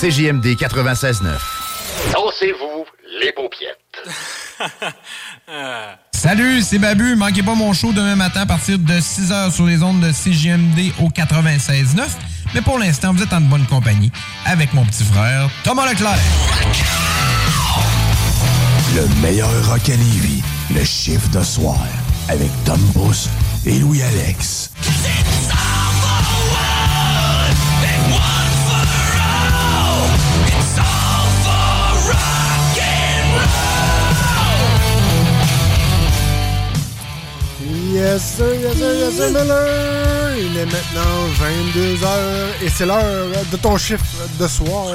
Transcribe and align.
CJMD 0.00 0.44
96.9. 0.58 1.22
Dansez-vous 2.12 2.84
les 3.18 3.32
paupiètes. 3.32 3.78
Salut, 6.12 6.60
c'est 6.60 6.78
Babu. 6.78 7.16
Manquez 7.16 7.42
pas 7.42 7.54
mon 7.54 7.72
show 7.72 7.92
demain 7.92 8.14
matin 8.14 8.42
à 8.42 8.46
partir 8.46 8.78
de 8.78 8.92
6h 8.92 9.52
sur 9.52 9.64
les 9.64 9.82
ondes 9.82 10.00
de 10.00 10.12
CJMD 10.12 10.92
au 11.00 11.08
96.9. 11.08 12.02
Mais 12.54 12.60
pour 12.60 12.78
l'instant, 12.78 13.14
vous 13.14 13.22
êtes 13.22 13.32
en 13.32 13.40
bonne 13.40 13.64
compagnie 13.64 14.12
avec 14.44 14.74
mon 14.74 14.84
petit 14.84 15.04
frère 15.04 15.48
Thomas 15.64 15.90
Leclerc. 15.90 16.18
Le 18.96 19.22
meilleur 19.22 19.48
rock 19.70 19.88
à 19.88 19.96
Lévis, 19.96 20.42
le 20.74 20.84
chiffre 20.84 21.30
de 21.30 21.42
soir, 21.42 21.78
avec 22.28 22.50
Tom 22.66 22.80
Pousse 22.92 23.30
et 23.64 23.78
Louis-Alex. 23.78 24.72
Yes 37.96 38.36
sir, 38.36 38.54
yes 38.60 38.76
sir, 38.76 38.92
yes 38.92 39.14
sir, 39.16 39.30
Miller! 39.30 40.36
Il 40.36 40.54
est 40.58 40.66
maintenant 40.66 41.28
22h 41.40 42.62
et 42.62 42.68
c'est 42.68 42.84
l'heure 42.84 43.28
de 43.50 43.56
ton 43.56 43.78
chiffre 43.78 44.04
de 44.38 44.46
soir. 44.46 44.88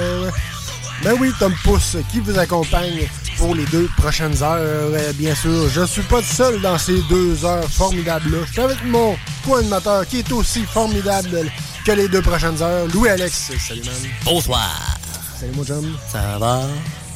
Ben 1.03 1.16
oui, 1.19 1.31
Tom 1.39 1.52
Pousse 1.63 1.97
qui 2.11 2.19
vous 2.19 2.38
accompagne 2.38 3.09
pour 3.39 3.55
les 3.55 3.66
deux 3.66 3.89
prochaines 3.97 4.43
heures. 4.43 4.91
Bien 5.16 5.33
sûr, 5.33 5.67
je 5.69 5.83
suis 5.88 6.03
pas 6.03 6.21
seul 6.21 6.61
dans 6.61 6.77
ces 6.77 7.02
deux 7.09 7.43
heures 7.43 7.67
formidables-là. 7.71 8.45
Je 8.45 8.52
suis 8.52 8.61
avec 8.61 8.83
mon 8.85 9.17
co-animateur 9.47 10.05
qui 10.05 10.19
est 10.19 10.31
aussi 10.31 10.63
formidable 10.65 11.52
que 11.83 11.93
les 11.93 12.08
deux 12.08 12.21
prochaines 12.21 12.61
heures, 12.61 12.86
Louis-Alex. 12.93 13.52
Salut, 13.67 13.81
man. 13.81 13.95
Bonsoir. 14.25 14.95
Salut, 15.39 15.53
mon 15.55 15.65
chum. 15.65 15.97
Ça 16.08 16.38
va? 16.38 16.61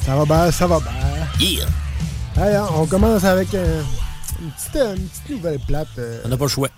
Ça 0.04 0.16
va 0.16 0.26
bien, 0.26 0.52
ça 0.52 0.66
va 0.66 0.80
bien. 0.80 1.48
Yeah. 1.48 1.68
Hey, 2.38 2.56
hein, 2.56 2.66
on 2.76 2.88
commence 2.88 3.24
avec 3.24 3.54
euh, 3.54 3.84
une, 4.42 4.52
petite, 4.52 4.76
une, 4.76 5.08
petite, 5.08 5.30
nouvelle 5.30 5.60
plate. 5.60 5.88
Euh, 5.98 6.22
on 6.26 6.30
n'a 6.30 6.38
pas 6.38 6.46
le 6.46 6.50
choix. 6.50 6.70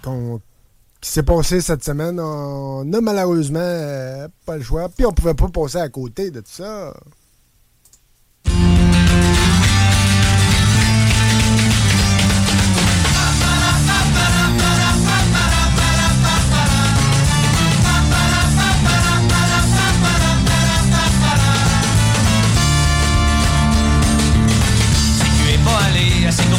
Qui 1.00 1.12
s'est 1.12 1.24
passé 1.24 1.62
cette 1.62 1.84
semaine. 1.84 2.20
On 2.20 2.84
n'a 2.86 3.02
malheureusement 3.02 3.60
euh, 3.60 4.28
pas 4.46 4.58
le 4.58 4.64
choix. 4.64 4.90
Puis 4.90 5.06
on 5.06 5.14
pouvait 5.14 5.36
pas 5.36 5.48
passer 5.50 5.78
à 5.78 5.90
côté 5.90 6.32
de 6.32 6.40
tout 6.40 6.52
ça. 6.52 6.94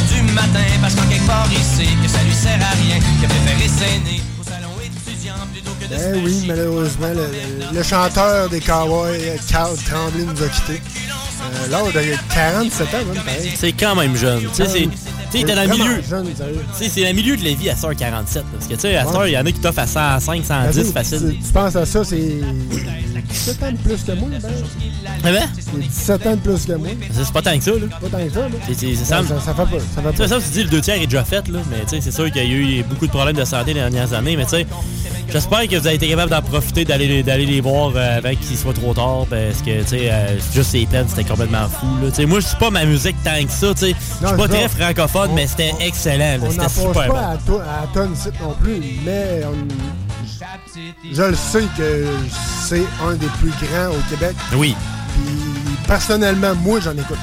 du 0.07 0.18
matin 0.41 0.69
parce 0.81 0.95
qu'en 0.95 1.07
quelque 1.07 1.27
part 1.27 1.47
sait 1.47 1.95
que 2.01 2.07
ça 2.07 2.23
lui 2.23 2.33
sert 2.33 2.59
à 2.61 2.73
rien, 2.75 2.97
a 2.97 3.27
préféré 3.27 3.67
s'aîner 3.67 4.21
au 4.39 4.43
salon 4.43 4.69
étudiant 4.83 5.33
plutôt 5.51 5.71
que 5.79 5.85
de 5.85 5.95
Ben 5.95 6.23
oui, 6.23 6.45
malheureusement, 6.47 7.09
le, 7.13 7.75
le 7.75 7.83
chanteur 7.83 8.49
des 8.49 8.61
Cowboys, 8.61 9.37
Carl 9.49 9.75
Tremblay, 9.77 10.23
nous 10.23 10.43
a 10.43 10.47
quittés. 10.49 10.81
Euh, 11.41 11.67
L'âge 11.69 11.93
de 11.93 12.33
47 12.33 12.87
ans, 12.87 12.91
même, 13.13 13.23
pareil. 13.23 13.51
C'est 13.55 13.71
quand 13.73 13.95
même 13.95 14.15
jeune. 14.15 14.41
Tu 14.41 14.47
sais, 14.53 14.65
c'est. 14.67 14.89
Tu 15.31 15.37
sais, 15.41 15.45
t'es 15.45 15.53
dans 15.53 15.61
le 15.61 15.69
milieu. 15.77 16.01
Tu 16.01 16.83
sais, 16.83 16.89
c'est 16.89 17.03
le 17.07 17.13
milieu 17.13 17.37
de 17.37 17.43
la 17.43 17.51
vie 17.53 17.69
à 17.69 17.75
147 17.75 18.43
Parce 18.51 18.65
que, 18.67 18.73
tu 18.73 18.79
sais, 18.79 18.95
à 18.97 19.05
Sœur, 19.05 19.27
il 19.27 19.33
y 19.33 19.37
en 19.37 19.45
a 19.45 19.51
qui 19.51 19.59
t'offrent 19.59 19.77
à 19.79 19.85
105, 19.85 20.43
110 20.43 20.75
Ben, 20.75 20.83
tu- 20.85 20.91
facile. 20.91 21.35
Tu, 21.45 21.51
penses 21.53 21.75
à 21.75 21.85
ça, 21.85 22.03
c'est 22.03 22.17
17 22.17 23.63
ans 23.63 23.71
de 23.71 23.77
plus 23.77 24.03
que 24.03 24.11
moi, 24.13 24.29
ben. 24.41 24.49
Eh 25.19 25.21
ben? 25.31 25.43
C'est 25.59 25.79
17 25.79 26.27
ans 26.27 26.31
de 26.35 26.39
plus 26.39 26.65
que 26.65 26.73
moi. 26.73 26.87
C'est 27.13 27.31
pas 27.31 27.41
tant 27.43 27.57
que 27.59 27.63
ça, 27.63 27.71
là. 27.71 27.77
Pas 28.01 28.07
tant 28.17 28.25
que 28.25 28.33
ça, 28.33 28.39
là. 28.39 28.47
C'est- 28.67 28.73
c'est- 28.73 28.95
c'est 28.95 29.05
ça, 29.05 29.21
ça. 29.23 29.53
fait 29.53 29.61
pas. 29.61 29.67
Ça 29.95 30.01
fait 30.01 30.17
pas. 30.17 30.27
ça, 30.27 30.37
tu 30.39 30.49
dis 30.51 30.63
le 30.63 30.69
deux 30.69 30.81
tiers 30.81 30.99
est 30.99 31.05
déjà 31.05 31.23
fait, 31.23 31.47
là. 31.47 31.59
Mais 31.69 31.81
tu 31.83 31.89
sais, 31.89 32.01
c'est 32.01 32.11
sûr 32.11 32.31
qu'il 32.31 32.43
y 32.43 32.45
a 32.51 32.57
eu 32.79 32.83
beaucoup 32.83 33.05
de 33.05 33.11
problèmes 33.11 33.35
de 33.37 33.45
santé 33.45 33.73
les 33.73 33.81
dernières 33.81 34.11
années. 34.13 34.35
Mais 34.35 34.45
tu 34.45 34.51
sais, 34.51 34.65
j'espère 35.31 35.67
que 35.67 35.75
vous 35.75 35.85
avez 35.85 35.95
été 35.97 36.07
capable 36.09 36.31
d'en 36.31 36.41
profiter, 36.41 36.85
d'aller 36.85 37.21
d'aller 37.21 37.45
les 37.45 37.61
voir 37.61 37.91
euh, 37.95 38.17
avant 38.17 38.33
qu'il 38.35 38.57
soit 38.57 38.73
trop 38.73 38.95
tard. 38.95 39.27
Parce 39.29 39.61
que, 39.63 39.81
tu 39.83 39.87
sais, 39.89 40.09
euh, 40.11 40.39
juste 40.55 40.71
ces 40.71 40.87
peines, 40.87 41.05
c'était 41.07 41.23
complètement 41.29 41.67
fou, 41.69 41.85
là. 42.01 42.09
Tu 42.09 42.15
sais, 42.15 42.25
moi, 42.25 42.39
je 42.39 42.47
suis 42.47 42.57
pas 42.57 42.69
ma 42.69 42.85
musique 42.85 43.15
tant 43.23 43.41
que 43.43 43.51
ça. 43.51 43.67
Je 43.79 43.85
suis 43.85 44.37
pas 44.37 44.47
très 44.47 44.67
francophone, 44.69 45.29
On- 45.31 45.35
mais 45.35 45.47
c'était 45.47 45.73
excellent, 45.79 46.37
C'était 46.49 46.69
super 46.69 46.91
pas 46.91 47.07
bon. 47.07 47.15
à, 47.15 47.37
to- 47.45 47.59
à 47.59 47.87
tonne 47.93 48.13
non 48.41 48.53
plus, 48.61 48.81
mais 49.05 49.41
on- 49.45 49.67
je 51.13 51.23
le 51.23 51.35
sais 51.35 51.63
que 51.77 52.05
c'est 52.65 52.85
un 53.07 53.13
des 53.13 53.27
plus 53.39 53.49
grands 53.51 53.89
au 53.89 54.09
Québec. 54.09 54.35
Oui. 54.55 54.75
Puis 55.13 55.75
personnellement, 55.87 56.53
moi, 56.55 56.79
j'en 56.79 56.91
écoute. 56.93 57.17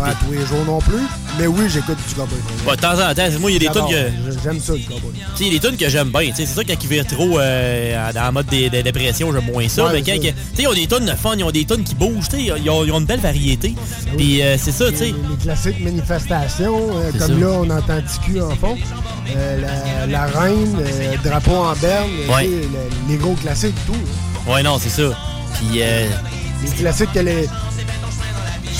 Pas 0.00 0.14
tous 0.24 0.32
les 0.32 0.46
jours 0.46 0.64
non 0.66 0.78
plus, 0.78 1.02
mais 1.38 1.46
oui, 1.46 1.64
j'écoute 1.68 1.98
du 2.08 2.14
cowboy. 2.14 2.38
Ouais, 2.66 2.74
de 2.76 2.80
temps 2.80 2.92
en 2.94 3.14
temps, 3.14 3.38
moi, 3.40 3.50
il 3.50 3.62
y 3.62 3.66
a 3.66 3.68
des 3.70 3.78
tunes 3.78 3.88
que. 3.88 4.40
J'aime 4.42 4.58
ça, 4.60 4.72
du 4.74 4.84
cowboy. 4.84 5.12
Tu 5.12 5.20
sais, 5.20 5.44
il 5.44 5.46
y 5.46 5.56
a 5.56 5.58
des 5.60 5.68
tunes 5.68 5.76
que 5.76 5.88
j'aime 5.90 6.08
bien. 6.10 6.30
C'est 6.34 6.46
sûr, 6.46 6.62
quand 6.66 6.74
ils 6.82 6.88
virent 6.88 7.06
trop 7.06 7.38
euh, 7.38 8.12
dans 8.12 8.26
le 8.26 8.32
mode 8.32 8.46
de, 8.46 8.68
de 8.68 8.80
dépression, 8.82 9.30
j'aime 9.32 9.44
moins 9.52 9.68
ça. 9.68 9.84
Ouais, 9.86 9.92
mais 9.92 10.02
quand. 10.02 10.18
Tu 10.20 10.28
sais, 10.28 10.34
ils 10.62 10.68
ont 10.68 10.72
des 10.72 10.86
tunes 10.86 11.04
de 11.04 11.12
fun, 11.14 11.34
ils 11.36 11.44
ont 11.44 11.50
des 11.50 11.64
tunes 11.64 11.84
qui 11.84 11.94
bougent. 11.94 12.28
tu 12.30 12.36
sais, 12.36 12.42
Ils 12.62 12.70
ont, 12.70 12.84
ils 12.84 12.92
ont 12.92 12.98
une 13.00 13.04
belle 13.06 13.20
variété. 13.20 13.74
Puis 14.16 14.42
euh, 14.42 14.56
c'est 14.58 14.72
ça, 14.72 14.90
tu 14.90 14.96
sais. 14.96 15.04
Les, 15.06 15.12
les 15.12 15.36
classiques 15.42 15.80
manifestations, 15.80 16.80
euh, 16.96 17.10
comme 17.12 17.20
ça. 17.20 17.28
là, 17.28 17.46
on 17.60 17.70
entend 17.70 18.00
TQ 18.00 18.40
en 18.40 18.50
fond. 18.56 18.76
Euh, 19.36 19.60
la, 19.60 20.06
la 20.06 20.26
reine, 20.26 20.76
euh, 20.80 21.14
drapeau 21.22 21.52
en 21.56 21.74
berne, 21.74 22.08
Ouais. 22.28 22.48
les 23.08 23.16
gros 23.16 23.34
classiques 23.34 23.74
tout. 23.86 23.92
là. 23.92 24.54
Ouais, 24.54 24.62
non, 24.62 24.78
c'est 24.80 24.88
ça. 24.88 25.10
Puis. 25.54 25.82
Euh, 25.82 26.06
Les 26.64 26.70
classiques 26.70 27.12
que 27.12 27.20
les. 27.20 27.46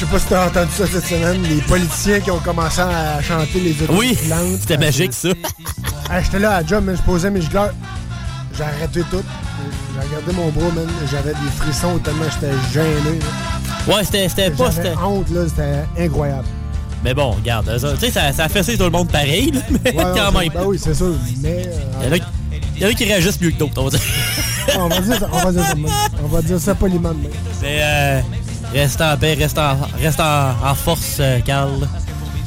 Je 0.00 0.06
sais 0.06 0.12
pas 0.12 0.18
si 0.18 0.26
t'as 0.28 0.46
entendu 0.46 0.70
ça 0.72 0.86
cette 0.86 1.04
semaine, 1.04 1.42
les 1.42 1.60
politiciens 1.60 2.20
qui 2.20 2.30
ont 2.30 2.38
commencé 2.38 2.80
à 2.80 3.20
chanter 3.20 3.60
les 3.60 3.82
autos 3.82 3.92
Oui, 3.98 4.16
c'était 4.58 4.78
magique, 4.78 5.12
ça. 5.12 5.28
Ah, 6.08 6.22
J'étais 6.22 6.38
là 6.38 6.52
à 6.56 6.60
la 6.62 6.66
job, 6.66 6.84
man, 6.86 6.96
je 6.96 7.02
posais 7.02 7.30
mes 7.30 7.42
gilets. 7.42 7.70
J'ai 8.56 8.62
arrêté 8.62 9.02
tout. 9.10 9.22
J'ai 9.94 10.08
regardé 10.08 10.32
mon 10.32 10.48
bras, 10.48 10.72
man. 10.74 10.88
J'avais 11.10 11.34
des 11.34 11.50
frissons 11.54 11.98
tellement 11.98 12.24
j'étais 12.32 12.54
gêné. 12.72 13.18
là. 13.18 13.94
Ouais, 13.94 14.02
c'était 14.02 14.50
pas. 14.50 14.70
J'avais 14.70 14.94
honte, 14.96 15.28
là. 15.28 15.42
C'était 15.46 16.02
incroyable. 16.06 16.48
Mais 17.04 17.12
bon, 17.12 17.32
regarde, 17.32 17.76
ça, 17.76 17.92
tu 17.92 17.98
sais, 18.00 18.10
ça, 18.10 18.32
ça 18.32 18.44
a 18.44 18.48
fessé 18.48 18.78
tout 18.78 18.84
le 18.84 18.90
monde 18.90 19.08
pareil, 19.08 19.50
là, 19.50 19.60
mais 19.84 19.94
Ouais, 19.94 20.04
quand 20.16 20.32
même. 20.32 20.48
Ben 20.48 20.64
oui, 20.64 20.78
c'est 20.82 20.94
sûr. 20.94 21.14
Mais. 21.42 21.66
euh, 21.66 22.18
Il 22.76 22.82
y 22.82 22.86
en 22.86 22.88
a, 22.88 22.94
qui 22.94 23.04
réagissent 23.04 23.40
mieux 23.40 23.50
que 23.50 23.58
d'autres, 23.58 23.74
on 23.76 23.84
va 23.84 23.90
dire. 23.90 24.00
on, 24.78 24.88
va 24.88 25.00
dire 25.00 25.18
ça, 25.18 25.28
on 25.30 25.38
va 25.44 25.52
dire 25.52 25.62
ça. 25.62 25.74
On 26.24 26.28
va 26.28 26.40
dire 26.40 26.58
ça 26.58 26.74
poliment. 26.74 27.12
Mais 27.60 27.80
euh, 27.82 28.20
reste 28.72 29.00
en 29.00 29.16
paix, 29.16 29.34
reste 29.34 29.58
en, 29.58 29.76
reste 29.98 30.20
en, 30.20 30.54
en 30.64 30.74
force, 30.74 31.16
euh, 31.20 31.40
Carl. 31.40 31.88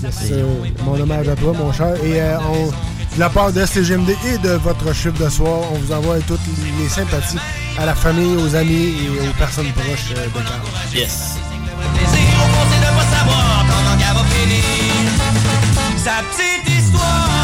Yes, 0.04 0.16
euh, 0.32 0.44
mon 0.84 1.00
hommage 1.00 1.28
à 1.30 1.36
toi, 1.36 1.54
mon 1.54 1.72
cher. 1.72 1.96
Et 2.04 2.22
euh, 2.22 2.38
on, 2.40 2.68
de 2.68 3.20
la 3.20 3.30
part 3.30 3.52
de 3.52 3.66
CGMD 3.66 4.10
et 4.26 4.38
de 4.40 4.52
votre 4.54 4.94
chiffre 4.94 5.24
de 5.24 5.30
soir, 5.30 5.60
on 5.72 5.78
vous 5.78 5.92
envoie 5.94 6.20
toutes 6.28 6.40
les 6.80 6.90
sympathies 6.90 7.38
à 7.80 7.86
la 7.86 7.96
famille, 7.96 8.36
aux 8.38 8.56
amis 8.56 8.94
et 9.04 9.28
aux 9.28 9.34
personnes 9.38 9.72
proches 9.72 10.10
de 10.10 10.16
Carl. 10.34 10.62
Yes. 10.94 11.38
c'est 12.10 12.44
sa 16.04 16.22
petite 16.24 16.70
histoire. 16.70 17.44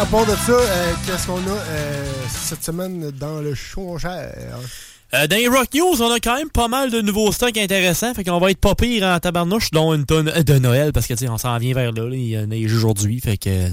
À 0.00 0.04
part 0.06 0.26
de 0.26 0.32
ça, 0.32 0.52
euh, 0.52 0.92
qu'est-ce 1.06 1.26
qu'on 1.26 1.36
a 1.36 1.38
euh, 1.38 2.04
cette 2.46 2.62
semaine 2.62 3.10
dans 3.10 3.40
le 3.40 3.56
show, 3.56 3.98
cher? 3.98 4.32
Euh, 5.14 5.26
dans 5.26 5.36
les 5.36 5.48
Rock 5.48 5.74
News, 5.74 6.00
on 6.00 6.12
a 6.12 6.20
quand 6.20 6.36
même 6.36 6.48
pas 6.48 6.68
mal 6.68 6.92
de 6.92 7.00
nouveaux 7.00 7.32
stocks 7.32 7.56
intéressants. 7.56 8.14
Fait 8.14 8.22
qu'on 8.22 8.38
va 8.38 8.52
être 8.52 8.60
pas 8.60 8.76
pire 8.76 9.02
en 9.04 9.18
tabarnouche, 9.18 9.72
dont 9.72 9.92
une 9.92 10.06
tonne 10.06 10.26
de 10.30 10.58
Noël, 10.60 10.92
parce 10.92 11.08
que, 11.08 11.14
tu 11.14 11.24
sais, 11.24 11.28
on 11.28 11.38
s'en 11.38 11.58
vient 11.58 11.74
vers 11.74 11.90
là. 11.90 12.08
il 12.12 12.28
y 12.28 12.36
a 12.36 12.46
neige 12.46 12.72
aujourd'hui. 12.72 13.20
Fait 13.20 13.36
que. 13.36 13.68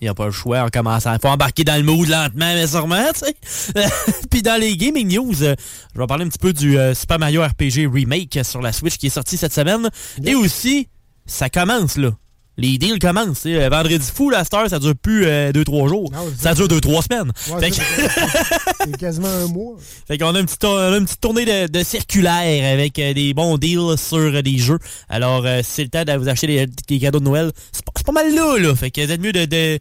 Il 0.00 0.04
n'y 0.04 0.08
a 0.08 0.14
pas 0.14 0.26
le 0.26 0.32
choix, 0.32 0.64
on 0.64 0.68
commence 0.68 1.06
à... 1.06 1.18
faut 1.18 1.28
embarquer 1.28 1.64
dans 1.64 1.76
le 1.76 1.82
mood 1.82 2.06
lentement, 2.06 2.52
mais 2.52 2.66
sûrement, 2.66 3.06
tu 3.14 3.20
sais. 3.20 3.84
Puis 4.30 4.42
dans 4.42 4.60
les 4.60 4.76
gaming 4.76 5.16
news, 5.16 5.42
euh, 5.42 5.54
je 5.94 6.00
vais 6.00 6.06
parler 6.06 6.26
un 6.26 6.28
petit 6.28 6.38
peu 6.38 6.52
du 6.52 6.76
euh, 6.78 6.94
Super 6.94 7.18
Mario 7.18 7.42
RPG 7.42 7.88
Remake 7.90 8.38
sur 8.42 8.60
la 8.60 8.72
Switch 8.72 8.98
qui 8.98 9.06
est 9.06 9.10
sorti 9.10 9.38
cette 9.38 9.54
semaine. 9.54 9.88
Et 10.24 10.34
aussi, 10.34 10.88
ça 11.24 11.48
commence, 11.48 11.96
là. 11.96 12.10
Les 12.56 12.78
deals 12.78 12.98
commencent. 13.00 13.42
tu 13.42 13.52
sais. 13.54 13.64
Euh, 13.64 13.68
Vendredi 13.68 14.06
fou, 14.14 14.30
la 14.30 14.44
Star, 14.44 14.68
ça 14.70 14.78
dure 14.78 14.94
plus 14.94 15.24
2-3 15.26 15.88
jours. 15.88 16.10
Non, 16.12 16.20
c'est 16.36 16.42
ça 16.44 16.54
dure 16.54 16.68
2-3 16.68 17.02
semaines. 17.02 17.32
Ouais, 17.50 17.70
C'est 18.84 18.96
quasiment 18.96 19.28
un 19.28 19.46
mois. 19.48 19.76
fait 20.06 20.18
qu'on 20.18 20.34
a 20.34 20.38
une 20.40 20.46
petite, 20.46 20.64
on 20.64 20.76
a 20.76 20.96
une 20.96 21.04
petite 21.04 21.20
tournée 21.20 21.44
de, 21.44 21.66
de 21.66 21.82
circulaire 21.84 22.72
avec 22.74 22.98
euh, 22.98 23.12
des 23.14 23.34
bons 23.34 23.56
deals 23.58 23.96
sur 23.98 24.18
euh, 24.18 24.42
des 24.42 24.58
jeux. 24.58 24.78
Alors, 25.08 25.44
euh, 25.46 25.62
si 25.62 25.70
c'est 25.72 25.82
le 25.84 25.88
temps 25.88 26.04
de 26.04 26.12
vous 26.16 26.28
acheter 26.28 26.46
des, 26.46 26.66
des 26.88 26.98
cadeaux 27.00 27.18
de 27.18 27.24
Noël, 27.24 27.50
c'est 27.72 27.84
pas, 28.04 28.12
mal 28.12 28.34
là, 28.34 28.58
là. 28.58 28.74
Fait 28.74 28.90
que 28.90 29.00
vous 29.04 29.10
êtes 29.10 29.20
mieux 29.20 29.32
de, 29.32 29.46
de, 29.46 29.78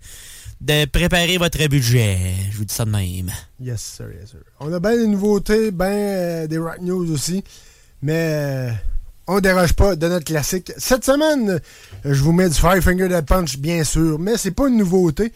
de 0.62 0.86
préparer 0.86 1.38
votre 1.38 1.68
budget. 1.68 2.18
Je 2.52 2.58
vous 2.58 2.66
dis 2.66 2.74
ça 2.74 2.86
de 2.86 2.90
même. 2.92 3.30
Yes, 3.62 3.82
sir, 3.82 4.06
yes, 4.20 4.32
sir. 4.32 4.40
On 4.60 4.72
a 4.74 4.80
bien 4.80 4.96
des 4.98 5.08
nouveautés, 5.08 5.72
bien 5.72 5.88
euh, 5.90 6.48
des 6.48 6.58
rock 6.58 6.80
news 6.82 7.12
aussi, 7.14 7.44
mais 8.02 8.14
euh, 8.16 8.72
on 9.28 9.40
déroge 9.40 9.74
pas 9.74 9.96
de 9.96 10.08
notre 10.08 10.26
classique. 10.26 10.72
Cette 10.78 11.06
semaine, 11.06 11.60
je 12.04 12.24
vous 12.24 12.32
mets 12.32 12.50
du 12.50 12.56
Five 12.56 12.82
Finger 12.82 13.08
Dead 13.08 13.26
Punch, 13.26 13.58
bien 13.58 13.84
sûr, 13.84 14.20
mais 14.20 14.38
c'est 14.38 14.52
pas 14.52 14.68
une 14.68 14.78
nouveauté. 14.78 15.32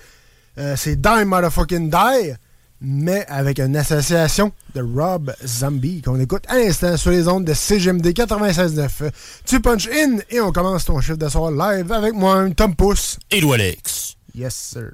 Euh, 0.58 0.76
c'est 0.76 1.00
Die 1.00 1.26
Motherfucking 1.26 1.90
Die, 1.90 2.34
mais 2.82 3.26
avec 3.28 3.60
une 3.60 3.76
association 3.78 4.52
de 4.76 4.82
Rob 4.82 5.34
Zombie 5.46 6.02
qu'on 6.02 6.20
écoute 6.20 6.44
à 6.48 6.58
l'instant 6.58 6.98
sur 6.98 7.12
les 7.12 7.28
ondes 7.28 7.46
de 7.46 7.54
CGMD 7.54 8.08
96.9. 8.08 9.12
Tu 9.46 9.60
punch 9.62 9.88
in 9.88 10.18
et 10.30 10.42
on 10.42 10.52
commence 10.52 10.86
ton 10.86 11.00
chiffre 11.00 11.18
de 11.18 11.30
soir 11.30 11.52
live 11.52 11.92
avec 11.92 12.14
moi, 12.14 12.48
Tom 12.56 12.76
Pousse. 12.76 13.18
Et 13.32 13.42
Alex. 13.52 14.16
Yes, 14.36 14.56
sir. 14.56 14.92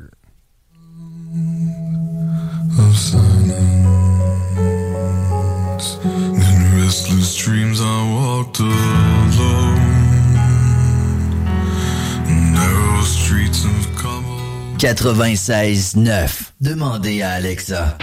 96.9. 14.78 16.30
Demandez 16.60 17.22
à 17.22 17.32
Alexa. 17.32 17.98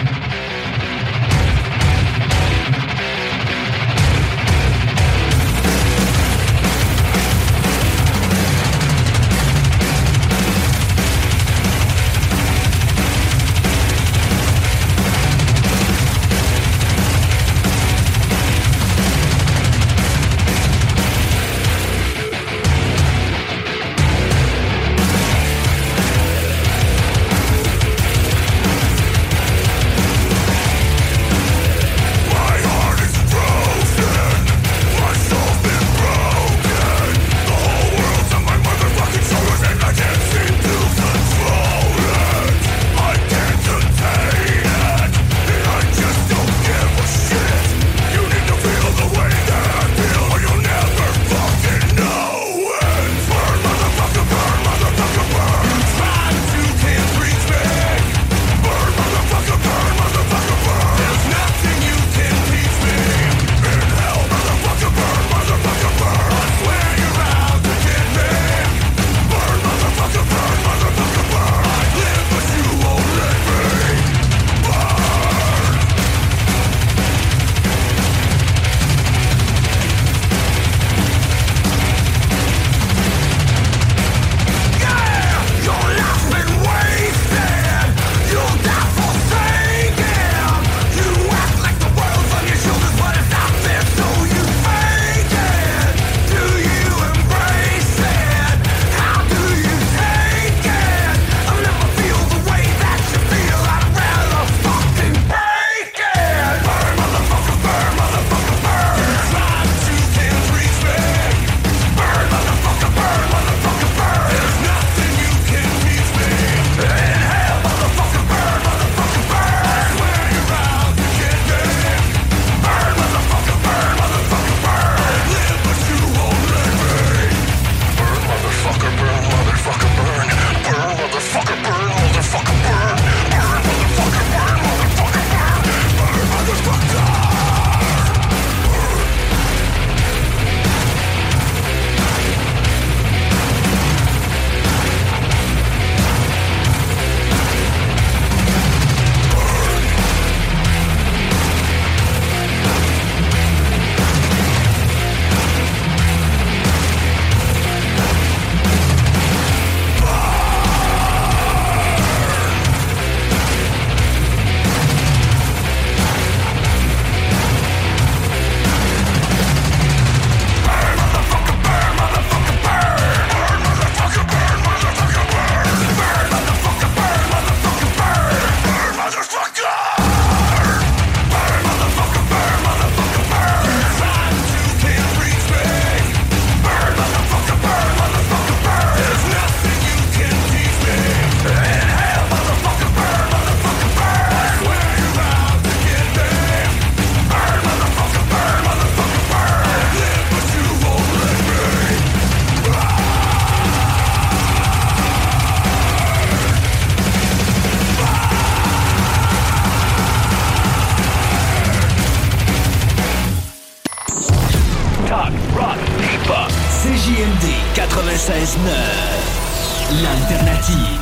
l'alternative. 219.92 220.99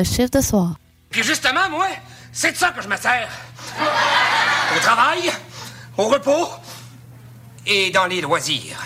le 0.00 0.04
chiffre 0.04 0.30
de 0.30 0.40
soir. 0.40 0.76
Puis 1.10 1.22
justement, 1.22 1.68
moi, 1.70 1.86
c'est 2.32 2.52
de 2.52 2.56
ça 2.56 2.70
que 2.70 2.82
je 2.82 2.88
me 2.88 2.96
sers. 2.96 3.28
Au 4.76 4.80
travail, 4.80 5.30
au 5.96 6.08
repos 6.08 6.48
et 7.66 7.90
dans 7.90 8.06
les 8.06 8.20
loisirs. 8.20 8.78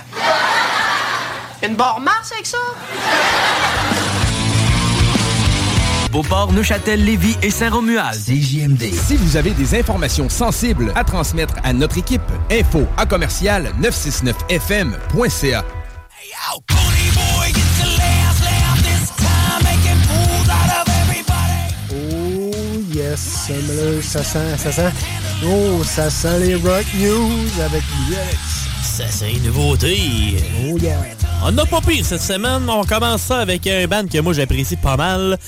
Une 1.62 1.76
barre 1.76 2.00
Mars 2.00 2.32
avec 2.32 2.46
ça? 2.46 2.58
Beauport, 6.10 6.52
Neuchâtel, 6.52 7.04
Lévis 7.04 7.36
et 7.42 7.50
Saint-Romuald. 7.50 8.16
CJMD. 8.16 8.82
Si 8.92 9.16
vous 9.16 9.36
avez 9.36 9.50
des 9.50 9.78
informations 9.78 10.28
sensibles 10.28 10.92
à 10.94 11.04
transmettre 11.04 11.54
à 11.64 11.72
notre 11.72 11.98
équipe, 11.98 12.22
info 12.50 12.86
à 12.96 13.06
commercial 13.06 13.72
969fm.ca. 13.80 15.64
Yes, 23.14 23.48
Miller, 23.48 24.02
ça 24.02 24.24
sent, 24.24 24.58
ça 24.58 24.72
sent. 24.72 24.92
Oh, 25.46 25.84
ça 25.84 26.10
sent 26.10 26.40
les 26.40 26.56
Rock 26.56 26.84
News 26.98 27.60
avec 27.64 27.84
Alex. 28.08 28.38
Ça, 28.82 29.04
c'est 29.08 29.34
une 29.34 29.44
nouveauté. 29.44 30.36
Oh 30.64 30.76
yeah. 30.78 30.98
On 31.44 31.52
n'a 31.52 31.64
pas 31.64 31.80
pire 31.80 32.04
cette 32.04 32.22
semaine. 32.22 32.68
On 32.68 32.82
commence 32.82 33.22
ça 33.22 33.38
avec 33.38 33.68
un 33.68 33.86
band 33.86 34.08
que 34.08 34.18
moi 34.18 34.32
j'apprécie 34.32 34.74
pas 34.74 34.96
mal. 34.96 35.38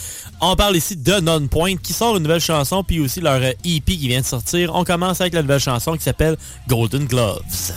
On 0.41 0.55
parle 0.55 0.77
ici 0.77 0.95
de 0.95 1.19
Non-Point 1.19 1.79
qui 1.83 1.93
sort 1.93 2.17
une 2.17 2.23
nouvelle 2.23 2.41
chanson 2.41 2.85
puis 2.85 3.01
aussi 3.01 3.21
leur 3.21 3.43
EP 3.43 3.81
qui 3.85 4.07
vient 4.07 4.21
de 4.21 4.27
sortir. 4.27 4.73
On 4.73 4.85
commence 4.85 5.21
avec 5.21 5.35
la 5.35 5.43
nouvelle 5.43 5.59
chanson 5.59 5.97
qui 5.97 6.05
s'appelle 6.05 6.37
Golden 6.69 7.07
Gloves. 7.07 7.73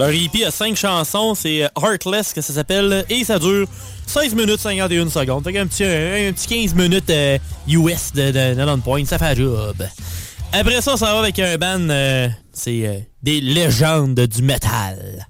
Leur 0.00 0.08
EP 0.08 0.46
a 0.46 0.50
5 0.50 0.76
chansons, 0.76 1.34
c'est 1.34 1.62
euh, 1.62 1.68
Heartless 1.78 2.32
que 2.32 2.40
ça 2.40 2.54
s'appelle, 2.54 3.04
et 3.10 3.22
ça 3.22 3.38
dure 3.38 3.68
16 4.06 4.34
minutes 4.34 4.58
51 4.58 5.10
secondes. 5.10 5.44
Fait 5.44 5.58
un, 5.58 5.66
petit 5.66 6.46
15 6.48 6.74
minutes 6.74 7.10
euh, 7.10 7.36
US 7.68 8.10
de, 8.14 8.30
de, 8.30 8.54
de 8.54 8.64
non-point, 8.64 9.04
ça 9.04 9.18
fait 9.18 9.36
job. 9.36 9.76
Après 10.54 10.80
ça, 10.80 10.96
ça 10.96 11.12
va 11.12 11.18
avec 11.18 11.38
un 11.38 11.58
band, 11.58 11.90
euh, 11.90 12.28
c'est 12.50 12.86
euh, 12.86 12.98
des 13.22 13.42
légendes 13.42 14.18
du 14.18 14.42
métal. 14.42 15.28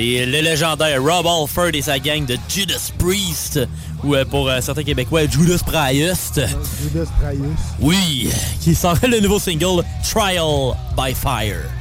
C'est 0.00 0.24
le 0.24 0.40
légendaire 0.40 1.02
Rob 1.02 1.26
Alford 1.26 1.74
et 1.74 1.82
sa 1.82 1.98
gang 1.98 2.24
de 2.24 2.38
Judas 2.48 2.90
Priest, 2.96 3.60
ou 4.02 4.14
euh, 4.14 4.24
pour 4.24 4.48
euh, 4.48 4.62
certains 4.62 4.82
Québécois, 4.82 5.26
Judas 5.26 5.58
Priest. 5.66 6.40
Judas 6.82 7.04
Prius. 7.20 7.60
Oui, 7.80 8.30
qui 8.62 8.74
sort 8.74 8.96
le 9.02 9.20
nouveau 9.20 9.38
single 9.38 9.84
Trial 10.02 10.74
by 10.96 11.14
Fire. 11.14 11.79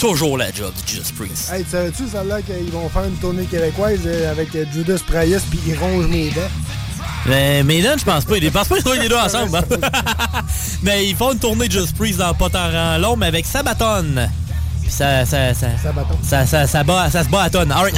Toujours 0.00 0.38
la 0.38 0.50
job 0.50 0.72
du 0.86 0.94
Judas 0.94 1.10
Priest. 1.16 1.52
Hey, 1.52 1.62
tu 1.64 1.70
savais-tu, 1.70 2.08
celle-là, 2.10 2.40
qu'ils 2.42 2.72
vont 2.72 2.88
faire 2.88 3.04
une 3.04 3.16
tournée 3.16 3.44
québécoise 3.44 4.00
euh, 4.06 4.30
avec 4.32 4.54
euh, 4.56 4.64
Judas 4.72 4.98
Prius 5.06 5.42
puis 5.42 5.60
ils 5.66 5.76
rongent 5.78 6.08
mes 6.08 6.30
dents? 6.30 6.40
Mais 7.26 7.62
Maiden, 7.62 7.98
je 7.98 8.04
pense 8.04 8.24
pas. 8.24 8.38
Ils 8.38 8.50
pensent 8.50 8.68
pas 8.68 8.80
qu'ils 8.80 9.02
les 9.02 9.08
deux 9.08 9.16
ensemble. 9.16 9.54
hein. 9.56 9.62
mais 10.82 11.06
ils 11.08 11.14
font 11.14 11.32
une 11.32 11.38
tournée 11.38 11.68
de 11.68 11.72
Judas 11.72 11.90
Priest 11.96 12.18
dans 12.18 12.32
pas 12.32 12.48
tant 12.48 12.96
long, 12.98 13.14
mais 13.16 13.26
avec 13.26 13.44
Sabaton. 13.44 14.06
Puis 14.80 14.90
ça, 14.90 15.26
ça, 15.26 15.52
ça, 15.52 15.66
ça, 16.22 16.46
ça, 16.46 16.66
ça, 16.66 16.82
bat- 16.82 17.10
ça 17.10 17.22
se 17.22 17.28
bat 17.28 17.42
à 17.42 17.50
tonne. 17.50 17.70
Alright. 17.70 17.94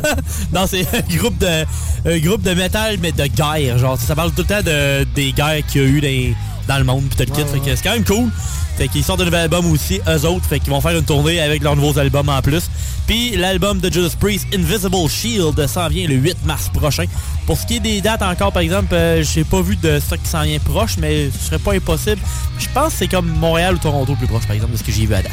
non, 0.52 0.66
c'est 0.66 0.86
un 0.94 1.16
groupe 1.16 1.38
de, 1.38 1.64
un 2.06 2.18
groupe 2.18 2.42
de 2.42 2.52
métal, 2.52 2.98
mais 3.00 3.12
de 3.12 3.26
guerre. 3.26 3.78
Genre, 3.78 3.98
ça 3.98 4.14
parle 4.14 4.30
tout 4.32 4.42
le 4.42 4.46
temps 4.46 4.62
de, 4.62 5.04
des 5.14 5.32
guerres 5.32 5.64
qu'il 5.66 5.80
y 5.80 5.84
a 5.84 5.88
eu 5.88 6.00
dans, 6.02 6.36
dans 6.70 6.78
le 6.78 6.84
monde. 6.84 7.04
Puis 7.16 7.26
tout 7.26 7.32
le 7.32 7.44
kit. 7.44 7.50
Fait 7.50 7.58
que 7.60 7.76
c'est 7.76 7.82
quand 7.82 7.92
même 7.94 8.04
cool. 8.04 8.30
Fait 8.78 8.88
qu'ils 8.88 9.04
sortent 9.04 9.20
un 9.20 9.24
nouvel 9.26 9.40
album 9.42 9.70
aussi, 9.72 10.00
eux 10.08 10.24
autres. 10.26 10.46
Fait 10.46 10.58
qu'ils 10.60 10.70
vont 10.70 10.80
faire 10.80 10.96
une 10.96 11.04
tournée 11.04 11.40
avec 11.40 11.62
leurs 11.62 11.76
nouveaux 11.76 11.98
albums 11.98 12.28
en 12.28 12.40
plus. 12.40 12.70
Puis 13.06 13.36
l'album 13.36 13.80
de 13.80 13.92
Judas 13.92 14.14
Priest, 14.18 14.46
Invisible 14.54 15.08
Shield, 15.08 15.66
s'en 15.66 15.88
vient 15.88 16.06
le 16.06 16.14
8 16.14 16.44
mars 16.46 16.70
prochain. 16.72 17.04
Pour 17.46 17.58
ce 17.58 17.66
qui 17.66 17.76
est 17.76 17.80
des 17.80 18.00
dates 18.00 18.22
encore, 18.22 18.52
par 18.52 18.62
exemple, 18.62 18.94
euh, 18.94 19.22
j'ai 19.24 19.42
pas 19.44 19.60
vu 19.60 19.74
de 19.76 19.98
ça 20.00 20.16
qui 20.16 20.28
s'en 20.28 20.42
vient 20.44 20.58
proche, 20.60 20.96
mais 20.98 21.28
ce 21.30 21.46
serait 21.46 21.58
pas 21.58 21.74
impossible. 21.74 22.20
Je 22.58 22.66
pense 22.72 22.92
que 22.92 22.98
c'est 23.00 23.08
comme 23.08 23.26
Montréal 23.26 23.74
ou 23.74 23.78
Toronto 23.78 24.14
plus 24.14 24.28
proche, 24.28 24.46
par 24.46 24.54
exemple, 24.54 24.72
de 24.72 24.78
ce 24.78 24.84
que 24.84 24.92
j'ai 24.92 25.06
vu 25.06 25.14
à 25.14 25.22
date. 25.22 25.32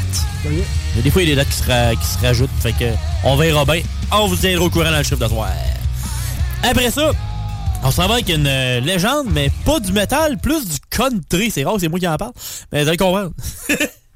Mais 0.96 1.02
des 1.02 1.10
fois, 1.10 1.22
il 1.22 1.28
y 1.28 1.32
a 1.32 1.34
des 1.36 1.40
dates 1.42 1.48
qui 1.50 1.56
se, 1.62 1.70
ra- 1.70 1.94
qui 1.94 2.06
se 2.06 2.18
rajoutent. 2.18 2.50
Fait 2.60 2.72
que 2.72 2.86
on 3.24 3.36
verra 3.36 3.64
bien. 3.64 3.82
On 4.10 4.26
vous 4.26 4.36
tiendra 4.36 4.64
au 4.64 4.70
courant 4.70 4.90
dans 4.90 4.96
le 4.98 5.04
chiffre 5.04 5.16
de 5.16 5.28
soir. 5.28 5.48
Après 6.62 6.90
ça, 6.90 7.12
on 7.84 7.90
s'en 7.90 8.06
va 8.06 8.14
avec 8.14 8.28
une 8.28 8.46
euh, 8.46 8.80
légende, 8.80 9.28
mais 9.30 9.50
pas 9.64 9.80
du 9.80 9.92
métal, 9.92 10.38
plus 10.38 10.66
du 10.66 10.76
country. 10.90 11.50
C'est 11.50 11.64
rare, 11.64 11.76
c'est 11.78 11.88
moi 11.88 11.98
qui 11.98 12.08
en 12.08 12.16
parle. 12.16 12.32
Mais 12.72 12.82
vous 12.82 12.88
allez 12.88 12.96
comprendre. 12.96 13.32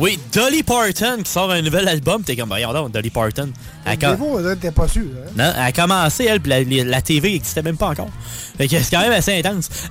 Oui, 0.00 0.18
Dolly 0.32 0.62
Parton 0.64 1.18
qui 1.22 1.30
sort 1.30 1.50
un 1.52 1.62
nouvel 1.62 1.86
album. 1.86 2.22
T'es 2.24 2.34
comme, 2.34 2.48
voyons 2.48 2.72
donc, 2.72 2.90
Dolly 2.92 3.10
Parton. 3.10 3.50
Elle, 3.84 3.98
com- 3.98 4.16
t'es 4.60 4.70
pas 4.72 4.88
sûr. 4.88 5.02
Hein? 5.02 5.30
non, 5.36 5.52
elle 5.56 5.62
a 5.62 5.72
commencé, 5.72 6.24
elle, 6.24 6.40
puis 6.40 6.50
la, 6.50 6.64
la- 6.64 6.84
la 6.84 7.00
TV 7.02 7.32
n'existait 7.34 7.62
même 7.62 7.76
pas 7.76 7.88
encore. 7.90 8.08
Fait 8.58 8.66
que 8.66 8.76
c'est 8.80 8.90
quand 8.90 9.02
même 9.02 9.12
assez 9.12 9.38
intense. 9.38 9.68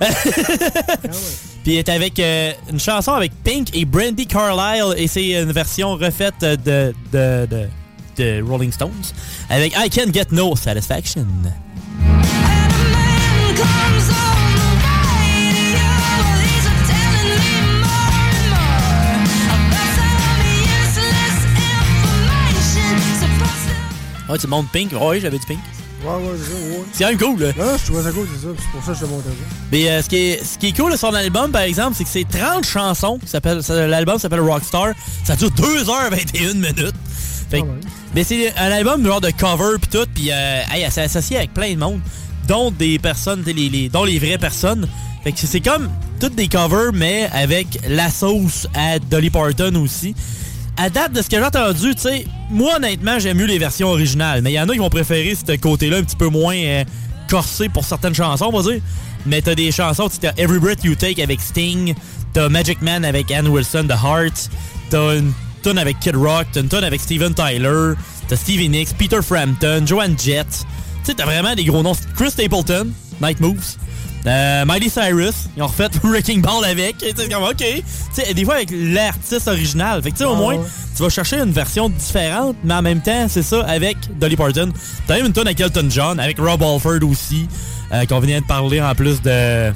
Puis 1.64 1.72
elle 1.72 1.78
est 1.78 1.88
avec 1.88 2.18
euh, 2.18 2.52
une 2.70 2.78
chanson 2.78 3.12
avec 3.12 3.32
Pink 3.42 3.74
et 3.74 3.86
Brandy 3.86 4.26
Carlisle, 4.26 4.94
et 4.98 5.06
c'est 5.08 5.30
une 5.42 5.52
version 5.52 5.94
refaite 5.96 6.34
de, 6.42 6.92
de, 7.10 7.46
de, 7.46 7.68
de 8.18 8.42
Rolling 8.42 8.70
Stones, 8.72 8.90
avec 9.48 9.72
I 9.74 9.88
Can 9.88 10.12
Get 10.12 10.26
No 10.32 10.54
Satisfaction. 10.56 11.26
Ah, 24.28 24.38
tu 24.38 24.46
montes 24.46 24.68
Pink? 24.72 24.92
Ouais, 24.92 25.20
j'avais 25.20 25.38
du 25.38 25.46
Pink. 25.46 25.58
Ouais, 26.02 26.10
ouais, 26.10 26.36
c'est 26.38 26.50
ça, 26.52 26.58
ouais. 26.58 26.84
C'est 26.92 27.04
quand 27.04 27.10
même 27.10 27.18
cool, 27.18 27.40
là. 27.42 27.76
Je 27.78 27.84
trouvais 27.86 28.02
ça 28.02 28.10
cool, 28.12 28.28
c'est 28.34 28.46
ça. 28.46 28.52
C'est 28.58 28.70
pour 28.72 28.84
ça 28.84 28.92
que 28.92 28.98
je 28.98 29.04
te 29.04 29.10
montre 29.10 29.24
ça. 29.24 29.30
Mais 29.72 29.88
euh, 29.88 30.02
ce, 30.02 30.08
qui 30.08 30.16
est, 30.16 30.44
ce 30.44 30.58
qui 30.58 30.66
est 30.68 30.76
cool 30.76 30.92
de 30.92 30.96
son 30.96 31.14
album, 31.14 31.50
par 31.50 31.62
exemple, 31.62 31.94
c'est 31.96 32.04
que 32.04 32.10
c'est 32.10 32.28
30 32.28 32.66
chansons. 32.66 33.18
L'album 33.70 34.18
s'appelle 34.18 34.40
Rockstar. 34.40 34.92
Ça 35.24 35.34
dure 35.36 35.50
2h21 35.50 36.54
minutes. 36.54 36.94
Fait 37.50 37.60
que- 37.60 37.66
mais 38.14 38.22
c'est 38.24 38.54
un 38.56 38.70
album 38.70 39.04
genre 39.06 39.20
de 39.20 39.30
cover 39.30 39.78
puis 39.80 39.90
tout. 39.90 40.06
Puis 40.14 40.30
euh, 40.30 40.60
hey, 40.70 40.82
elle 40.82 40.92
s'est 40.92 41.02
associée 41.02 41.36
avec 41.38 41.54
plein 41.54 41.72
de 41.72 41.78
monde, 41.78 42.00
dont 42.48 42.70
des 42.70 42.98
personnes, 42.98 43.42
les, 43.46 43.52
les- 43.68 43.88
dont 43.88 44.04
les 44.04 44.18
vraies 44.18 44.38
personnes. 44.38 44.86
Fait 45.22 45.32
que 45.32 45.38
c'est 45.46 45.60
comme 45.60 45.88
toutes 46.20 46.34
des 46.34 46.48
covers, 46.48 46.92
mais 46.92 47.30
avec 47.32 47.66
la 47.88 48.10
sauce 48.10 48.66
à 48.74 48.98
Dolly 48.98 49.30
Parton 49.30 49.74
aussi. 49.76 50.14
À 50.76 50.90
date 50.90 51.12
de 51.12 51.22
ce 51.22 51.28
que 51.28 51.36
j'ai 51.36 51.44
entendu, 51.44 51.94
tu 51.94 52.02
sais, 52.02 52.26
moi 52.50 52.76
honnêtement, 52.76 53.18
j'aime 53.20 53.36
mieux 53.36 53.46
les 53.46 53.58
versions 53.58 53.88
originales. 53.88 54.42
Mais 54.42 54.52
il 54.52 54.54
y 54.54 54.60
en 54.60 54.68
a 54.68 54.72
qui 54.72 54.78
vont 54.78 54.90
préférer 54.90 55.34
ce 55.34 55.56
côté-là 55.56 55.98
un 55.98 56.02
petit 56.02 56.16
peu 56.16 56.28
moins 56.28 56.56
euh, 56.56 56.84
corsé 57.28 57.68
pour 57.68 57.84
certaines 57.84 58.14
chansons, 58.14 58.50
on 58.52 58.60
va 58.60 58.72
dire. 58.72 58.82
Mais 59.24 59.40
t'as 59.40 59.54
des 59.54 59.70
chansons, 59.70 60.08
t'as 60.20 60.32
Every 60.36 60.58
Breath 60.58 60.82
You 60.82 60.96
Take 60.96 61.22
avec 61.22 61.40
Sting, 61.40 61.94
t'as 62.32 62.48
Magic 62.48 62.82
Man 62.82 63.04
avec 63.04 63.30
Ann 63.30 63.46
Wilson, 63.46 63.86
The 63.88 63.92
Heart, 63.92 64.50
t'as 64.90 65.16
une 65.18 65.32
tonne 65.62 65.78
avec 65.78 66.00
Kid 66.00 66.16
Rock, 66.16 66.48
t'as 66.52 66.60
une 66.60 66.68
tonne 66.68 66.84
avec 66.84 67.00
Steven 67.00 67.32
Tyler, 67.32 67.94
t'as 68.26 68.36
Stevie 68.36 68.68
Nicks, 68.68 68.94
Peter 68.98 69.22
Frampton, 69.22 69.84
Joanne 69.86 70.16
Jett. 70.18 70.46
Tu 70.48 70.64
sais, 71.04 71.14
t'as 71.14 71.24
vraiment 71.24 71.54
des 71.54 71.64
gros 71.64 71.82
noms. 71.82 71.94
Chris 72.16 72.32
Stapleton, 72.32 72.88
Night 73.22 73.38
Moves. 73.40 73.76
Euh, 74.26 74.64
Miley 74.66 74.88
Cyrus, 74.88 75.48
ils 75.56 75.62
ont 75.62 75.66
refait 75.66 75.88
Wrecking 76.02 76.40
Ball 76.40 76.64
avec. 76.64 76.96
C'est 77.00 77.30
comme, 77.30 77.44
OK. 77.44 77.56
Tu 77.56 77.82
sais, 78.12 78.32
des 78.32 78.44
fois 78.44 78.54
avec 78.54 78.70
l'artiste 78.72 79.48
original. 79.48 80.02
Fait 80.02 80.10
que, 80.10 80.16
tu 80.16 80.22
sais, 80.22 80.28
au 80.28 80.34
Ah 80.34 80.38
moins, 80.38 80.56
tu 80.96 81.02
vas 81.02 81.08
chercher 81.08 81.38
une 81.38 81.52
version 81.52 81.88
différente, 81.88 82.56
mais 82.64 82.74
en 82.74 82.82
même 82.82 83.00
temps, 83.00 83.26
c'est 83.28 83.42
ça, 83.42 83.62
avec 83.64 83.96
Dolly 84.18 84.36
Parton. 84.36 84.72
T'as 85.06 85.16
même 85.16 85.26
une 85.26 85.32
tonne 85.32 85.46
avec 85.46 85.60
Elton 85.60 85.88
John, 85.90 86.18
avec 86.20 86.38
Rob 86.38 86.62
Alford 86.62 87.02
aussi, 87.08 87.48
euh, 87.92 88.06
qu'on 88.06 88.20
venait 88.20 88.40
de 88.40 88.46
parler 88.46 88.80
en 88.80 88.94
plus 88.94 89.20
de... 89.20 89.72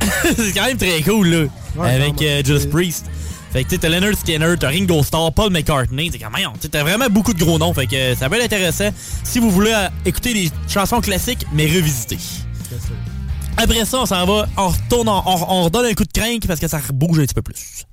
c'est 0.36 0.52
quand 0.54 0.66
même 0.66 0.78
très 0.78 1.02
cool, 1.02 1.28
là, 1.28 1.46
Ouais, 1.76 1.90
avec 1.90 2.20
euh, 2.22 2.42
Judas 2.44 2.66
Priest. 2.70 3.06
Fait 3.52 3.64
que 3.64 3.70
tu 3.70 3.78
t'as 3.78 3.88
Leonard 3.88 4.16
Skinner, 4.16 4.54
t'as 4.58 4.68
Ringo 4.68 5.02
Starr, 5.02 5.32
Paul 5.32 5.50
McCartney, 5.50 6.10
t'es 6.10 6.18
tu 6.18 6.24
sais, 6.60 6.68
t'as 6.68 6.82
vraiment 6.82 7.08
beaucoup 7.10 7.34
de 7.34 7.38
gros 7.38 7.58
noms, 7.58 7.74
fait 7.74 7.86
que 7.86 7.96
euh, 7.96 8.14
ça 8.14 8.28
peut 8.28 8.36
être 8.36 8.44
intéressant 8.44 8.90
si 9.24 9.40
vous 9.40 9.50
voulez 9.50 9.72
euh, 9.72 9.88
écouter 10.04 10.32
des 10.34 10.50
chansons 10.68 11.00
classiques, 11.00 11.44
mais 11.52 11.66
revisitées. 11.66 12.18
Après 13.62 13.84
ça, 13.84 13.98
on 14.00 14.06
s'en 14.06 14.24
va, 14.24 14.46
on 14.56 14.68
retourne, 14.68 15.08
on, 15.08 15.22
on- 15.26 15.46
on 15.48 15.62
redonne 15.64 15.86
un 15.86 15.94
coup 15.94 16.04
de 16.04 16.12
crank 16.18 16.46
parce 16.46 16.60
que 16.60 16.68
ça 16.68 16.80
bouge 16.92 17.18
un 17.18 17.22
petit 17.22 17.34
peu 17.34 17.42
plus. 17.42 17.84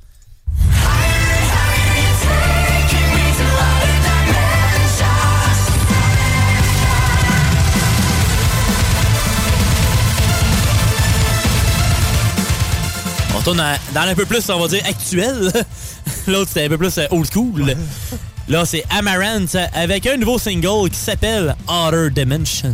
On 13.33 13.37
retourne 13.39 13.57
dans, 13.57 13.75
dans 13.93 14.01
un 14.07 14.15
peu 14.15 14.25
plus, 14.25 14.49
on 14.49 14.59
va 14.59 14.67
dire, 14.67 14.81
actuel. 14.87 15.51
L'autre, 16.27 16.47
c'était 16.49 16.65
un 16.65 16.69
peu 16.69 16.77
plus 16.77 16.97
euh, 16.97 17.05
old 17.11 17.27
school. 17.31 17.75
Là, 18.47 18.65
c'est 18.65 18.83
Amaranth 18.89 19.55
avec 19.73 20.07
un 20.07 20.17
nouveau 20.17 20.39
single 20.39 20.89
qui 20.89 20.97
s'appelle 20.97 21.55
Outer 21.67 22.09
Dimensions. 22.11 22.73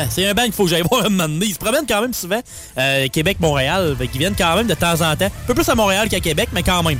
Là, 0.00 0.06
C'est 0.10 0.26
un 0.28 0.34
band 0.34 0.44
qu'il 0.44 0.52
faut 0.52 0.64
que 0.64 0.70
j'aille 0.70 0.82
voir 0.90 1.06
un 1.06 1.08
moment 1.08 1.28
donné. 1.28 1.46
Ils 1.46 1.54
se 1.54 1.58
promènent 1.58 1.86
quand 1.88 2.00
même 2.00 2.14
souvent 2.14 2.40
euh, 2.78 3.08
Québec-Montréal. 3.08 3.96
Qu'ils 4.10 4.18
viennent 4.20 4.34
quand 4.36 4.56
même 4.56 4.66
de 4.66 4.74
temps 4.74 4.94
en 4.94 5.16
temps. 5.16 5.26
Un 5.26 5.46
peu 5.46 5.54
plus 5.54 5.68
à 5.68 5.74
Montréal 5.74 6.08
qu'à 6.08 6.20
Québec, 6.20 6.48
mais 6.52 6.62
quand 6.62 6.82
même. 6.82 6.98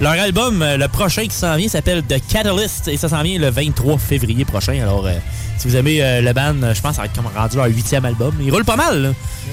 Leur 0.00 0.12
album, 0.12 0.60
euh, 0.60 0.76
le 0.76 0.88
prochain 0.88 1.22
qui 1.22 1.34
s'en 1.36 1.54
vient, 1.56 1.68
s'appelle 1.68 2.02
The 2.02 2.16
Catalyst 2.28 2.88
et 2.88 2.96
ça 2.96 3.08
s'en 3.08 3.22
vient 3.22 3.38
le 3.38 3.48
23 3.48 3.96
février 3.98 4.44
prochain. 4.44 4.72
Alors, 4.82 5.06
euh, 5.06 5.12
si 5.56 5.68
vous 5.68 5.76
aimez 5.76 6.02
euh, 6.02 6.20
le 6.20 6.32
band, 6.32 6.54
je 6.74 6.80
pense 6.80 6.90
que 6.90 6.96
ça 6.96 7.02
va 7.02 7.06
être 7.06 7.14
comme 7.14 7.28
rendu 7.32 7.56
leur 7.56 7.66
huitième 7.66 8.04
album. 8.04 8.34
Ils 8.40 8.50
roulent 8.50 8.64
pas 8.64 8.74
mal. 8.76 9.00
là. 9.00 9.08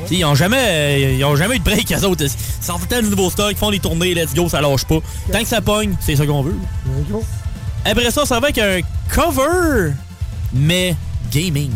Ils 0.09 0.25
ont 0.25 0.33
jamais 0.33 0.57
euh, 0.57 1.15
ils 1.17 1.25
ont 1.25 1.35
jamais 1.35 1.57
eu 1.57 1.59
de 1.59 1.63
break, 1.63 1.91
eux 1.93 2.05
autres. 2.05 2.23
Ils 2.23 2.65
sortent 2.65 2.81
tout 2.81 2.87
le 2.89 2.95
temps 2.95 3.03
du 3.03 3.09
nouveau 3.09 3.29
stock, 3.29 3.51
ils 3.51 3.57
font 3.57 3.69
des 3.69 3.79
tournées, 3.79 4.15
let's 4.15 4.33
go, 4.33 4.49
ça 4.49 4.61
lâche 4.61 4.85
pas. 4.85 4.97
Tant 5.31 5.39
que 5.39 5.47
ça 5.47 5.61
pogne, 5.61 5.95
c'est 6.01 6.15
ça 6.15 6.25
qu'on 6.25 6.41
veut. 6.41 6.57
Après 7.85 8.09
ça, 8.09 8.25
ça 8.25 8.39
va 8.39 8.47
avec 8.47 8.57
un 8.57 8.79
cover, 9.13 9.91
mais 10.53 10.95
gaming. 11.31 11.71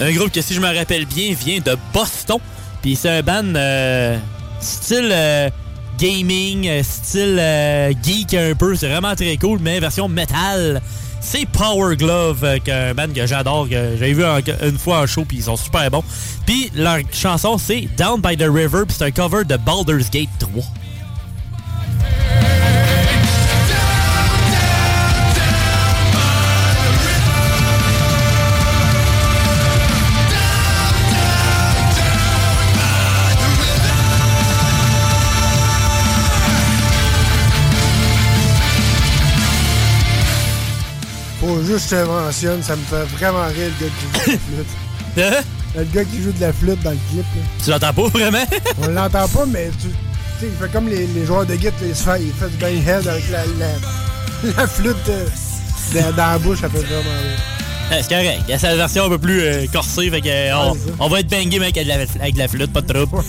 Un 0.00 0.12
groupe 0.12 0.30
que, 0.30 0.40
si 0.40 0.54
je 0.54 0.60
me 0.60 0.76
rappelle 0.76 1.06
bien, 1.06 1.34
vient 1.34 1.58
de 1.58 1.76
Boston. 1.92 2.38
Puis 2.82 2.94
c'est 2.94 3.10
un 3.10 3.22
band 3.22 3.54
euh, 3.56 4.16
style 4.60 5.10
euh, 5.10 5.50
gaming, 5.98 6.68
euh, 6.68 6.82
style 6.84 7.96
geek 8.02 8.34
un 8.34 8.54
peu. 8.54 8.76
C'est 8.76 8.88
vraiment 8.88 9.14
très 9.16 9.36
cool, 9.36 9.58
mais 9.60 9.80
version 9.80 10.08
metal. 10.08 10.80
C'est 11.20 11.46
Power 11.46 11.96
Glove, 11.96 12.60
qu'un 12.64 12.94
band 12.94 13.08
que 13.12 13.26
j'adore, 13.26 13.68
que 13.68 13.96
j'ai 13.98 14.12
vu 14.12 14.22
une 14.24 14.78
fois 14.78 15.00
en 15.00 15.06
show, 15.06 15.24
puis 15.26 15.38
ils 15.38 15.42
sont 15.42 15.56
super 15.56 15.90
bons. 15.90 16.04
Puis 16.46 16.70
leur 16.76 16.98
chanson, 17.12 17.58
c'est 17.58 17.88
Down 17.96 18.20
by 18.20 18.36
the 18.36 18.46
River, 18.48 18.84
puis 18.86 18.96
c'est 18.96 19.04
un 19.04 19.10
cover 19.10 19.44
de 19.44 19.56
Baldur's 19.56 20.10
Gate 20.10 20.28
3. 20.38 20.62
Que 41.78 41.96
je 41.96 42.02
te 42.02 42.06
mentionne, 42.06 42.62
ça 42.62 42.76
me 42.76 42.82
fait 42.82 43.04
vraiment 43.16 43.46
rire 43.46 43.70
le 43.80 43.86
gars 43.86 43.92
qui 43.98 44.06
joue 44.16 44.22
de 44.26 45.20
la 45.22 45.32
flûte. 45.32 45.46
le 45.76 45.84
gars 45.84 46.04
qui 46.04 46.22
joue 46.22 46.32
de 46.32 46.40
la 46.40 46.52
flûte 46.52 46.82
dans 46.82 46.90
le 46.90 46.98
clip. 47.10 47.24
là. 47.34 47.42
Tu 47.64 47.70
l'entends 47.70 47.92
pas 47.92 48.08
vraiment? 48.18 48.46
On 48.82 48.88
l'entend 48.88 49.28
pas, 49.28 49.46
mais 49.46 49.70
tu 49.80 49.88
tu 49.88 50.44
sais, 50.46 50.52
il 50.52 50.56
fait 50.66 50.72
comme 50.72 50.88
les, 50.88 51.06
les 51.08 51.26
joueurs 51.26 51.46
de 51.46 51.56
guitare, 51.56 51.74
il 51.82 51.96
se 51.96 52.04
fait, 52.04 52.22
il 52.22 52.32
fait 52.32 52.48
du 52.48 52.56
bang 52.58 52.76
head 52.88 53.08
avec 53.08 53.28
la, 53.30 53.44
la, 53.58 54.52
la 54.56 54.66
flûte 54.68 54.96
euh, 55.08 55.26
dans, 55.94 56.10
dans 56.12 56.16
la 56.32 56.38
bouche, 56.38 56.60
ça 56.60 56.68
fait 56.68 56.78
vraiment 56.78 57.10
rire. 57.10 57.38
Ouais, 57.90 58.02
c'est 58.02 58.08
correct. 58.08 58.42
Il 58.46 58.50
y 58.50 58.54
a 58.54 58.58
sa 58.58 58.76
version 58.76 59.06
un 59.06 59.08
peu 59.08 59.18
plus 59.18 59.40
euh, 59.40 59.66
corsée, 59.72 60.10
fait 60.10 60.20
que, 60.20 60.28
euh, 60.28 60.56
on, 60.56 60.72
Ouais, 60.72 60.78
c'est 60.84 60.92
on 61.00 61.08
va 61.08 61.20
être 61.20 61.28
bangé 61.28 61.58
mec, 61.58 61.76
avec 61.76 61.84
de 61.84 61.88
la, 61.88 61.94
avec 62.22 62.34
de 62.34 62.38
la 62.38 62.46
flûte, 62.48 62.72
pas 62.72 62.82
de 62.82 62.92
trouble. 62.92 63.20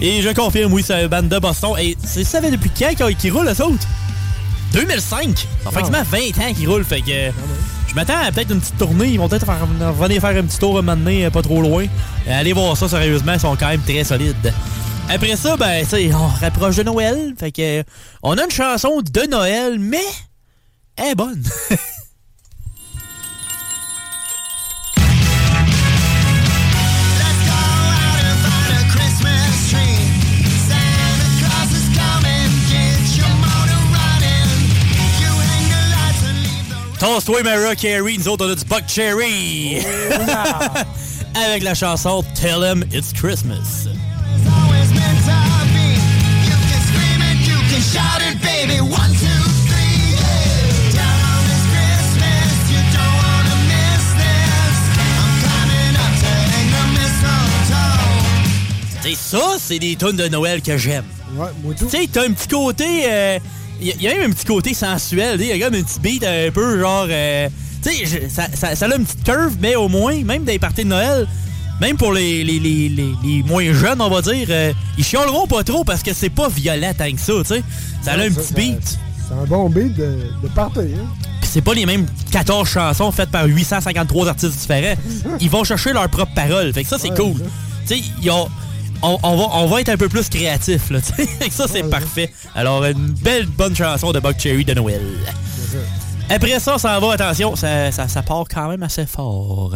Et 0.00 0.22
je 0.22 0.28
confirme, 0.30 0.72
oui, 0.72 0.82
c'est 0.86 0.94
un 0.94 1.08
band 1.08 1.22
de 1.24 1.38
Boston. 1.38 1.72
Et 1.78 1.94
c'est 2.04 2.24
ça 2.24 2.40
fait 2.40 2.50
depuis 2.50 2.70
quand 2.70 2.94
qu'ils 2.94 3.16
qu'ils 3.16 3.32
roulent, 3.32 3.48
eux 3.48 3.62
autres? 3.62 3.86
2005! 4.72 5.46
Ça 5.64 5.70
fait 5.70 5.80
quasiment 5.80 6.02
20 6.04 6.18
ans 6.18 6.54
qu'ils 6.54 6.68
roulent, 6.68 6.84
fait 6.84 7.00
que... 7.00 7.30
m'attends 7.96 8.18
à 8.22 8.30
peut-être 8.30 8.52
une 8.52 8.60
petite 8.60 8.76
tournée. 8.76 9.08
Ils 9.08 9.18
vont 9.18 9.28
peut-être 9.28 9.46
venir 9.46 10.20
faire 10.20 10.36
un 10.36 10.44
petit 10.44 10.58
tour 10.58 10.78
un 10.78 10.82
moment 10.82 10.96
donné, 10.96 11.24
euh, 11.24 11.30
pas 11.30 11.42
trop 11.42 11.62
loin. 11.62 11.86
Euh, 12.28 12.40
allez 12.40 12.52
voir 12.52 12.76
ça, 12.76 12.88
sérieusement, 12.88 13.32
ils 13.32 13.40
sont 13.40 13.56
quand 13.56 13.68
même 13.68 13.80
très 13.80 14.04
solides. 14.04 14.52
Après 15.08 15.36
ça, 15.36 15.56
ben, 15.56 15.84
sais, 15.84 16.12
on 16.12 16.26
rapproche 16.26 16.76
de 16.76 16.82
Noël. 16.82 17.34
Fait 17.38 17.50
que, 17.50 17.80
euh, 17.80 17.82
on 18.22 18.36
a 18.36 18.44
une 18.44 18.50
chanson 18.50 19.00
de 19.00 19.30
Noël, 19.30 19.78
mais 19.78 20.04
elle 20.96 21.12
est 21.12 21.14
bonne. 21.14 21.42
Toss-toi 36.98 37.42
Mariah 37.42 37.76
Carey, 37.76 38.16
nous 38.18 38.28
autres 38.28 38.46
on 38.46 38.50
a 38.50 38.54
du 38.54 38.64
Buck 38.64 38.84
Cherry. 38.88 39.78
Avec 41.34 41.62
la 41.62 41.74
chanson 41.74 42.24
Tell 42.34 42.62
Him 42.62 42.84
It's 42.92 43.12
Christmas. 43.12 43.88
C'est 59.02 59.14
ça, 59.14 59.56
c'est 59.58 59.78
des 59.78 59.94
tunes 59.96 60.16
de 60.16 60.28
Noël 60.28 60.62
que 60.62 60.76
j'aime. 60.76 61.04
Ouais, 61.36 61.46
moi 61.62 61.74
tout. 61.78 61.84
Tu 61.86 61.90
sais, 61.96 62.08
t'as 62.10 62.24
un 62.24 62.32
petit 62.32 62.48
côté. 62.48 63.04
euh, 63.08 63.38
Il 63.80 64.02
y, 64.02 64.08
a- 64.08 64.14
même 64.14 64.30
un 64.30 64.34
petit 64.34 64.44
côté 64.46 64.74
sensuel. 64.74 65.40
Il 65.40 65.46
y 65.46 65.52
a 65.52 65.66
comme 65.66 65.78
un 65.78 65.82
petit 65.82 66.00
beat 66.00 66.24
un 66.24 66.50
peu 66.50 66.78
genre. 66.80 67.06
euh, 67.08 67.48
tu 67.82 67.90
sais, 68.06 68.28
ça, 68.28 68.46
ça, 68.54 68.74
ça 68.74 68.86
a 68.86 68.96
une 68.96 69.04
petite 69.04 69.22
curve, 69.24 69.54
mais 69.60 69.76
au 69.76 69.88
moins, 69.88 70.14
même 70.24 70.44
dans 70.44 70.52
les 70.52 70.58
parties 70.58 70.82
de 70.84 70.88
Noël, 70.88 71.26
même 71.80 71.96
pour 71.96 72.12
les, 72.12 72.42
les, 72.42 72.58
les, 72.58 72.88
les, 72.88 73.42
moins 73.44 73.70
jeunes, 73.72 74.00
on 74.00 74.08
va 74.08 74.22
dire, 74.22 74.46
euh, 74.50 74.72
ils 74.96 75.04
chialeront 75.04 75.46
pas 75.46 75.62
trop 75.62 75.84
parce 75.84 76.02
que 76.02 76.12
c'est 76.14 76.30
pas 76.30 76.48
violent 76.48 76.92
tant 76.96 77.10
que 77.12 77.20
ça, 77.20 77.32
tu 77.40 77.44
sais. 77.44 77.62
Ça 78.02 78.12
a 78.12 78.16
Ouais, 78.18 78.26
un 78.28 78.32
ça, 78.32 78.40
petit 78.40 78.54
beat. 78.54 78.98
C'est 79.28 79.34
un 79.34 79.44
bon 79.44 79.68
beat 79.68 79.94
de, 79.94 80.16
de 80.42 80.48
party, 80.54 80.78
hein? 80.80 81.06
C'est 81.42 81.60
pas 81.62 81.74
les 81.74 81.86
mêmes 81.86 82.06
14 82.32 82.68
chansons 82.68 83.10
faites 83.12 83.30
par 83.30 83.46
853 83.46 84.28
artistes 84.28 84.58
différents. 84.58 84.94
Ils 85.40 85.48
vont 85.50 85.64
chercher 85.64 85.92
leurs 85.92 86.08
propres 86.08 86.34
paroles. 86.34 86.72
Fait 86.72 86.82
que 86.82 86.88
ça, 86.88 86.98
c'est 86.98 87.10
Ouais, 87.10 87.16
cool. 87.16 87.34
Tu 87.86 87.96
sais, 87.96 88.02
ils 88.22 88.30
ont- 88.30 88.48
on, 89.02 89.18
on 89.22 89.36
va, 89.36 89.44
on 89.52 89.66
va 89.66 89.80
être 89.80 89.88
un 89.88 89.96
peu 89.96 90.08
plus 90.08 90.28
créatif, 90.28 90.90
là. 90.90 91.00
ça, 91.50 91.66
c'est 91.68 91.88
parfait. 91.88 92.32
Alors, 92.54 92.84
une 92.84 93.12
belle, 93.12 93.46
bonne 93.46 93.74
chanson 93.74 94.12
de 94.12 94.20
Buck 94.20 94.38
Cherry 94.38 94.64
de 94.64 94.74
Noël. 94.74 95.02
Après 96.28 96.58
ça, 96.58 96.76
ça 96.78 96.98
va, 96.98 97.12
attention, 97.12 97.54
ça, 97.54 97.92
ça, 97.92 98.08
ça 98.08 98.22
part 98.22 98.44
quand 98.52 98.68
même 98.68 98.82
assez 98.82 99.06
fort. 99.06 99.74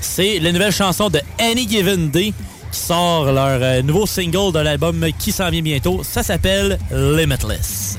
C'est 0.00 0.38
la 0.38 0.52
nouvelle 0.52 0.72
chanson 0.72 1.10
de 1.10 1.20
Any 1.40 1.68
Given 1.68 2.08
Day 2.10 2.32
sort 2.74 3.32
leur 3.32 3.62
euh, 3.62 3.82
nouveau 3.82 4.06
single 4.06 4.52
de 4.52 4.58
l'album 4.58 5.06
qui 5.18 5.32
s'en 5.32 5.50
vient 5.50 5.62
bientôt. 5.62 6.02
Ça 6.02 6.22
s'appelle 6.22 6.78
Limitless. 6.90 7.98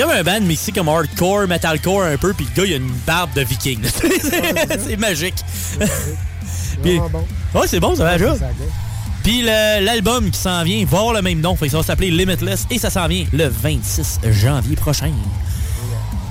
C'est 0.00 0.06
comme 0.06 0.16
un 0.16 0.22
band 0.22 0.40
mixé 0.40 0.72
comme 0.72 0.88
hardcore, 0.88 1.46
metalcore 1.46 2.04
un 2.04 2.16
peu, 2.16 2.32
puis 2.32 2.46
le 2.46 2.56
gars 2.56 2.66
il 2.66 2.72
a 2.72 2.76
une 2.76 2.90
barbe 3.06 3.34
de 3.34 3.42
viking. 3.42 3.80
c'est 3.84 4.96
magique. 4.96 5.34
Puis- 6.82 6.96
Vraiment 6.96 7.10
bon. 7.10 7.60
Ouais, 7.60 7.66
c'est 7.68 7.80
bon, 7.80 7.94
ça 7.94 8.04
va 8.04 8.16
déjà. 8.16 8.34
Puis 9.22 9.42
l'album 9.42 10.30
qui 10.30 10.38
s'en 10.38 10.64
vient 10.64 10.86
va 10.86 11.00
avoir 11.00 11.12
le 11.12 11.20
même 11.20 11.42
nom, 11.42 11.54
fait 11.54 11.68
ça 11.68 11.76
va 11.76 11.82
s'appeler 11.82 12.10
Limitless 12.10 12.66
et 12.70 12.78
ça 12.78 12.88
s'en 12.88 13.08
vient 13.08 13.26
le 13.30 13.48
26 13.48 14.20
janvier 14.30 14.74
prochain. 14.74 15.12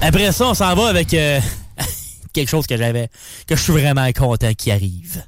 Après 0.01 0.31
ça, 0.31 0.47
on 0.47 0.55
s'en 0.55 0.73
va 0.73 0.87
avec 0.87 1.13
euh, 1.13 1.39
quelque 2.33 2.49
chose 2.49 2.65
que 2.65 2.75
j'avais, 2.75 3.07
que 3.45 3.55
je 3.55 3.61
suis 3.61 3.73
vraiment 3.73 4.11
content 4.13 4.51
qui 4.57 4.71
arrive. 4.71 5.21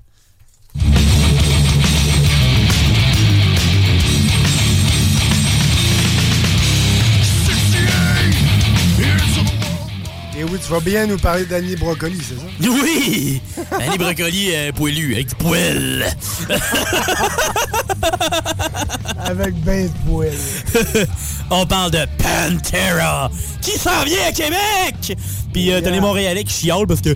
Oui, 10.51 10.59
tu 10.63 10.71
vas 10.71 10.79
bien 10.79 11.07
nous 11.07 11.17
parler 11.17 11.45
d'Annie 11.45 11.75
Brocoli, 11.75 12.19
c'est 12.21 12.35
ça? 12.35 12.41
Oui! 12.69 13.41
Annie 13.79 13.97
Brocoli 13.97 14.51
euh, 14.53 14.71
poilu, 14.71 15.13
avec 15.13 15.29
du 15.29 15.35
poil. 15.35 16.05
Avec 19.31 19.55
ben 19.63 19.87
de. 19.87 21.05
On 21.53 21.65
parle 21.65 21.91
de 21.91 21.99
Pantera, 22.17 23.29
qui 23.61 23.71
s'en 23.71 24.03
vient 24.03 24.27
à 24.27 24.31
Québec! 24.31 25.17
Puis 25.53 25.69
euh, 25.71 25.81
t'as 25.83 25.89
les 25.89 25.99
Montréalais 25.99 26.43
qui 26.45 26.53
chiolent 26.53 26.87
parce 26.87 27.01
que 27.01 27.09
Euh, 27.09 27.15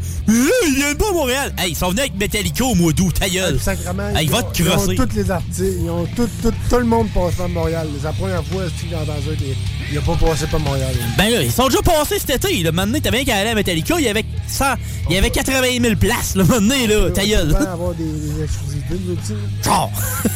ils 0.68 0.76
viennent 0.76 0.96
pas 0.98 1.10
à 1.10 1.14
Montréal. 1.14 1.54
Hey, 1.58 1.72
ils 1.72 1.76
sont 1.76 1.88
venus 1.90 2.02
avec 2.02 2.16
Metallica 2.18 2.66
au 2.66 2.76
mois 2.76 2.92
d'août, 2.92 3.14
ta 3.18 3.30
gueule. 3.30 3.60
Sacrement, 3.60 4.10
Hey, 4.10 4.26
ils 4.26 4.30
va 4.32 4.40
ont- 4.40 4.42
te 4.44 4.62
Ils 4.62 4.70
ont 4.70 4.96
tous 5.06 5.16
les 5.16 5.32
artistes. 5.32 5.64
Ils 5.84 5.90
ont 5.90 6.06
tout, 6.16 6.30
tout, 6.42 6.52
tout 6.70 6.78
le 6.78 6.84
monde 6.86 7.08
passe 7.14 7.36
par 7.36 7.48
Montréal. 7.50 7.88
C'est 7.98 8.04
la 8.06 8.12
première 8.14 8.44
fois 8.46 8.64
que 8.66 8.72
j'ai 8.90 8.96
entendu 8.96 9.38
qu'il 9.38 9.96
n'a 9.96 10.02
pas 10.02 10.16
passé 10.16 10.48
par 10.48 10.60
Montréal. 10.60 10.94
Ben 11.18 11.30
là, 11.30 11.42
ils 11.42 11.52
sont 11.52 11.68
déjà 11.68 11.82
passés 11.82 12.20
cet 12.20 12.44
été. 12.46 12.62
Là. 12.64 12.72
Maintenant, 12.74 13.00
t'as 13.02 13.12
bien 13.12 13.24
qu'à 13.24 13.38
aller 13.38 13.50
à 13.52 13.56
Metallica, 13.56 13.96
il 14.00 14.06
y 14.06 14.10
avait 14.10 14.26
100, 14.50 14.66
il 15.10 15.16
y 15.16 15.18
avait 15.18 15.30
80 15.30 15.62
000 15.82 15.96
places, 15.96 16.36
là, 16.36 16.44
maintenant, 16.44 16.76
là, 16.90 17.10
ta 17.12 17.26
gueule. 17.26 17.56
On 17.58 17.64
va 17.64 17.72
avoir 17.72 17.94
des, 17.94 18.04
des 18.04 18.44
exclusivités, 18.44 18.96
veux-tu? 19.06 19.34
Genre. 19.64 19.92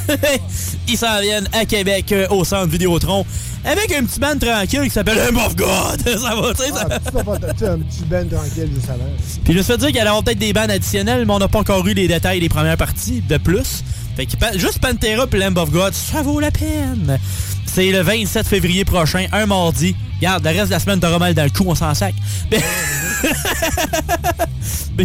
Ils 0.88 0.98
s'en 0.98 1.20
viennent 1.22 1.48
à 1.54 1.66
Québec, 1.70 2.12
euh, 2.12 2.28
au 2.30 2.44
centre 2.44 2.68
Vidéotron, 2.68 3.26
avec 3.64 3.92
un 3.94 4.04
petit 4.04 4.20
band 4.20 4.38
tranquille 4.38 4.84
qui 4.84 4.90
s'appelle 4.90 5.18
Lamb 5.18 5.38
of 5.38 5.56
God. 5.56 6.02
ça 6.06 6.36
va, 6.36 6.54
tu 6.54 6.64
sais, 6.64 6.72
ça... 6.72 6.88
Ah, 6.90 7.00
sais, 7.58 7.68
un 7.68 7.78
petit 7.78 8.04
ben 8.06 8.28
tranquille 8.28 8.70
juste 8.74 8.90
avant. 8.90 9.04
Puis 9.44 9.54
je 9.54 9.58
me 9.58 9.64
suis 9.64 9.72
fait 9.72 9.78
dire 9.78 9.88
qu'il 9.88 10.00
allait 10.00 10.10
avoir 10.10 10.24
peut-être 10.24 10.40
des 10.40 10.52
bandes 10.52 10.72
additionnelles, 10.72 11.26
mais 11.26 11.34
on 11.34 11.40
n'a 11.40 11.48
pas 11.48 11.60
encore 11.60 11.88
eu 11.88 11.94
les 11.94 12.08
détails 12.08 12.40
des 12.40 12.50
premières 12.50 12.78
parties 12.78 13.22
de 13.22 13.38
plus. 13.38 13.84
Fait 14.16 14.26
que 14.26 14.32
juste 14.60 14.80
Pantera 14.80 15.28
puis 15.28 15.40
Lamb 15.40 15.58
of 15.58 15.72
God, 15.72 15.94
ça 15.94 16.22
vaut 16.22 16.40
la 16.40 16.52
peine. 16.52 17.20
C'est 17.66 17.92
le 17.92 18.02
27 18.02 18.48
février 18.48 18.84
prochain, 18.84 19.28
un 19.32 19.46
mardi. 19.46 19.96
Regarde, 20.18 20.44
le 20.44 20.50
reste 20.50 20.66
de 20.66 20.72
la 20.72 20.80
semaine, 20.80 21.00
t'auras 21.00 21.20
mal 21.20 21.34
dans 21.34 21.44
le 21.44 21.50
cou, 21.50 21.64
on 21.68 21.76
s'en 21.76 21.94
sac. 21.94 22.16
Mais... 22.52 22.60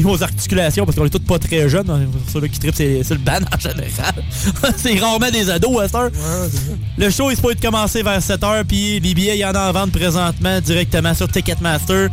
Aux 0.04 0.22
articulations, 0.22 0.84
parce 0.84 0.96
qu'on 0.96 1.06
est 1.06 1.10
tous 1.10 1.20
pas 1.20 1.38
très 1.38 1.68
jeunes, 1.68 1.88
hein, 1.88 2.00
ceux-là 2.32 2.48
qui 2.48 2.58
trippent, 2.58 2.74
c'est 2.74 3.08
le 3.10 3.18
ban 3.18 3.38
en 3.54 3.58
général. 3.58 4.14
c'est 4.76 4.98
rarement 4.98 5.30
des 5.30 5.48
ados 5.50 5.80
à 5.80 5.86
cette 5.86 5.94
heure. 5.94 6.10
Le 6.98 7.10
show 7.10 7.30
est 7.30 7.36
supposé 7.36 7.54
commencer 7.56 8.02
vers 8.02 8.18
7h, 8.18 8.64
puis 8.64 9.00
les 9.00 9.14
billets, 9.14 9.36
il 9.36 9.40
y 9.40 9.44
en 9.44 9.52
a 9.52 9.68
en 9.68 9.72
vente 9.72 9.92
présentement 9.92 10.60
directement 10.60 11.14
sur 11.14 11.28
Ticketmaster. 11.28 12.08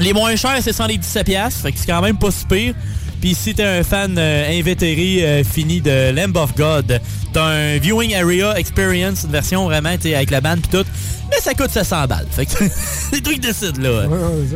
Les 0.00 0.12
moins 0.12 0.36
chers, 0.36 0.58
c'est 0.62 0.70
117$, 0.76 1.24
piastres, 1.24 1.60
fait 1.60 1.72
que 1.72 1.78
c'est 1.78 1.86
quand 1.86 2.02
même 2.02 2.16
pas 2.16 2.30
si 2.30 2.46
pire. 2.46 2.74
Puis 3.22 3.36
si 3.36 3.54
t'es 3.54 3.64
un 3.64 3.84
fan 3.84 4.16
euh, 4.18 4.58
invétéré 4.58 5.24
euh, 5.24 5.44
fini 5.44 5.80
de 5.80 6.10
Lamb 6.10 6.36
of 6.36 6.56
God, 6.56 7.00
t'as 7.32 7.44
un 7.44 7.78
viewing 7.78 8.14
area 8.16 8.58
experience, 8.58 9.22
une 9.22 9.30
version 9.30 9.64
vraiment 9.64 9.90
avec 9.90 10.30
la 10.32 10.40
bande 10.40 10.60
pis 10.60 10.68
tout, 10.70 10.84
mais 11.32 11.40
ça 11.40 11.54
coûte 11.54 11.70
700 11.70 12.06
balles. 12.06 12.26
Fait 12.30 12.46
que 12.46 12.52
c'est 13.12 13.20
toi 13.20 13.32
qui 13.32 13.40
décides 13.40 13.78
là. 13.78 14.04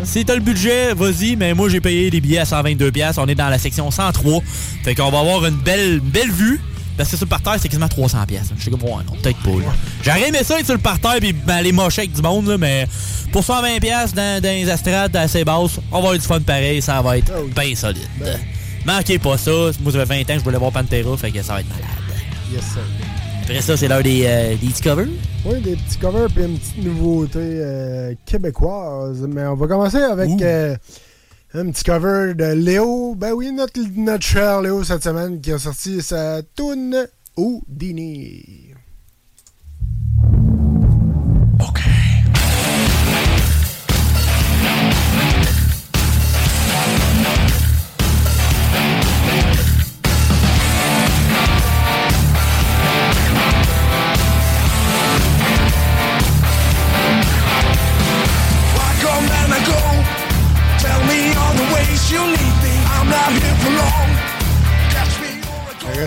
Si 0.04 0.24
t'as 0.24 0.34
le 0.34 0.40
budget, 0.40 0.94
vas-y, 0.94 1.36
mais 1.36 1.54
moi 1.54 1.68
j'ai 1.68 1.80
payé 1.80 2.10
les 2.10 2.20
billets 2.20 2.38
à 2.38 2.44
122$, 2.44 2.90
piastres. 2.92 3.20
on 3.22 3.26
est 3.26 3.34
dans 3.34 3.48
la 3.48 3.58
section 3.58 3.90
103. 3.90 4.42
Fait 4.84 4.94
qu'on 4.94 5.10
va 5.10 5.20
avoir 5.20 5.44
une 5.46 5.56
belle, 5.56 5.94
une 5.94 6.10
belle 6.10 6.30
vue. 6.30 6.60
Parce 6.96 7.10
que 7.10 7.16
sur 7.18 7.26
le 7.26 7.28
parterre, 7.28 7.56
c'est 7.60 7.68
quasiment 7.68 7.88
300 7.88 8.24
pièces. 8.26 8.50
Je 8.56 8.62
suis 8.62 8.70
comme, 8.70 8.82
ouais, 8.82 9.04
non, 9.06 9.12
peut-être 9.22 9.38
pas. 9.42 9.50
là. 9.50 9.74
J'aurais 10.02 10.28
aimé 10.28 10.38
ça 10.42 10.58
être 10.58 10.64
sur 10.64 10.74
le 10.74 10.80
parterre 10.80 11.16
puis 11.20 11.34
ben, 11.34 11.56
aller 11.56 11.72
mocher 11.72 12.02
avec 12.02 12.12
du 12.12 12.22
monde, 12.22 12.46
là, 12.48 12.56
mais 12.56 12.88
pour 13.32 13.44
120 13.44 13.80
pièces 13.80 14.14
dans, 14.14 14.40
dans 14.42 14.48
les 14.48 14.66
estrades 14.70 15.14
assez 15.14 15.44
basses, 15.44 15.78
on 15.90 15.92
va 15.92 15.98
avoir 15.98 16.12
du 16.14 16.20
fun 16.20 16.40
pareil, 16.40 16.80
ça 16.80 17.02
va 17.02 17.18
être 17.18 17.30
bien 17.54 17.74
solide. 17.74 18.08
Manquez 18.86 19.18
pas 19.18 19.36
ça. 19.36 19.50
Moi, 19.50 19.92
ça 19.92 20.06
fait 20.06 20.06
20 20.06 20.20
ans 20.20 20.24
que 20.26 20.38
je 20.38 20.44
voulais 20.44 20.58
voir 20.58 20.72
Pantera, 20.72 21.16
fait 21.18 21.30
que 21.32 21.42
ça 21.42 21.54
va 21.54 21.60
être 21.60 21.68
malade. 21.68 21.84
Yes, 22.50 22.62
sir. 22.62 22.80
Après 23.48 23.60
ça, 23.60 23.76
c'est 23.76 23.86
l'heure 23.86 24.02
des, 24.02 24.24
euh, 24.26 24.56
des 24.56 24.66
petits 24.66 24.82
covers. 24.82 25.06
Oui, 25.44 25.60
des 25.60 25.76
petits 25.76 25.98
covers 25.98 26.26
puis 26.34 26.42
une 26.42 26.58
petite 26.58 26.84
nouveauté 26.84 27.38
euh, 27.38 28.12
québécoise. 28.24 29.24
Mais 29.28 29.46
on 29.46 29.54
va 29.54 29.68
commencer 29.68 29.98
avec 29.98 30.42
euh, 30.42 30.76
un 31.54 31.70
petit 31.70 31.84
cover 31.84 32.34
de 32.34 32.54
Léo. 32.54 33.14
Ben 33.14 33.34
oui, 33.34 33.52
notre, 33.52 33.78
notre 33.94 34.24
cher 34.24 34.62
Léo 34.62 34.82
cette 34.82 35.04
semaine 35.04 35.40
qui 35.40 35.52
a 35.52 35.58
sorti 35.60 36.02
sa 36.02 36.42
tune 36.56 37.06
Houdini. 37.36 38.65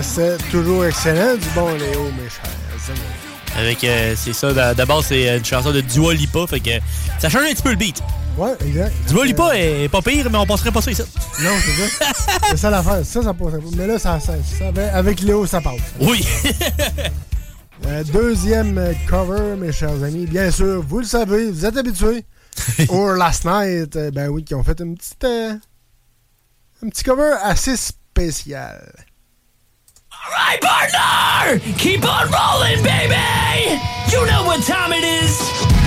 Restait 0.00 0.38
toujours 0.50 0.86
excellent, 0.86 1.34
du 1.36 1.46
bon 1.54 1.74
Léo, 1.74 2.04
mes 2.16 2.28
chers. 2.30 3.54
Avec, 3.54 3.84
euh, 3.84 4.14
c'est 4.16 4.32
ça, 4.32 4.54
d'a- 4.54 4.72
d'abord, 4.72 5.04
c'est 5.04 5.36
une 5.36 5.44
chanson 5.44 5.72
de 5.72 5.82
Dua 5.82 6.14
Lipa, 6.14 6.46
fait 6.48 6.60
que 6.60 6.70
ça 7.18 7.28
change 7.28 7.42
un 7.42 7.52
petit 7.52 7.62
peu 7.62 7.68
le 7.70 7.76
beat. 7.76 8.02
Ouais, 8.38 8.52
exact. 8.66 8.92
Dua 9.08 9.26
Lipa 9.26 9.50
est 9.58 9.90
pas 9.90 10.00
pire, 10.00 10.30
mais 10.30 10.38
on 10.38 10.46
passerait 10.46 10.72
pas 10.72 10.80
ça 10.80 10.90
ici. 10.90 11.02
Non, 11.42 11.50
c'est 11.62 11.88
ça. 11.88 12.12
c'est 12.50 12.56
ça 12.56 12.70
l'affaire. 12.70 13.04
Ça, 13.04 13.22
ça 13.22 13.34
passe. 13.34 13.52
Mais 13.76 13.86
là, 13.86 13.98
ça, 13.98 14.18
ça, 14.20 14.32
ça- 14.58 14.96
avec 14.96 15.20
Léo, 15.20 15.44
ça 15.46 15.60
passe. 15.60 15.80
Oui. 16.00 16.26
Euh, 17.86 18.04
deuxième 18.04 18.76
euh, 18.76 18.92
cover, 19.08 19.56
mes 19.56 19.72
chers 19.72 20.02
amis. 20.04 20.26
Bien 20.26 20.50
sûr, 20.50 20.82
vous 20.86 20.98
le 20.98 21.06
savez, 21.06 21.50
vous 21.50 21.64
êtes 21.64 21.78
habitués. 21.78 22.26
Or 22.90 23.12
Last 23.12 23.46
Night, 23.46 23.96
euh, 23.96 24.10
ben 24.10 24.28
oui, 24.28 24.44
qui 24.44 24.54
ont 24.54 24.62
fait 24.62 24.78
une 24.80 24.98
petite, 24.98 25.24
euh, 25.24 25.54
un 26.84 26.88
petit 26.90 27.02
cover 27.02 27.32
assez 27.42 27.78
spécial. 27.78 28.92
Alright, 30.30 30.60
partner! 30.60 31.58
Keep 31.78 32.04
on 32.04 32.30
rolling, 32.30 32.82
baby! 32.84 33.80
You 34.12 34.24
know 34.26 34.44
what 34.44 34.64
time 34.64 34.92
it 34.92 35.02
is! 35.02 35.79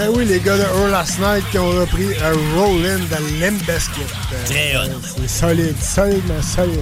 Ben 0.00 0.08
oui, 0.16 0.24
les 0.24 0.40
gars 0.40 0.56
de 0.56 0.62
Or 0.62 0.88
Last 0.88 1.18
Night 1.18 1.44
qui 1.50 1.58
ont 1.58 1.68
repris 1.68 2.06
un 2.24 2.58
Rollin 2.58 2.96
de 3.00 3.40
Limp 3.40 3.58
Bizkit. 3.66 4.00
Euh, 4.32 4.46
Très 4.46 4.74
hot. 4.74 4.98
C'est 5.18 5.28
solide, 5.28 5.74
solidement 5.78 6.40
solide. 6.40 6.80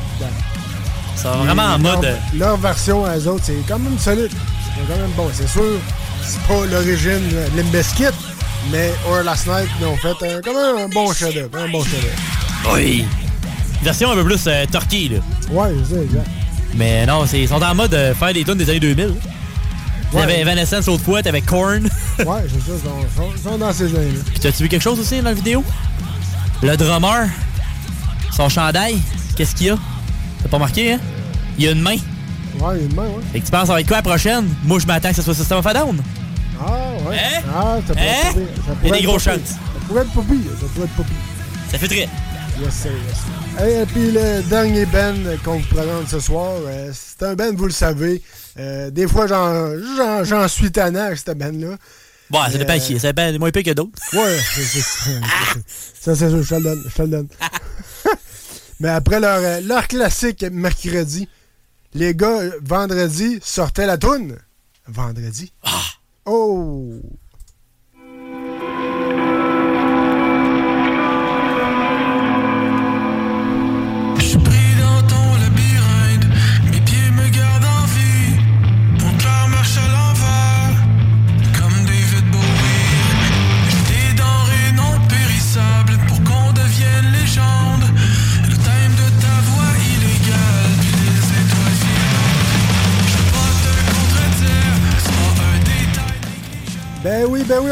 Ça 1.17 1.31
va 1.33 1.37
vraiment 1.39 1.65
en 1.65 1.79
mode. 1.81 2.05
euh, 2.05 2.15
Leur, 2.35 2.51
leur 2.51 2.57
version 2.59 3.05
à 3.05 3.17
eux 3.19 3.27
autres, 3.27 3.43
c'est 3.47 3.57
quand 3.67 3.81
même 3.81 3.99
solide. 3.99 4.31
C'est 4.31 4.93
quand 4.95 5.01
même 5.01 5.11
bon. 5.17 5.29
C'est 5.33 5.49
sûr, 5.49 5.65
c'est 6.23 6.41
pas 6.43 6.65
l'origine 6.67 7.29
euh, 7.35 7.49
Limp 7.57 7.73
Bizkit, 7.73 8.05
mais 8.71 8.93
Or 9.11 9.25
Last 9.25 9.49
Night, 9.49 9.69
ils 9.81 9.87
ont 9.87 9.97
fait 9.97 10.11
un, 10.37 10.41
quand 10.41 10.55
même 10.55 10.85
un 10.85 10.89
bon 10.89 11.13
chef-d'œuvre. 11.13 11.59
Un 11.59 11.69
bon 11.71 11.83
chef-d'œuvre. 11.83 12.77
Oui. 12.77 13.05
Version 13.83 14.13
un 14.13 14.15
peu 14.15 14.25
plus 14.25 14.45
euh, 14.47 14.65
turkey, 14.71 15.09
là. 15.11 15.19
Ouais, 15.51 15.75
c'est 15.89 15.97
ça, 15.97 16.01
exact. 16.03 16.27
Mais 16.77 17.05
non, 17.05 17.25
ils 17.33 17.49
sont 17.49 17.61
en 17.61 17.75
mode 17.75 17.95
euh, 17.95 18.15
faire 18.15 18.33
des 18.33 18.45
tunes 18.45 18.55
des 18.59 18.71
années 18.71 18.79
2000. 18.79 19.15
Ouais. 20.13 20.21
T'avais 20.23 20.41
Evanescence 20.41 20.87
l'autre 20.87 21.05
fois, 21.05 21.23
t'avais 21.23 21.43
Korn. 21.43 21.83
Ouais, 22.19 22.43
c'est 22.49 22.61
ça, 22.73 22.73
ils 23.37 23.43
sont, 23.43 23.59
dans 23.59 23.73
ces 23.73 23.85
années-là. 23.95 24.21
Puis 24.31 24.41
t'as-tu 24.41 24.63
vu 24.65 24.69
quelque 24.69 24.83
chose 24.83 24.99
aussi 24.99 25.19
dans 25.19 25.25
la 25.25 25.35
vidéo? 25.35 25.63
Le 26.63 26.77
drummer, 26.77 27.29
son 28.35 28.49
chandail, 28.49 28.99
qu'est-ce 29.37 29.55
qu'il 29.55 29.67
y 29.69 29.71
a? 29.71 29.79
T'as 30.43 30.49
pas 30.49 30.57
remarqué, 30.57 30.95
hein? 30.95 31.01
Il 31.59 31.65
y 31.65 31.69
a 31.69 31.73
une 31.73 31.81
main. 31.83 31.97
Ouais, 32.59 32.81
une 32.81 32.95
main, 32.95 33.03
ouais. 33.05 33.23
Fait 33.33 33.41
que 33.41 33.45
tu 33.45 33.51
penses 33.53 33.67
ça 33.69 33.75
va 33.75 33.81
être 33.81 33.87
quoi 33.87 33.99
la 33.99 34.03
prochaine? 34.03 34.49
Moi, 34.65 34.79
je 34.81 34.87
m'attends 34.87 35.11
que 35.11 35.17
ce 35.17 35.23
soit 35.23 35.35
System 35.35 35.59
of 35.59 35.67
a 35.67 35.75
Down. 35.75 36.03
Ah, 36.61 36.65
ouais. 37.09 37.17
Hein? 37.17 37.43
Ah, 37.55 37.77
ça 37.87 37.95
pourrait 37.95 38.09
Hein? 38.09 38.31
être 38.31 38.37
Il 38.83 38.89
y 38.89 38.91
a 38.91 38.95
des 38.95 38.99
être 38.99 39.05
gros 39.05 39.13
pas 39.19 39.21
pire. 39.21 39.33
chances. 39.35 39.49
Ça 39.51 39.59
pourrait 39.87 40.03
être 40.03 40.13
pire. 40.13 40.51
Ça 40.61 40.67
pourrait 40.75 40.87
être 40.87 40.97
pire. 40.97 41.17
Ça 41.71 41.79
fait 41.79 41.89
très. 41.89 42.09
Yes, 42.61 42.75
sir, 42.75 42.91
yes, 42.91 43.19
sir. 43.61 43.67
Et 43.83 43.87
puis 43.87 44.11
le 44.11 44.43
dernier 44.49 44.85
band 44.87 45.15
qu'on 45.45 45.59
vous 45.59 45.67
présente 45.75 46.09
ce 46.09 46.19
soir, 46.19 46.51
euh, 46.67 46.91
c'est 46.93 47.25
un 47.27 47.35
band, 47.35 47.53
vous 47.55 47.67
le 47.67 47.71
savez. 47.71 48.21
Euh, 48.59 48.91
des 48.91 49.07
fois, 49.07 49.27
j'en- 49.27 49.73
j'en 49.97 50.25
j'en 50.25 50.49
suis 50.49 50.71
tannant 50.73 51.05
avec 51.07 51.19
cette 51.19 51.37
band-là. 51.39 51.77
Bon, 52.31 52.41
ça 52.43 52.51
Euh, 52.55 52.59
dépend 52.59 52.79
qui. 52.79 52.99
Ça 52.99 53.13
dépend 53.13 53.39
moins 53.39 53.51
pire 53.51 53.63
que 53.63 53.71
d'autres. 53.71 53.99
Ouais, 54.13 54.39
c'est- 54.39 54.81
ça 56.01 56.15
c'est 56.15 56.29
sûr, 56.29 56.43
je 56.43 56.49
te 56.49 56.55
le 56.57 56.63
donne. 56.63 56.85
Je 56.89 56.95
te 56.95 57.03
le 57.03 57.09
donne. 57.09 57.29
Mais 58.81 58.89
après 58.89 59.19
leur, 59.21 59.39
euh, 59.39 59.61
leur 59.61 59.87
classique 59.89 60.43
mercredi, 60.51 61.29
les 61.95 62.15
gars, 62.15 62.41
euh, 62.41 62.51
vendredi, 62.63 63.39
sortaient 63.43 63.87
la 63.87 63.97
toune. 63.99 64.37
Vendredi. 64.87 65.53
Oh! 66.27 67.01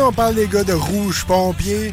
On 0.00 0.12
parle 0.12 0.34
des 0.34 0.46
gars 0.46 0.64
de 0.64 0.72
Rouge 0.72 1.24
Pompier. 1.26 1.92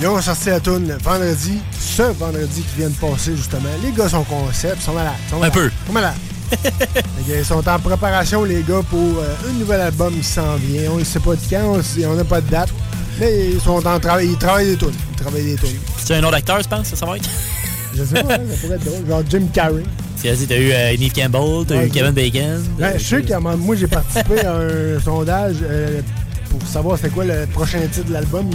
Ils 0.00 0.06
ont 0.06 0.20
sorti 0.20 0.48
la 0.48 0.60
tune 0.60 0.96
vendredi, 1.02 1.60
ce 1.78 2.02
vendredi 2.02 2.62
qui 2.62 2.78
vient 2.78 2.88
de 2.88 2.94
passer, 2.94 3.36
justement. 3.36 3.68
Les 3.82 3.92
gars 3.92 4.08
sont 4.08 4.24
concept, 4.24 4.82
sont 4.82 4.92
malades. 4.92 5.12
Sont 5.30 5.38
malades, 5.38 5.54
peu. 5.54 5.70
Sont 5.86 5.92
malades. 5.92 6.14
Ils 7.28 7.44
sont 7.44 7.66
en 7.66 7.78
préparation, 7.78 8.44
les 8.44 8.62
gars, 8.62 8.82
pour 8.90 8.98
euh, 8.98 9.48
un 9.48 9.52
nouvel 9.52 9.80
album 9.80 10.14
qui 10.14 10.24
s'en 10.24 10.56
vient. 10.56 10.90
On 10.92 10.98
ne 10.98 11.04
sait 11.04 11.20
pas 11.20 11.34
de 11.34 11.40
quand, 11.48 11.80
on 12.06 12.14
n'a 12.14 12.24
pas 12.24 12.40
de 12.40 12.50
date. 12.50 12.70
Mais 13.20 13.50
ils 13.50 13.60
sont 13.60 13.86
en 13.86 14.00
travail, 14.00 14.28
ils 14.28 14.38
travaillent 14.38 14.70
des 14.70 14.76
tunes. 14.76 14.94
Ils 15.10 15.16
travaillent 15.16 15.44
des 15.44 15.56
tunes. 15.56 15.78
C'est 15.98 16.16
un 16.16 16.24
autre 16.24 16.36
acteur, 16.36 16.60
je 16.62 16.68
pense, 16.68 16.88
ça, 16.88 16.96
ça 16.96 17.06
va 17.06 17.16
être? 17.16 17.28
Je 17.94 18.04
sais 18.04 18.22
pas, 18.22 18.34
hein, 18.34 18.40
ça 18.50 18.56
pourrait 18.60 18.76
être 18.76 18.84
drôle. 18.84 19.06
Genre 19.08 19.22
Jim 19.30 19.46
Carrey. 19.52 19.82
Sais, 20.16 20.34
t'as 20.48 20.56
eu 20.56 20.70
euh, 20.72 20.96
Neve 20.96 21.12
Campbell, 21.12 21.66
t'as 21.66 21.76
Ouais, 21.76 21.86
eu 21.86 21.90
Kevin 21.90 22.12
Bacon. 22.12 22.62
Ben, 22.78 22.92
je 22.96 23.02
sais 23.04 23.22
qu'à 23.22 23.38
un 23.38 23.40
moment, 23.40 23.56
moi, 23.56 23.76
j'ai 23.76 23.88
participé 23.88 24.40
à 24.44 24.54
un 24.54 25.00
sondage 25.04 25.56
euh, 25.62 26.00
pour 26.48 26.62
savoir 26.68 26.96
c'était 26.96 27.08
quoi 27.10 27.24
le 27.24 27.46
prochain 27.52 27.80
titre 27.90 28.06
de 28.08 28.12
l'album. 28.12 28.46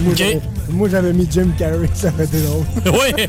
Moi, 0.70 0.88
j'avais- 0.90 1.14
mis 1.14 1.28
Jim 1.30 1.50
Carrey, 1.58 1.90
ça 1.94 2.10
aurait 2.14 2.24
été 2.26 2.42
drôle. 2.42 2.64
oui! 3.18 3.28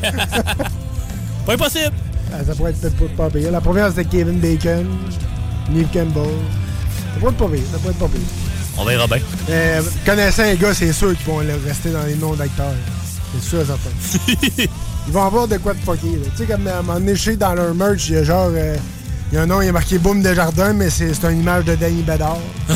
pas 1.45 1.53
impossible! 1.53 1.91
Ah, 2.31 2.37
ça 2.47 2.55
pourrait 2.55 2.71
être 2.71 2.79
peut-être 2.79 3.15
pas, 3.15 3.29
pire. 3.29 3.51
La 3.51 3.59
première, 3.61 3.89
c'était 3.89 4.05
Kevin 4.05 4.39
Bacon, 4.39 4.85
Neve 5.71 5.87
Campbell. 5.91 6.23
Ça 7.13 7.19
pourrait 7.19 7.31
être 7.31 7.37
pas 7.37 7.47
pire, 7.49 7.63
ça 7.71 7.77
pourrait 7.79 7.91
être 7.91 7.99
pas 7.99 8.07
pire. 8.07 8.21
On 8.77 8.85
verra 8.85 9.07
bien. 9.07 9.17
Euh, 9.49 9.81
connaissant 10.05 10.43
les 10.43 10.55
gars, 10.55 10.73
c'est 10.73 10.93
sûr 10.93 11.13
qu'ils 11.17 11.25
vont 11.25 11.41
rester 11.65 11.89
dans 11.89 12.03
les 12.03 12.15
noms 12.15 12.33
d'acteurs. 12.35 12.71
C'est 13.33 13.49
sûr, 13.49 13.65
certain. 13.65 13.89
Ils 15.09 15.13
vont 15.13 15.25
avoir 15.25 15.47
de 15.47 15.57
quoi 15.57 15.73
de 15.73 15.79
fucker. 15.79 16.17
là. 16.17 16.27
Tu 16.31 16.37
sais, 16.37 16.45
comme 16.45 16.67
à 16.67 16.77
un 16.77 16.81
moment 16.83 16.99
donné, 16.99 17.35
dans 17.35 17.55
leur 17.55 17.73
merch, 17.73 18.09
il 18.09 18.13
y 18.13 18.17
a 18.17 18.23
genre. 18.23 18.51
euh, 18.53 18.75
il 19.31 19.35
y 19.35 19.37
a 19.39 19.41
un 19.41 19.47
nom, 19.47 19.59
il 19.59 19.65
y 19.65 19.69
a 19.69 19.71
marqué 19.71 19.97
Boom 19.97 20.21
Desjardins, 20.21 20.73
mais 20.73 20.91
c'est 20.91 21.13
c'est 21.15 21.31
une 21.31 21.39
image 21.41 21.65
de 21.65 21.73
Danny 21.73 22.03
Bedard. 22.03 22.37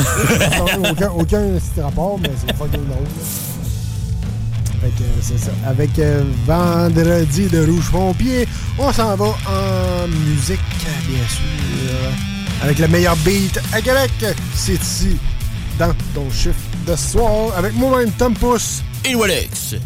aucun, 0.90 1.10
aucun 1.10 1.40
petit 1.40 1.80
rapport, 1.80 2.18
mais 2.20 2.30
c'est 2.44 2.56
fucking 2.56 2.86
drôle. 2.86 3.04
là. 3.04 4.80
Fait 4.80 4.88
que 4.88 5.04
c'est 5.20 5.38
ça. 5.38 5.52
Avec 5.64 5.96
euh, 6.00 6.24
Vendredi 6.44 7.46
de 7.46 7.64
Rouge 7.64 7.88
Pompier, 7.92 8.48
on 8.80 8.92
s'en 8.92 9.14
va 9.14 9.26
en 9.26 10.08
musique, 10.08 10.58
bien 11.08 11.24
sûr. 11.28 11.94
Avec 12.62 12.80
le 12.80 12.88
meilleur 12.88 13.14
beat 13.18 13.60
à 13.72 13.80
Québec. 13.80 14.10
C'est 14.56 14.74
ici, 14.82 15.18
dans 15.78 15.94
ton 16.16 16.28
chiffre 16.32 16.54
de 16.86 16.96
soir, 16.96 17.52
avec 17.56 17.74
moi-même, 17.74 18.10
Tom 18.12 18.34
Pousse. 18.34 18.82
Et 19.04 19.14
Alex. 19.14 19.76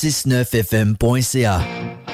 969fm.ca 0.00 2.09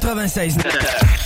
96. 0.00 1.21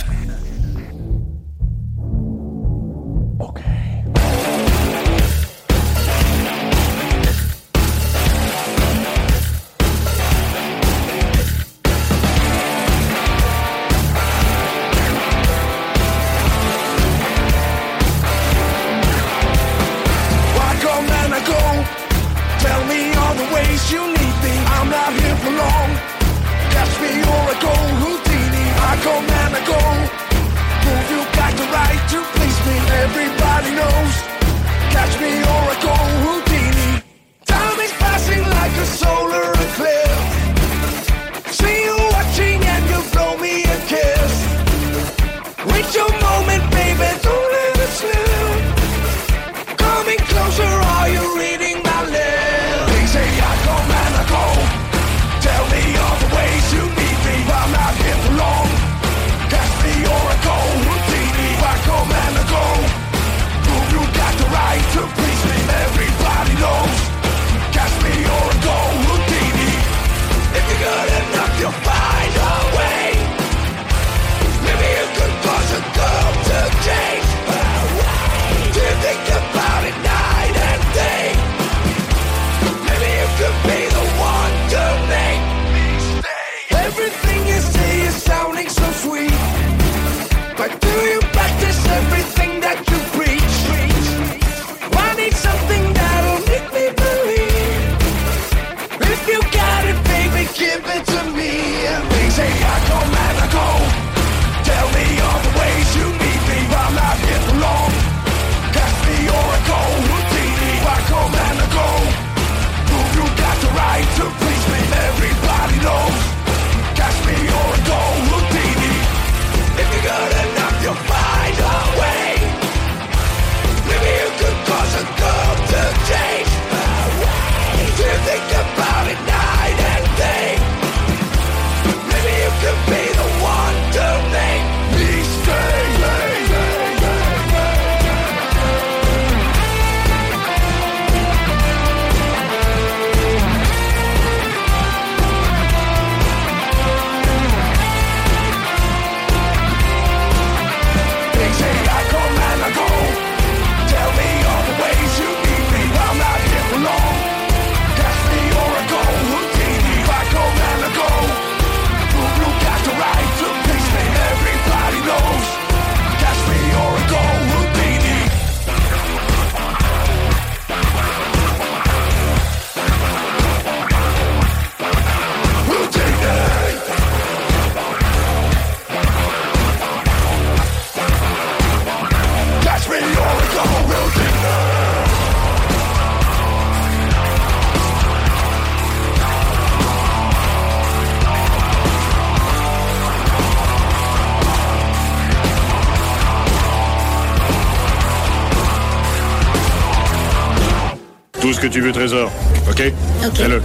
trésor. 202.07 202.31
OK? 202.69 202.93
OK. 203.25 203.35
Fais-le. 203.35 203.61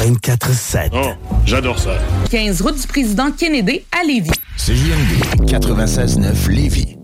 24-7. 0.00 0.90
Oh, 0.92 1.10
j'adore 1.44 1.78
ça. 1.78 1.98
15 2.30 2.60
route 2.62 2.80
du 2.80 2.86
président 2.86 3.30
Kennedy 3.32 3.82
à 3.92 4.04
Lévis. 4.04 4.30
CJMD 4.56 5.46
96-9 5.48 6.48
Lévis. 6.50 6.95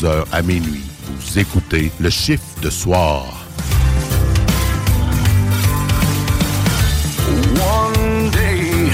22h 0.00 0.24
à 0.32 0.42
minuit, 0.42 0.84
vous 1.06 1.38
écoutez 1.38 1.92
le 2.00 2.10
chiffre 2.10 2.42
de 2.62 2.70
soir. 2.70 3.44
One 7.56 8.30
day, 8.30 8.90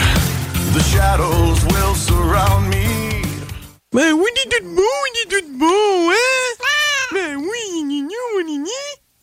the 0.75 0.83
shadows 0.83 1.65
will 1.67 1.95
surround 1.95 2.69
me. 2.69 3.23
Ben 3.93 4.13
oui, 4.13 4.29
il 4.35 4.41
est 4.41 4.59
tout 4.59 4.65
beau, 4.75 4.83
il 4.83 5.19
est 5.23 5.29
tout 5.41 5.59
beau, 5.59 6.11
hein? 6.11 6.15
Ben 7.13 7.37
oui, 7.37 7.47
il 7.75 7.81
est 7.81 7.85
mignon, 7.85 8.27
il 8.41 8.49
est 8.49 8.59
mignon. 8.59 8.73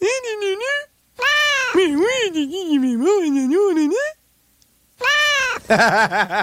Hein, 0.01 0.07
il 0.15 0.25
est 0.31 0.39
mignon. 0.39 0.79
Ben 1.75 1.91
oui, 1.97 2.15
il 2.27 2.37
est 2.37 2.45
mignon, 2.47 2.63
il 2.71 2.93
est 2.93 2.97
beau, 2.97 3.15
il 3.21 3.27
est 3.27 3.31
mignon, 3.31 3.61
il 3.71 3.77
est 3.77 3.81
mignon. 3.81 3.97
Minou, 5.69 6.42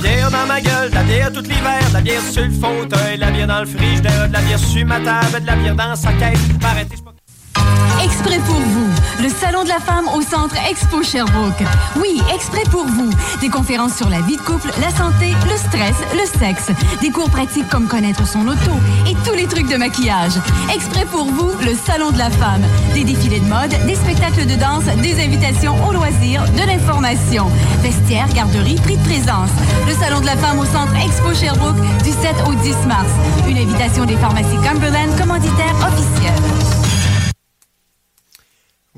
bière 0.00 0.30
dans 0.30 0.46
ma 0.46 0.60
gueule, 0.60 0.90
de 0.90 0.94
la 0.94 1.02
bière 1.02 1.32
tout 1.32 1.42
l'hiver, 1.42 1.88
de 1.88 1.94
la 1.94 2.00
bière 2.00 2.22
sur 2.22 2.44
le 2.44 2.50
fauteuil, 2.50 3.16
de 3.16 3.20
la 3.20 3.30
bière 3.30 3.46
dans 3.46 3.60
le 3.60 3.66
frigidaire, 3.66 4.28
de 4.28 4.32
la 4.32 4.40
bière 4.40 4.58
sur 4.58 4.86
ma 4.86 5.00
table, 5.00 5.40
de 5.40 5.46
la 5.46 5.56
bière 5.56 5.76
dans 5.76 5.96
sa 5.96 6.12
caisse. 6.14 6.40
Arrêtez, 6.62 6.96
je 6.96 7.19
Exprès 8.02 8.38
pour 8.46 8.56
vous, 8.56 8.88
le 9.22 9.28
Salon 9.28 9.62
de 9.64 9.68
la 9.68 9.78
femme 9.78 10.08
au 10.14 10.22
Centre 10.22 10.54
Expo 10.70 11.02
Sherbrooke. 11.02 11.62
Oui, 11.96 12.20
exprès 12.34 12.62
pour 12.70 12.86
vous. 12.86 13.10
Des 13.40 13.48
conférences 13.48 13.94
sur 13.96 14.08
la 14.08 14.20
vie 14.22 14.36
de 14.36 14.42
couple, 14.42 14.70
la 14.80 14.90
santé, 14.90 15.34
le 15.44 15.56
stress, 15.56 15.96
le 16.12 16.38
sexe. 16.38 16.70
Des 17.00 17.10
cours 17.10 17.28
pratiques 17.28 17.68
comme 17.68 17.86
connaître 17.88 18.26
son 18.26 18.46
auto 18.48 18.70
et 19.06 19.14
tous 19.24 19.34
les 19.34 19.46
trucs 19.46 19.68
de 19.68 19.76
maquillage. 19.76 20.32
Exprès 20.74 21.04
pour 21.06 21.26
vous, 21.26 21.50
le 21.60 21.74
Salon 21.74 22.10
de 22.10 22.18
la 22.18 22.30
femme. 22.30 22.62
Des 22.94 23.04
défilés 23.04 23.40
de 23.40 23.48
mode, 23.48 23.74
des 23.86 23.96
spectacles 23.96 24.46
de 24.46 24.54
danse, 24.54 24.84
des 25.02 25.22
invitations 25.22 25.76
aux 25.86 25.92
loisirs, 25.92 26.44
de 26.52 26.66
l'information. 26.66 27.50
Vestiaire, 27.82 28.28
garderie, 28.32 28.76
prix 28.76 28.96
de 28.96 29.04
présence. 29.04 29.50
Le 29.86 29.94
Salon 29.94 30.20
de 30.20 30.26
la 30.26 30.36
femme 30.36 30.58
au 30.58 30.64
Centre 30.64 30.94
Expo 30.96 31.34
Sherbrooke 31.34 31.80
du 32.02 32.10
7 32.10 32.34
au 32.48 32.54
10 32.54 32.86
mars. 32.86 33.10
Une 33.46 33.58
invitation 33.58 34.04
des 34.06 34.16
pharmacies 34.16 34.58
Cumberland, 34.62 35.16
commanditaire 35.18 35.74
officielle. 35.86 36.79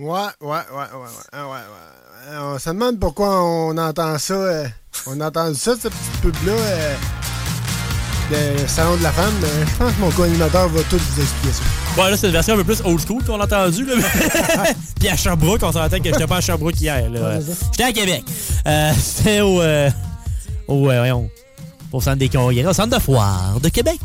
Ouais, 0.03 0.09
ouais, 0.41 0.49
ouais, 0.49 0.57
ouais, 0.73 0.85
ouais, 1.33 1.41
ouais, 1.41 1.45
ouais. 1.45 2.37
On 2.41 2.59
se 2.59 2.71
demande 2.71 2.99
pourquoi 2.99 3.43
on 3.45 3.77
entend 3.79 4.19
ça. 4.19 4.35
euh, 4.35 4.67
on 5.07 5.21
entend 5.21 5.53
ça, 5.55 5.75
cette 5.81 5.93
petite 5.93 6.21
pub-là, 6.23 6.53
euh, 6.53 6.95
de 8.31 8.67
Salon 8.67 8.97
de 8.97 9.03
la 9.03 9.13
femme. 9.13 9.33
mais 9.41 9.49
je 9.67 9.77
pense 9.77 9.93
que 9.93 10.01
mon 10.01 10.11
co-animateur 10.11 10.69
va 10.69 10.83
tout 10.85 10.99
vous 10.99 11.21
expliquer 11.21 11.53
ça. 11.55 11.63
Bon, 11.97 12.05
là, 12.05 12.17
c'est 12.17 12.27
une 12.27 12.33
version 12.33 12.55
un 12.55 12.57
peu 12.59 12.65
plus 12.65 12.81
old 12.85 13.01
school 13.01 13.23
qu'on 13.25 13.41
a 13.41 13.45
entendu. 13.45 13.85
Là. 13.85 13.95
Puis 14.99 15.09
à 15.09 15.17
Sherbrooke, 15.17 15.63
on 15.63 15.73
s'entend 15.73 15.99
que 15.99 16.05
j'étais 16.05 16.27
pas 16.27 16.37
à 16.37 16.41
Sherbrooke 16.41 16.81
hier. 16.81 17.09
là. 17.11 17.39
J'étais 17.73 17.85
à 17.85 17.93
Québec. 17.93 18.25
Euh, 18.67 18.93
C'était 18.99 19.41
au. 19.41 19.61
euh, 19.61 19.91
au. 20.67 20.91
euh, 20.91 20.99
voyons. 20.99 21.31
Au 21.93 22.01
centre 22.01 22.17
des 22.17 22.29
congrès, 22.31 22.65
au 22.65 22.73
centre 22.73 22.97
de 22.97 23.03
foire 23.03 23.61
de 23.61 23.69
Québec. 23.69 24.01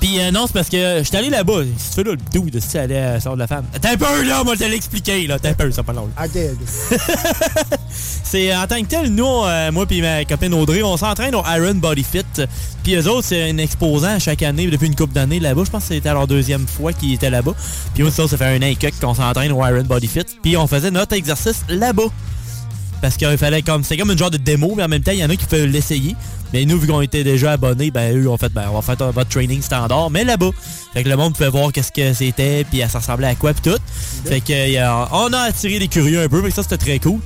Puis 0.00 0.20
euh, 0.20 0.30
non, 0.30 0.46
c'est 0.46 0.52
parce 0.52 0.68
que 0.68 1.00
j'étais 1.02 1.16
allé 1.16 1.30
là-bas. 1.30 1.62
Si 1.76 1.88
tu 1.88 1.94
fais 1.96 2.04
là, 2.04 2.12
le 2.12 2.18
doux 2.32 2.50
de 2.50 2.60
si 2.60 2.68
tu 2.68 2.78
allais 2.78 2.98
à 2.98 3.20
Salon 3.20 3.34
de 3.34 3.40
la 3.40 3.46
femme. 3.46 3.64
T'as 3.80 3.92
un 3.92 3.96
peu 3.96 4.22
là, 4.24 4.44
moi, 4.44 4.54
je 4.54 4.64
te 4.64 4.70
l'expliquer, 4.70 5.26
là. 5.26 5.38
T'as 5.38 5.50
un 5.50 5.54
peu, 5.54 5.70
ça 5.72 5.82
pas 5.82 5.92
long. 5.92 6.08
Ok, 6.22 6.36
ok. 6.36 7.78
C'est 7.90 8.54
en 8.54 8.66
tant 8.66 8.80
que 8.80 8.86
tel, 8.86 9.12
nous, 9.12 9.26
euh, 9.26 9.72
moi 9.72 9.86
puis 9.86 10.00
ma 10.02 10.24
copine 10.24 10.54
Audrey, 10.54 10.82
on 10.82 10.96
s'entraîne 10.96 11.34
au 11.34 11.42
Iron 11.46 11.74
Body 11.74 12.04
Fit. 12.04 12.24
Puis 12.84 12.94
eux 12.94 13.08
autres, 13.08 13.26
c'est 13.28 13.50
un 13.50 13.58
exposant 13.58 14.18
chaque 14.18 14.42
année, 14.42 14.66
depuis 14.68 14.86
une 14.86 14.94
couple 14.94 15.14
d'années 15.14 15.40
là-bas. 15.40 15.62
Je 15.64 15.70
pense 15.70 15.88
que 15.88 15.94
c'était 15.94 16.12
leur 16.12 16.26
deuxième 16.26 16.66
fois 16.66 16.92
qu'ils 16.92 17.14
étaient 17.14 17.30
là-bas. 17.30 17.54
Puis 17.94 18.04
nous, 18.04 18.10
ça, 18.10 18.28
ça 18.28 18.36
fait 18.36 18.44
un 18.44 18.58
an 18.58 18.66
et 18.66 18.76
quelques 18.76 19.00
qu'on 19.00 19.14
s'entraîne 19.14 19.50
au 19.52 19.64
Iron 19.66 19.82
Body 19.82 20.06
Fit. 20.06 20.26
Puis 20.42 20.56
on 20.56 20.66
faisait 20.66 20.90
notre 20.90 21.16
exercice 21.16 21.62
là-bas. 21.68 22.08
Parce 23.00 23.16
qu'il 23.16 23.36
fallait 23.38 23.62
comme. 23.62 23.84
C'est 23.84 23.96
comme 23.96 24.10
une 24.10 24.18
genre 24.18 24.30
de 24.30 24.38
démo, 24.38 24.74
mais 24.76 24.82
en 24.82 24.88
même 24.88 25.02
temps, 25.02 25.12
il 25.12 25.18
y 25.18 25.24
en 25.24 25.30
a 25.30 25.36
qui 25.36 25.46
peuvent 25.46 25.66
l'essayer. 25.66 26.16
Mais 26.52 26.64
nous, 26.64 26.78
vu 26.78 26.86
qu'on 26.86 27.02
était 27.02 27.24
déjà 27.24 27.52
abonnés, 27.52 27.90
ben 27.90 28.16
eux 28.16 28.28
ont 28.28 28.38
fait 28.38 28.48
ben 28.52 28.64
on 28.70 28.80
va 28.80 28.82
faire 28.82 29.12
votre 29.12 29.28
training 29.28 29.60
standard, 29.60 30.10
mais 30.10 30.24
là-bas. 30.24 30.50
Fait 30.94 31.04
que 31.04 31.08
le 31.08 31.16
monde 31.16 31.34
pouvait 31.34 31.50
voir 31.50 31.72
qu'est-ce 31.72 31.92
que 31.92 32.12
c'était, 32.14 32.64
puis 32.64 32.80
ça 32.88 32.98
ressemblait 33.00 33.26
à 33.26 33.34
quoi 33.34 33.52
puis 33.52 33.70
tout. 33.70 33.78
Fait 34.24 34.40
que 34.40 34.52
euh, 34.52 35.04
on 35.12 35.32
a 35.32 35.40
attiré 35.40 35.78
les 35.78 35.88
curieux 35.88 36.22
un 36.22 36.28
peu, 36.28 36.40
mais 36.40 36.50
ça 36.50 36.62
c'était 36.62 36.78
très 36.78 36.98
cool. 36.98 37.20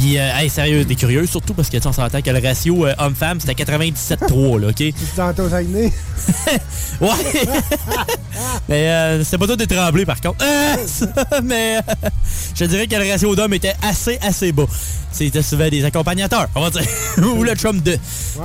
Puis, 0.00 0.18
euh, 0.18 0.30
hey, 0.34 0.48
sérieux, 0.48 0.86
des 0.86 0.94
curieux, 0.96 1.26
surtout 1.26 1.52
parce 1.52 1.68
que 1.68 1.76
tu 1.76 1.86
on 1.86 1.92
s'entend 1.92 2.22
que 2.22 2.30
le 2.30 2.40
ratio 2.40 2.86
euh, 2.86 2.94
homme-femme, 2.98 3.38
c'était 3.38 3.64
97-3, 3.64 4.58
là, 4.58 4.68
OK? 4.68 4.74
Tu 4.76 4.92
te 4.94 5.14
sens 5.14 5.38
au 5.38 5.48
Saguenay? 5.48 5.92
Ouais! 7.02 7.08
mais 8.68 8.88
euh, 8.88 9.24
c'était 9.24 9.36
pas 9.38 9.46
tout 9.46 9.56
détremblé, 9.56 10.06
par 10.06 10.20
contre. 10.20 10.42
Mais 11.42 11.78
euh, 11.78 12.08
je 12.54 12.64
dirais 12.64 12.86
que 12.86 12.96
le 12.96 13.10
ratio 13.10 13.34
d'hommes 13.34 13.54
était 13.54 13.74
assez, 13.82 14.18
assez 14.22 14.52
bas. 14.52 14.66
C'était 15.12 15.42
souvent 15.42 15.68
des 15.68 15.84
accompagnateurs, 15.84 16.48
on 16.54 16.62
va 16.62 16.70
dire. 16.70 16.86
Ou 17.18 17.42
le 17.42 17.54
chum 17.54 17.80
de. 17.80 17.98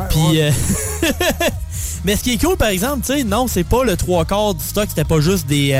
Puis... 0.10 0.42
euh, 0.42 0.52
mais 2.06 2.16
ce 2.16 2.24
qui 2.24 2.34
est 2.34 2.38
cool, 2.38 2.56
par 2.56 2.70
exemple, 2.70 3.06
tu 3.06 3.14
sais, 3.14 3.24
non, 3.24 3.48
c'est 3.48 3.66
pas 3.66 3.84
le 3.84 3.98
trois 3.98 4.26
quarts 4.26 4.56
du 4.56 4.64
stock, 4.64 4.86
c'était 4.90 5.04
pas 5.06 5.20
juste 5.22 5.48
des... 5.48 5.74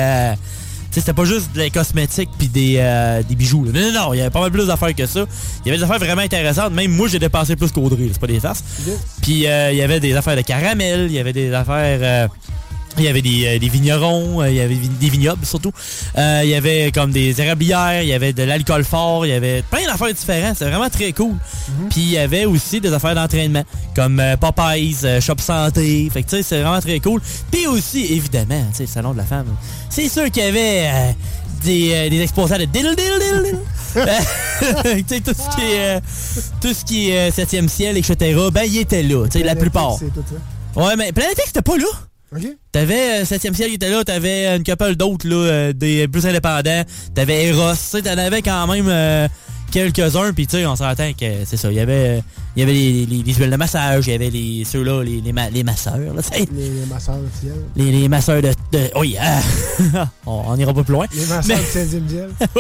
euh, 0.98 1.02
c'était 1.02 1.14
pas 1.14 1.26
juste 1.26 1.52
des 1.54 1.70
cosmétiques 1.70 2.30
puis 2.38 2.48
des, 2.48 2.76
euh, 2.80 3.22
des 3.24 3.36
bijoux. 3.36 3.66
là. 3.66 3.72
Non, 3.74 3.92
non, 3.92 3.92
non, 3.92 4.14
il 4.14 4.18
y 4.18 4.22
avait 4.22 4.30
pas 4.30 4.42
mal 4.42 4.52
plus 4.52 4.68
d'affaires 4.68 4.94
que 4.96 5.06
ça. 5.06 5.26
Il 5.64 5.68
y 5.68 5.70
avait 5.70 5.78
des 5.78 5.84
affaires 5.84 6.00
vraiment 6.00 6.22
intéressantes. 6.22 6.74
Même 6.74 6.92
moi, 6.92 7.08
j'ai 7.08 7.20
dépensé 7.20 7.56
plus 7.56 7.72
qu'Audrey, 7.72 8.10
c'est 8.12 8.20
pas 8.20 8.28
des 8.28 8.40
farces. 8.40 8.64
Puis 9.22 9.48
euh, 9.48 9.72
il 9.72 9.78
y 9.78 9.82
avait 9.82 10.00
des 10.00 10.16
affaires 10.16 10.36
de 10.36 10.42
caramel, 10.42 11.08
il 11.08 11.14
y 11.14 11.20
avait 11.20 11.34
des 11.34 11.54
affaires... 11.54 12.30
il 12.98 13.04
y 13.04 13.08
avait 13.08 13.22
des, 13.22 13.46
euh, 13.46 13.60
des 13.60 13.70
vignerons, 13.70 14.42
euh, 14.42 14.50
il 14.50 14.56
y 14.56 14.62
avait 14.62 14.76
des 14.76 15.10
vignobles 15.10 15.46
surtout. 15.46 15.72
Euh, 16.18 16.42
il 16.44 16.50
y 16.50 16.56
avait 16.56 16.92
comme 16.94 17.12
des 17.12 17.40
érablières, 17.42 18.02
il 18.02 18.10
y 18.10 18.14
avait 18.14 18.34
de 18.34 18.44
l'alcool 18.44 18.84
fort, 18.84 19.26
il 19.26 19.30
y 19.30 19.34
avait 19.34 19.64
plein 19.64 19.86
d'affaires 19.86 20.14
différentes. 20.14 20.58
C'était 20.58 20.72
vraiment 20.72 20.90
très 20.90 21.12
cool. 21.12 21.36
Puis 21.90 22.02
il 22.02 22.12
y 22.12 22.18
avait 22.18 22.46
aussi 22.46 22.82
des 22.82 22.94
affaires 22.94 23.16
d'entraînement, 23.16 23.64
comme 23.96 24.22
Popeyes, 24.40 25.22
Shop 25.22 25.40
Santé. 25.40 26.10
Fait 26.12 26.24
que 26.24 26.30
tu 26.30 26.38
sais, 26.38 26.44
c'est 26.44 26.62
vraiment 26.62 26.82
très 26.82 27.00
cool. 27.00 27.22
Puis 27.52 27.68
aussi, 27.68 28.14
évidemment, 28.14 28.64
tu 28.72 28.78
sais, 28.78 28.86
Salon 28.86 29.14
de 29.14 29.18
la 29.18 29.24
femme. 29.24 29.48
C'est 29.90 30.10
sûr 30.10 30.30
qu'il 30.30 30.44
y 30.44 30.48
avait 30.48 30.88
euh, 30.88 31.12
des, 31.64 31.92
euh, 31.94 32.10
des 32.10 32.22
exposants 32.22 32.58
de 32.58 32.66
diddle 32.66 32.96
diddle 32.96 33.20
diddle 33.20 33.44
diddle. 33.44 33.60
Tu 35.08 35.16
sais, 35.16 35.22
tout 35.22 35.34
ce 35.34 35.56
qui 35.56 35.64
est, 35.64 36.02
tout 36.62 36.74
ce 36.74 36.86
qui 36.86 37.10
est 37.10 37.30
euh, 37.30 37.32
7e 37.32 37.68
ciel, 37.68 37.98
etc., 37.98 38.38
ben, 38.52 38.64
il 38.66 38.78
était 38.78 39.04
là, 39.04 39.26
tu 39.28 39.40
sais, 39.40 39.46
la 39.46 39.56
plupart. 39.56 39.98
C'est. 39.98 40.80
Ouais, 40.80 40.96
mais 40.98 41.12
Planet 41.12 41.34
X, 41.38 41.44
c'était 41.48 41.62
pas 41.62 41.78
là. 41.78 41.86
T'avais 42.72 43.22
euh, 43.22 43.24
7e 43.24 43.54
ciel 43.54 43.70
qui 43.70 43.76
était 43.76 43.90
là, 43.90 44.04
t'avais 44.04 44.56
une 44.58 44.64
couple 44.64 44.96
d'autres, 44.96 45.28
là, 45.28 45.36
euh, 45.36 45.74
des 45.74 46.08
plus 46.08 46.26
indépendants. 46.26 46.84
T'avais 47.14 47.46
Eros, 47.46 47.74
t'en 48.04 48.18
avais 48.18 48.42
quand 48.42 48.68
même 48.68 48.88
euh, 48.90 49.28
quelques-uns, 49.72 50.34
puis 50.34 50.46
tu 50.48 50.58
sais, 50.58 50.66
on 50.66 50.76
s'entend 50.76 51.12
que 51.14 51.46
c'est 51.46 51.56
ça. 51.58 51.72
Il 51.72 51.76
y 51.78 51.80
avait, 51.80 52.18
euh, 52.18 52.22
il 52.56 52.60
y 52.60 52.64
avait 52.64 52.74
les, 52.74 53.06
les, 53.06 53.24
les 53.24 53.34
huiles 53.34 53.50
de 53.50 53.56
massage, 53.56 54.08
il 54.08 54.12
y 54.12 54.14
avait 54.16 54.30
les, 54.30 54.64
ceux-là, 54.66 55.04
les, 55.04 55.22
les, 55.22 55.32
ma- 55.32 55.50
les 55.50 55.64
masseurs, 55.64 55.98
là, 55.98 56.22
tu 56.22 56.38
sais. 56.38 56.48
Les, 56.52 56.70
les 56.70 56.86
masseurs 56.88 57.20
du 57.20 57.40
ciel. 57.40 57.56
Les, 57.76 57.92
les 57.92 58.10
masseurs 58.10 58.42
de... 58.42 58.52
de 58.72 58.90
oui, 58.98 59.16
ah, 59.20 59.40
on, 60.26 60.44
on 60.48 60.56
ira 60.58 60.74
pas 60.74 60.84
plus 60.84 60.94
loin. 60.94 61.06
Les 61.14 61.26
masseurs 61.28 61.58
du 61.58 61.64
16e 61.64 62.10
ciel. 62.10 62.30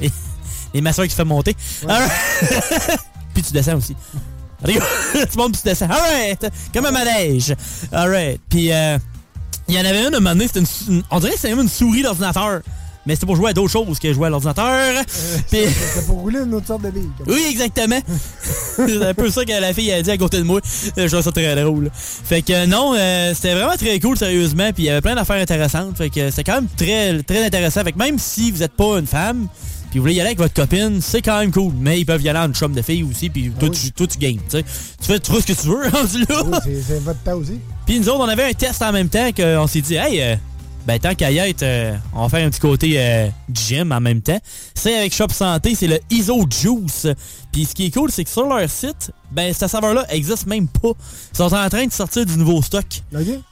les, 0.72 0.80
masseurs 0.80 1.04
qui 1.04 1.10
se 1.10 1.16
font 1.16 1.24
monter. 1.26 1.54
Alright. 1.86 2.10
puis 3.34 3.42
tu 3.42 3.52
descends 3.52 3.76
aussi. 3.76 3.94
Tu 4.66 4.78
montes 5.38 5.52
puis 5.52 5.62
tu 5.62 5.68
descends. 5.68 5.88
Alright. 5.90 6.46
Comme 6.72 6.86
un 6.86 6.90
manège. 6.90 7.54
Alright. 7.92 8.40
Puis 8.48 8.72
euh, 8.72 8.98
il 9.68 9.74
y 9.74 9.78
en 9.78 9.84
avait 9.84 10.00
une 10.06 10.14
à 10.14 10.16
un 10.16 10.20
moment 10.20 10.30
donné, 10.30 10.46
c'était 10.46 10.60
une, 10.88 11.02
on 11.10 11.20
dirait 11.20 11.32
que 11.32 11.38
c'était 11.38 11.54
même 11.54 11.62
une 11.64 11.68
souris 11.70 12.02
d'ordinateur. 12.02 12.60
Mais 13.06 13.14
c'était 13.16 13.26
pour 13.26 13.36
jouer 13.36 13.50
à 13.50 13.52
d'autres 13.52 13.70
choses 13.70 13.98
que 13.98 14.10
jouer 14.14 14.28
à 14.28 14.30
l'ordinateur. 14.30 15.04
Puis- 15.50 15.58
C'est 15.94 16.06
pour 16.06 16.20
rouler 16.20 16.38
une 16.38 16.54
autre 16.54 16.66
sorte 16.68 16.80
de 16.82 16.90
bille. 16.90 17.10
oui, 17.26 17.44
exactement. 17.50 17.98
c'est 18.76 19.02
un 19.06 19.12
peu 19.12 19.30
ça 19.30 19.44
que 19.44 19.52
la 19.60 19.74
fille 19.74 19.92
a 19.92 20.00
dit 20.00 20.10
à 20.10 20.16
côté 20.16 20.38
de 20.38 20.42
moi. 20.44 20.58
Je 20.96 21.06
trouve 21.06 21.20
ça 21.20 21.30
très 21.30 21.54
drôle. 21.62 21.90
Fait 21.92 22.40
que 22.40 22.64
non, 22.64 22.94
euh, 22.96 23.32
c'était 23.34 23.52
vraiment 23.54 23.76
très 23.76 24.00
cool, 24.00 24.16
sérieusement. 24.16 24.72
Puis 24.72 24.84
il 24.84 24.86
y 24.86 24.88
avait 24.90 25.02
plein 25.02 25.14
d'affaires 25.14 25.36
intéressantes. 25.42 25.98
Fait 25.98 26.08
que 26.08 26.30
c'était 26.30 26.44
quand 26.44 26.62
même 26.62 26.68
très, 26.78 27.22
très 27.24 27.44
intéressant. 27.44 27.84
Fait 27.84 27.92
que 27.92 27.98
même 27.98 28.18
si 28.18 28.50
vous 28.50 28.60
n'êtes 28.60 28.72
pas 28.72 28.98
une 28.98 29.06
femme, 29.06 29.48
puis 29.94 30.00
vous 30.00 30.06
voulez 30.06 30.14
y 30.14 30.20
aller 30.20 30.30
avec 30.30 30.38
votre 30.38 30.54
copine, 30.54 31.00
c'est 31.00 31.22
quand 31.22 31.38
même 31.38 31.52
cool. 31.52 31.72
Mais 31.78 32.00
ils 32.00 32.04
peuvent 32.04 32.20
y 32.20 32.28
aller 32.28 32.40
en 32.40 32.52
chum 32.52 32.72
de 32.72 32.82
fille 32.82 33.04
aussi. 33.04 33.30
Puis 33.30 33.52
toi, 33.56 33.68
tu, 33.70 33.92
toi, 33.92 34.08
tu 34.08 34.18
gagnes. 34.18 34.40
tu 34.50 34.56
fais 35.00 35.20
fais 35.20 35.40
ce 35.40 35.46
que 35.46 35.52
tu 35.52 35.68
veux, 35.68 35.88
rendu 35.88 36.24
là. 36.28 36.42
Oui, 36.66 36.82
c'est- 36.84 36.98
votre 36.98 37.22
temps 37.22 37.34
aussi. 37.36 37.60
Puis 37.86 38.00
nous 38.00 38.08
autres, 38.08 38.18
on 38.18 38.28
avait 38.28 38.42
un 38.50 38.52
test 38.54 38.82
en 38.82 38.90
même 38.90 39.08
temps 39.08 39.30
qu'on 39.30 39.68
s'est 39.68 39.82
dit, 39.82 39.94
hey, 39.94 40.20
euh, 40.20 40.34
ben 40.84 40.98
tant 40.98 41.14
qu'à 41.14 41.30
y 41.30 41.38
être, 41.38 41.62
euh, 41.62 41.94
on 42.12 42.22
va 42.24 42.28
faire 42.28 42.44
un 42.44 42.50
petit 42.50 42.58
côté 42.58 42.94
euh, 42.96 43.28
gym 43.52 43.92
en 43.92 44.00
même 44.00 44.20
temps. 44.20 44.40
C'est 44.74 44.98
avec 44.98 45.14
Shop 45.14 45.28
Santé, 45.30 45.76
c'est 45.76 45.86
le 45.86 46.00
Iso 46.10 46.44
Juice. 46.50 47.06
Puis 47.52 47.66
ce 47.66 47.74
qui 47.76 47.86
est 47.86 47.90
cool, 47.94 48.10
c'est 48.10 48.24
que 48.24 48.30
sur 48.30 48.48
leur 48.48 48.68
site, 48.68 49.12
ben 49.30 49.54
cette 49.54 49.70
saveur-là 49.70 50.04
existe 50.12 50.46
même 50.48 50.66
pas. 50.66 50.90
Ils 51.32 51.36
sont 51.36 51.54
en 51.54 51.68
train 51.68 51.86
de 51.86 51.92
sortir 51.92 52.26
du 52.26 52.36
nouveau 52.36 52.60
stock. 52.62 52.84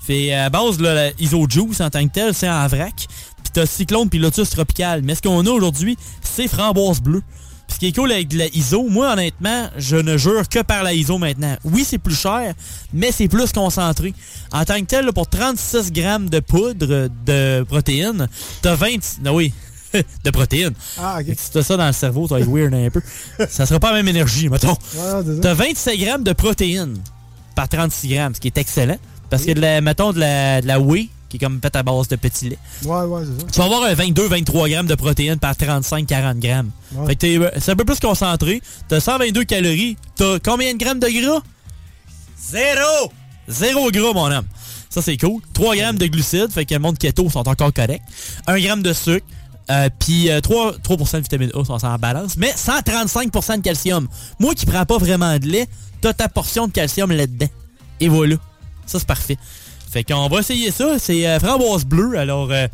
Fait 0.05 0.32
à 0.34 0.51
base, 0.51 0.80
là, 0.80 1.07
le 1.11 1.22
Iso 1.22 1.47
Juice 1.49 1.80
en 1.80 1.88
tant 1.88 2.05
que 2.05 2.12
tel, 2.12 2.34
c'est 2.34 2.51
en 2.51 2.66
vrac. 2.66 3.07
T'as 3.53 3.66
Cyclone 3.66 4.09
puis 4.09 4.18
Lotus 4.18 4.50
Tropical. 4.50 5.03
Mais 5.03 5.14
ce 5.14 5.22
qu'on 5.22 5.46
a 5.46 5.50
aujourd'hui, 5.50 5.96
c'est 6.22 6.48
framboise 6.48 7.00
bleue. 7.00 7.22
Puis 7.66 7.74
ce 7.74 7.78
qui 7.78 7.86
est 7.88 7.92
cool 7.94 8.12
avec 8.12 8.28
de 8.28 8.38
la 8.38 8.46
ISO, 8.48 8.88
moi 8.88 9.12
honnêtement, 9.12 9.68
je 9.76 9.96
ne 9.96 10.16
jure 10.16 10.48
que 10.48 10.62
par 10.62 10.82
la 10.82 10.94
ISO 10.94 11.18
maintenant. 11.18 11.57
Oui, 11.64 11.84
c'est 11.88 11.98
plus 11.98 12.18
cher, 12.18 12.55
mais 12.92 13.12
c'est 13.12 13.28
plus 13.28 13.53
concentré. 13.53 14.14
En 14.53 14.64
tant 14.64 14.80
que 14.80 14.86
tel, 14.86 15.07
là, 15.07 15.12
pour 15.12 15.28
36 15.28 15.92
grammes 15.92 16.28
de 16.28 16.40
poudre 16.40 17.09
de 17.26 17.64
protéines, 17.68 18.28
t'as 18.62 18.74
20... 18.74 19.20
Non, 19.22 19.34
oui, 19.34 19.53
de 20.24 20.30
protéines. 20.30 20.74
Ah, 20.98 21.18
ok. 21.20 21.34
Si 21.38 21.50
t'as 21.50 21.62
ça 21.62 21.76
dans 21.76 21.86
le 21.86 21.92
cerveau, 21.92 22.26
ça 22.28 22.34
va 22.34 22.40
être 22.40 22.50
weird 22.50 22.74
un 22.74 22.90
peu. 22.90 23.03
Ça 23.48 23.66
sera 23.66 23.78
pas 23.78 23.90
la 23.90 23.96
même 23.96 24.09
énergie, 24.09 24.48
mettons. 24.48 24.76
Ouais. 24.94 25.40
T'as 25.40 25.55
27 25.55 25.98
grammes 25.98 26.24
de 26.24 26.32
protéines 26.32 26.98
par 27.55 27.68
36 27.68 28.09
grammes, 28.09 28.34
ce 28.34 28.40
qui 28.40 28.48
est 28.48 28.59
excellent. 28.59 28.98
Parce 29.30 29.44
que, 29.44 29.53
de 29.53 29.61
la, 29.61 29.80
mettons, 29.80 30.12
de 30.12 30.20
la, 30.20 30.61
de 30.61 30.66
la 30.66 30.78
whey, 30.78 31.09
qui 31.32 31.36
est 31.36 31.46
comme 31.46 31.60
faite 31.62 31.74
à 31.76 31.82
base 31.82 32.08
de 32.08 32.16
petits 32.16 32.50
laits, 32.50 32.58
Ouais, 32.84 33.00
ouais, 33.04 33.22
c'est 33.24 33.40
ça. 33.40 33.46
tu 33.52 33.58
vas 33.58 33.64
avoir 33.64 33.82
un 33.84 33.94
22-23 33.94 34.68
grammes 34.70 34.86
de 34.86 34.94
protéines 34.94 35.38
par 35.38 35.54
35-40 35.54 36.38
grammes. 36.38 36.70
Ouais. 36.94 37.06
Fait 37.08 37.16
que 37.16 37.26
euh, 37.44 37.50
c'est 37.58 37.72
un 37.72 37.76
peu 37.76 37.84
plus 37.84 37.98
concentré. 38.00 38.60
T'as 38.88 39.00
122 39.00 39.44
calories. 39.44 39.96
T'as 40.16 40.38
combien 40.40 40.72
de 40.74 40.78
grammes 40.78 41.00
de 41.00 41.08
gras? 41.08 41.40
Zéro! 42.38 43.12
Zéro 43.48 43.90
gras, 43.90 44.12
mon 44.12 44.30
homme. 44.30 44.44
Ça, 44.90 45.00
c'est 45.00 45.16
cool. 45.16 45.40
3 45.54 45.74
grammes 45.76 45.96
de 45.98 46.06
glucides, 46.06 46.52
fait 46.52 46.66
que 46.66 46.74
le 46.74 46.80
monde 46.80 46.98
keto 46.98 47.28
sont 47.30 47.48
encore 47.48 47.72
corrects. 47.72 48.02
1 48.46 48.60
gramme 48.60 48.82
de 48.82 48.92
sucre. 48.92 49.26
Euh, 49.70 49.88
puis 49.98 50.28
euh, 50.30 50.40
3, 50.40 50.72
3% 50.78 51.12
de 51.16 51.20
vitamine 51.22 51.50
A, 51.54 51.64
ça, 51.64 51.78
ça 51.78 51.90
en 51.90 51.98
balance. 51.98 52.36
Mais 52.36 52.50
135% 52.52 53.56
de 53.58 53.62
calcium. 53.62 54.06
Moi 54.38 54.54
qui 54.54 54.66
prends 54.66 54.84
pas 54.84 54.98
vraiment 54.98 55.38
de 55.38 55.46
lait, 55.46 55.68
t'as 56.00 56.12
ta 56.12 56.28
portion 56.28 56.66
de 56.66 56.72
calcium 56.72 57.10
là-dedans. 57.10 57.48
Et 58.00 58.08
voilà. 58.08 58.36
Ça, 58.86 58.98
c'est 58.98 59.06
parfait. 59.06 59.38
Fait 59.93 60.05
qu'on 60.05 60.26
va 60.28 60.38
essayer 60.40 60.70
ça. 60.70 60.99
C'est 60.99 61.26
euh, 61.26 61.38
framboise 61.38 61.84
bleue. 61.84 62.16
Alors, 62.16 62.51
euh, 62.51 62.66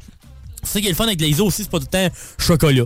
c'est 0.63 0.81
qui 0.81 0.87
est 0.87 0.91
le 0.91 0.97
fun 0.97 1.07
avec 1.07 1.21
les 1.21 1.41
aussi, 1.41 1.65
c'est 1.65 1.71
pas 1.71 1.81
tout 1.81 1.87
le 1.93 2.09
temps 2.09 2.15
chocolat. 2.39 2.85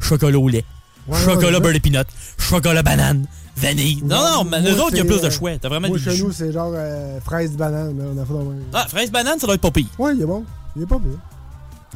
Chocolat 0.00 0.38
au 0.38 0.48
lait. 0.48 0.64
Ouais, 1.06 1.18
chocolat 1.18 1.58
ouais, 1.58 1.60
beurre 1.60 1.74
de 1.74 1.78
peanut. 1.78 2.06
Chocolat 2.38 2.82
banane. 2.82 3.26
Vanille. 3.56 4.02
Non, 4.02 4.16
non, 4.16 4.44
mais 4.44 4.62
nous 4.62 4.78
autres, 4.80 4.92
il 4.92 4.98
y 4.98 5.00
a 5.00 5.04
plus 5.04 5.20
de 5.20 5.26
euh, 5.26 5.30
choix. 5.30 5.50
T'as 5.60 5.68
vraiment 5.68 5.88
Moi, 5.88 5.98
chez 5.98 6.18
nous, 6.18 6.32
c'est 6.32 6.50
genre 6.50 6.72
euh, 6.74 7.20
fraise 7.20 7.52
banane. 7.52 7.96
là, 7.98 8.04
On 8.16 8.22
a 8.22 8.24
fait 8.24 8.32
dans 8.32 8.54
Ah, 8.72 8.86
fraise 8.88 9.10
banane, 9.10 9.38
ça 9.38 9.46
doit 9.46 9.54
être 9.54 9.60
pas 9.60 9.70
pire. 9.70 9.86
Ouais, 9.98 10.14
il 10.14 10.22
est 10.22 10.26
bon. 10.26 10.44
Il 10.76 10.82
est 10.82 10.86
pas 10.86 10.98
bien. 10.98 11.18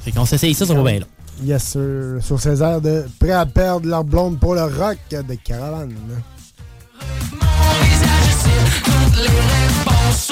Fait 0.02 0.12
qu'on 0.12 0.26
s'essaye 0.26 0.54
ça, 0.54 0.66
ça 0.66 0.74
va 0.74 0.82
bien 0.82 1.00
là. 1.00 1.06
Yes, 1.42 1.64
sir. 1.64 2.18
Sur 2.20 2.38
ces 2.38 2.62
airs 2.62 2.82
de 2.82 3.06
prêt 3.18 3.32
à 3.32 3.46
perdre 3.46 3.88
leur 3.88 4.04
blonde 4.04 4.38
pour 4.38 4.54
le 4.54 4.62
rock 4.62 4.98
de 5.10 5.34
caravane. 5.36 5.94
Toutes 8.84 9.16
les 9.16 9.22
réponses 9.22 10.30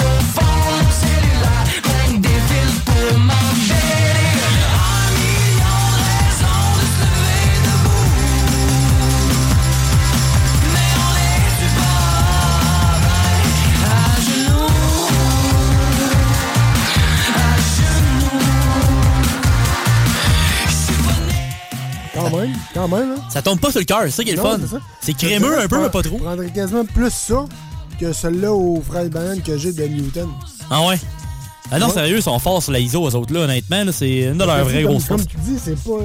Quand 22.31 22.37
même, 22.39 22.53
quand 22.74 22.89
même. 22.89 23.12
Hein? 23.16 23.22
Ça 23.31 23.43
tombe 23.43 23.59
pas 23.61 23.70
sur 23.70 23.81
le 23.81 23.85
cœur, 23.85 24.01
c'est 24.05 24.11
ça 24.11 24.24
qui 24.24 24.31
est 24.31 24.37
le 24.37 24.43
fun. 24.43 24.59
c'est 25.01 25.14
crémeux 25.14 25.59
un 25.61 25.68
peu, 25.68 25.81
mais 25.83 25.91
pas 25.91 26.03
trop. 26.03 26.16
Je 26.18 26.22
prendrais 26.22 26.51
quasiment 26.51 26.85
plus 26.85 27.11
ça 27.12 27.45
que 28.01 28.12
celui-là 28.12 28.53
aux 28.53 28.83
fraises 28.87 29.11
bananes 29.11 29.41
que 29.43 29.57
j'ai 29.57 29.72
de 29.72 29.85
Newton. 29.85 30.29
Ah 30.70 30.87
ouais? 30.87 30.99
Ah 31.72 31.81
non, 31.81 31.87
Ouais. 31.89 31.93
sérieux, 31.95 32.16
ils 32.18 32.22
sont 32.22 32.39
forts 32.39 32.62
sur 32.62 32.70
la 32.72 32.79
ISO, 32.79 33.09
eux 33.09 33.14
autres 33.16 33.35
là, 33.35 33.41
honnêtement. 33.41 33.83
C'est 33.91 34.18
une 34.20 34.39
de 34.39 34.45
leurs 34.45 34.64
vraies 34.64 34.83
comme, 34.85 34.93
grosses 34.93 35.05
Comme 35.07 35.18
forces. 35.18 35.29
tu 35.29 35.37
dis, 35.39 35.59
c'est 35.62 35.74
pas. 35.83 35.99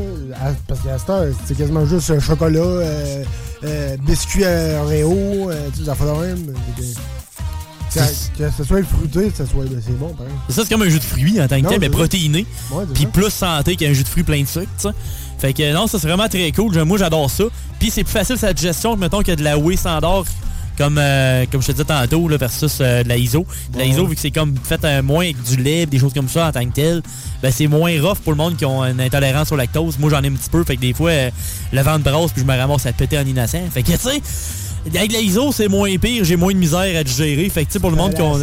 à- 0.44 0.54
Parce 0.68 0.80
qu'à 0.82 0.98
cette 0.98 1.10
heure, 1.12 1.28
c'est 1.46 1.56
quasiment 1.56 1.86
juste 1.86 2.10
euh, 2.10 2.20
chocolat, 2.20 2.60
euh, 2.60 3.24
euh, 3.64 3.98
biscuits 3.98 4.44
à 4.44 4.82
Oreo, 4.82 5.52
euh, 5.52 5.70
tu 5.76 5.84
sais, 5.84 5.92
de 5.92 6.22
même. 6.26 6.54
Que, 6.78 8.00
que- 8.00 8.38
que 8.46 8.50
ce 8.58 8.64
soit 8.64 8.84
fruité, 8.84 9.30
que 9.30 9.38
ce 9.38 9.46
soit. 9.46 9.66
ben, 9.66 9.82
c'est 9.86 10.00
bon, 10.00 10.16
ça, 10.50 10.62
c'est 10.64 10.70
comme 10.70 10.82
un 10.82 10.90
jus 10.90 10.98
de 11.00 11.04
fruits 11.04 11.42
en 11.42 11.48
tant 11.48 11.58
que 11.58 11.64
Non, 11.64 11.70
tel, 11.70 11.80
mais 11.80 11.90
protéiné. 11.90 12.46
Puis 12.94 13.06
plus 13.06 13.30
santé 13.30 13.76
qu'un 13.76 13.92
jus 13.94 14.04
de 14.04 14.08
fruits 14.08 14.24
plein 14.24 14.42
de 14.42 14.48
sucre, 14.48 14.66
tu 14.80 14.88
sais. 14.88 14.94
Fait 15.42 15.54
que 15.54 15.74
non, 15.74 15.88
ça 15.88 15.98
c'est 15.98 16.08
vraiment 16.08 16.30
très 16.30 16.52
cool. 16.52 16.84
Moi 16.84 17.00
j'adore 17.00 17.28
ça. 17.32 17.46
Puis 17.80 17.90
c'est 17.90 18.04
plus 18.04 18.12
facile 18.12 18.38
cette 18.38 18.62
gestion 18.62 18.94
que 18.94 19.00
mettons 19.00 19.24
que 19.24 19.32
de 19.32 19.44
la 19.44 19.56
standard 19.76 20.26
comme, 20.78 21.00
euh, 21.00 21.46
comme 21.52 21.62
je 21.62 21.68
te 21.68 21.72
disais 21.72 21.84
tantôt 21.84 22.28
là, 22.28 22.38
versus 22.38 22.78
euh, 22.80 23.02
de 23.02 23.10
la 23.10 23.18
ISO. 23.18 23.46
De 23.74 23.80
la. 23.80 23.86
ISO, 23.86 24.06
vu 24.06 24.14
que 24.14 24.22
c'est 24.22 24.30
comme 24.30 24.54
fait 24.64 24.84
euh, 24.86 25.02
moins 25.02 25.24
avec 25.24 25.42
du 25.42 25.58
lait, 25.58 25.88
des 25.88 25.98
choses 25.98 26.14
comme 26.14 26.30
ça 26.30 26.48
en 26.48 26.52
tant 26.52 26.64
que 26.64 26.74
tel, 26.74 27.02
ben, 27.42 27.52
c'est 27.52 27.66
moins 27.66 27.92
rough 28.02 28.20
pour 28.20 28.34
le 28.34 28.38
monde 28.38 28.56
qui 28.56 28.66
ont 28.66 28.84
une 28.84 29.02
intolérance 29.02 29.52
au 29.52 29.56
lactose. 29.56 29.98
Moi 29.98 30.12
j'en 30.12 30.22
ai 30.22 30.28
un 30.28 30.34
petit 30.34 30.50
peu, 30.52 30.64
fait 30.64 30.76
que 30.76 30.82
des 30.82 30.94
fois 30.94 31.10
euh, 31.10 31.32
le 31.74 31.82
ventre 31.82 32.04
brasse 32.04 32.34
puis 32.34 32.42
je 32.42 32.48
me 32.48 32.56
ramasse 32.56 32.86
à 32.86 32.94
péter 32.94 33.18
en 33.18 33.26
innocent. 33.26 33.64
Fait 33.72 33.82
que 33.82 33.92
tu 33.92 33.98
sais, 33.98 34.22
avec 34.96 35.12
la 35.12 35.22
ISO 35.22 35.52
c'est 35.52 35.68
moins 35.68 35.98
pire, 35.98 36.24
j'ai 36.24 36.36
moins 36.36 36.54
de 36.54 36.60
misère 36.60 37.00
à 37.00 37.04
digérer. 37.04 37.50
Fait 37.50 37.66
que 37.66 37.68
tu 37.68 37.74
sais, 37.74 37.80
pour 37.80 37.90
le 37.90 37.98
monde 37.98 38.14
qui 38.14 38.22
ont. 38.22 38.40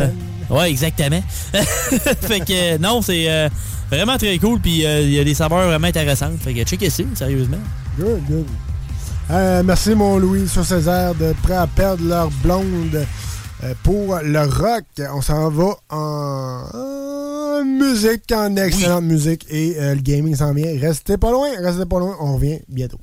Ouais, 0.50 0.70
exactement. 0.70 1.22
fait 1.52 2.40
que 2.40 2.78
non, 2.78 3.02
c'est 3.02 3.28
euh, 3.28 3.48
vraiment 3.90 4.16
très 4.16 4.38
cool. 4.38 4.60
Puis 4.60 4.86
euh, 4.86 5.00
il 5.00 5.12
y 5.12 5.18
a 5.18 5.24
des 5.24 5.34
saveurs 5.34 5.66
vraiment 5.66 5.86
intéressantes. 5.86 6.38
Fait 6.40 6.54
que 6.54 6.64
check 6.64 6.90
ça, 6.90 7.02
sérieusement. 7.14 7.58
Good, 7.98 8.22
good. 8.28 8.46
Euh, 9.30 9.62
merci, 9.64 9.94
mon 9.94 10.18
Louis 10.18 10.48
sur 10.48 10.64
Césaire, 10.64 11.14
de 11.14 11.34
prêt 11.42 11.56
à 11.56 11.66
perdre 11.66 12.04
leur 12.04 12.30
blonde 12.42 13.06
euh, 13.64 13.74
pour 13.82 14.18
le 14.22 14.40
rock. 14.40 14.84
On 15.14 15.20
s'en 15.20 15.50
va 15.50 15.76
en, 15.90 16.64
en 16.72 17.64
musique, 17.64 18.32
en 18.32 18.56
excellente 18.56 19.04
musique. 19.04 19.46
Et 19.50 19.76
le 19.78 20.00
gaming 20.00 20.34
s'en 20.34 20.54
vient. 20.54 20.78
Restez 20.80 21.18
pas 21.18 21.30
loin, 21.30 21.48
restez 21.60 21.86
pas 21.86 21.98
loin. 21.98 22.16
On 22.20 22.36
revient 22.36 22.60
bientôt. 22.68 22.98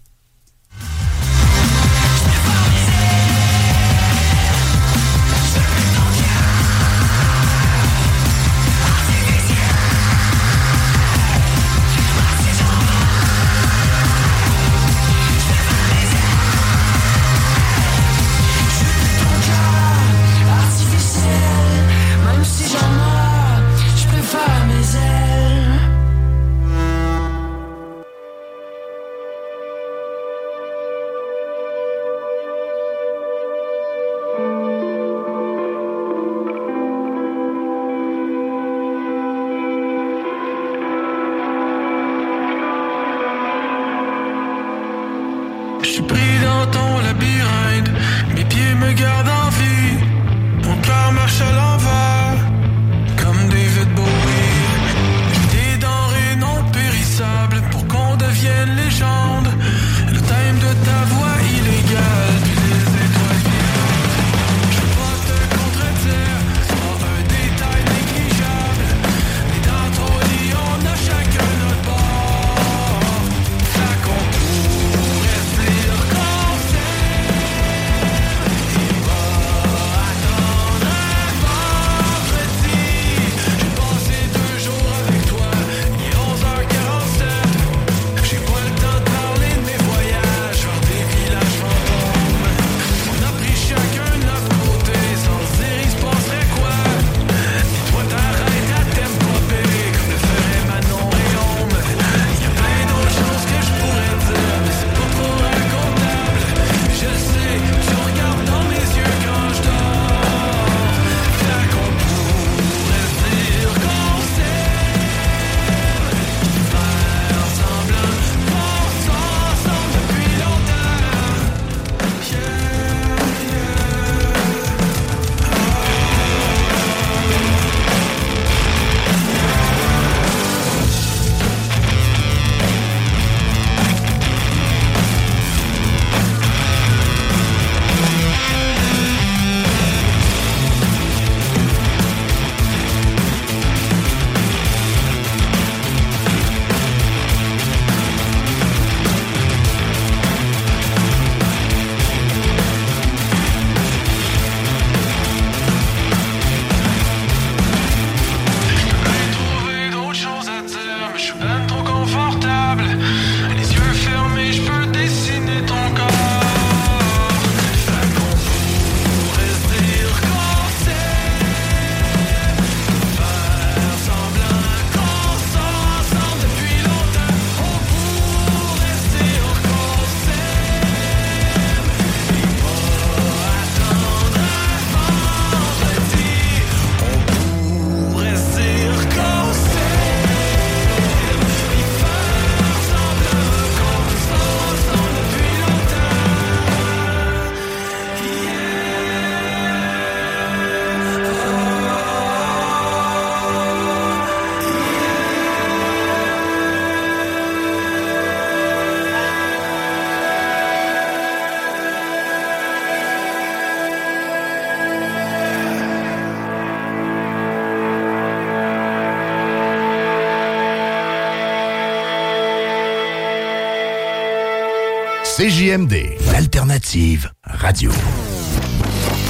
CJMD, 225.55 226.17
l'alternative 226.33 227.31
radio. 227.45 227.89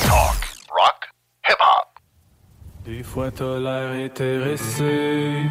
Talk, 0.08 0.40
rock, 0.72 1.00
hip-hop. 1.48 1.88
Des 2.84 3.04
fois 3.04 3.30
t'as 3.30 3.60
l'air 3.60 3.92
intéressé, 4.06 5.44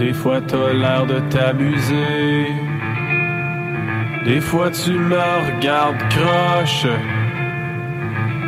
des 0.00 0.12
fois 0.12 0.40
t'as 0.40 0.72
l'air 0.72 1.06
de 1.06 1.20
t'amuser, 1.30 2.48
des 4.24 4.40
fois 4.40 4.72
tu 4.72 4.90
me 4.90 5.16
regardes 5.46 6.02
croche, 6.10 6.88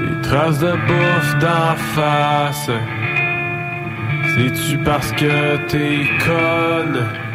des 0.02 0.20
traces 0.28 0.58
de 0.58 0.72
bouffe 0.88 1.38
d'en 1.38 1.76
face. 1.94 2.70
C'est-tu 4.34 4.78
parce 4.78 5.12
que 5.12 5.64
t'es 5.68 6.08
conne? 6.24 7.25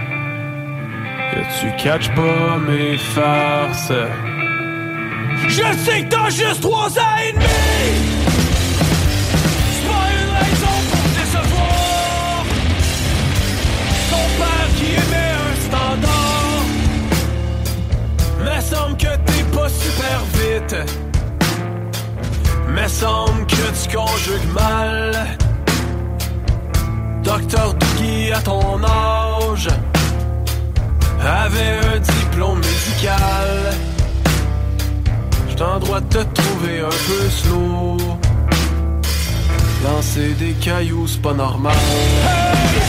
Tu 1.59 1.71
catches 1.75 2.09
pas 2.15 2.57
mes 2.67 2.97
farces. 2.97 3.91
Je 5.47 5.63
sais 5.85 6.03
que 6.03 6.09
t'as 6.09 6.29
juste 6.29 6.61
trois 6.61 6.89
ans 6.97 7.17
et 7.27 7.33
demi! 7.33 7.45
C'est 9.73 9.87
pas 9.87 10.07
une 10.17 10.31
raison 10.37 10.75
pour 10.89 11.05
décevoir! 11.19 12.45
Ton 14.09 14.25
père 14.39 14.69
qui 14.77 14.89
aimait 14.93 15.35
un 15.41 15.55
standard! 15.67 16.63
Me 18.45 18.57
semble 18.61 18.97
que 18.97 19.13
t'es 19.25 19.43
pas 19.55 19.69
super 19.69 20.19
vite! 20.35 20.75
Me 22.67 22.87
semble 22.87 23.45
que 23.47 23.65
tu 23.83 23.97
conjugues 23.97 24.53
mal! 24.53 25.37
Docteur 27.23 27.73
Dougie 27.75 28.31
à 28.31 28.41
ton 28.41 28.83
âge 28.83 29.20
avait 31.25 31.79
un 31.95 31.99
diplôme 31.99 32.59
médical. 32.59 33.73
J't'ai 35.49 35.63
en 35.63 35.79
droit 35.79 35.99
de 35.99 36.07
te 36.07 36.23
trouver 36.23 36.79
un 36.79 36.89
peu 36.89 37.29
slow. 37.29 37.97
Lancer 39.83 40.33
des 40.39 40.53
cailloux, 40.53 41.07
c'est 41.07 41.21
pas 41.21 41.33
normal. 41.33 41.73
Hey! 41.73 42.81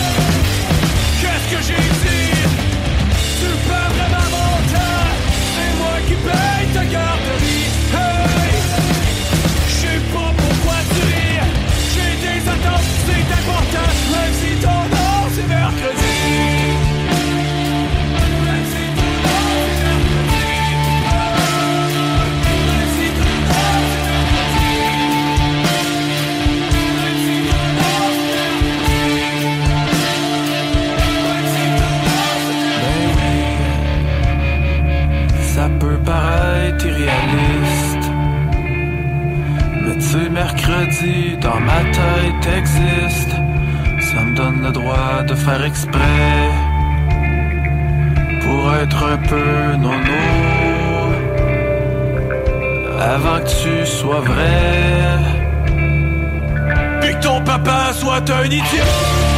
Qu'est-ce 1.20 1.56
que 1.56 1.62
j'ai 1.66 1.74
dit? 1.74 2.32
Tu 3.40 3.48
peux 3.66 3.86
vraiment 3.96 4.28
mon 4.30 4.54
temps? 4.72 5.10
C'est 5.54 5.72
moi 5.80 5.96
qui 6.06 6.14
paye 6.14 6.66
ta 6.74 6.84
garderie. 6.84 7.68
Hey! 7.94 8.51
Mercredi, 40.32 41.36
dans 41.42 41.60
ma 41.60 41.80
tête 41.92 42.56
existe. 42.56 43.32
Ça 44.00 44.22
me 44.24 44.34
donne 44.34 44.62
le 44.62 44.72
droit 44.72 45.22
de 45.26 45.34
faire 45.34 45.62
exprès. 45.62 46.50
Pour 48.40 48.74
être 48.74 49.04
un 49.04 49.18
peu 49.18 49.76
nono. 49.76 50.24
Avant 52.98 53.40
que 53.40 53.50
tu 53.62 53.86
sois 53.86 54.20
vrai. 54.20 55.18
Puis 57.02 57.14
que 57.14 57.22
ton 57.22 57.42
papa 57.42 57.92
soit 57.92 58.30
un 58.30 58.44
idiot. 58.46 59.31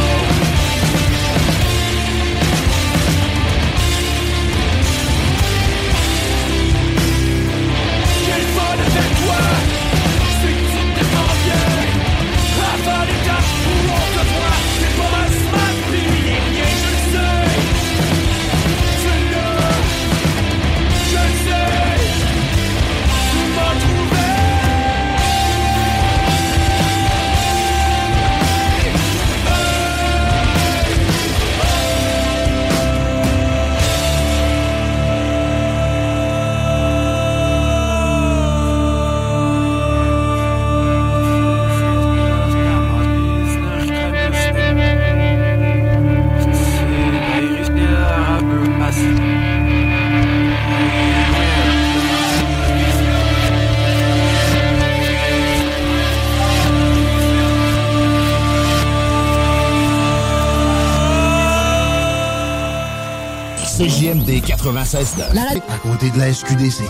CJMD 63.85 64.41
96.9. 64.41 65.61
À 65.69 65.77
côté 65.77 66.09
de 66.09 66.17
la 66.17 66.33
SQDC. 66.33 66.81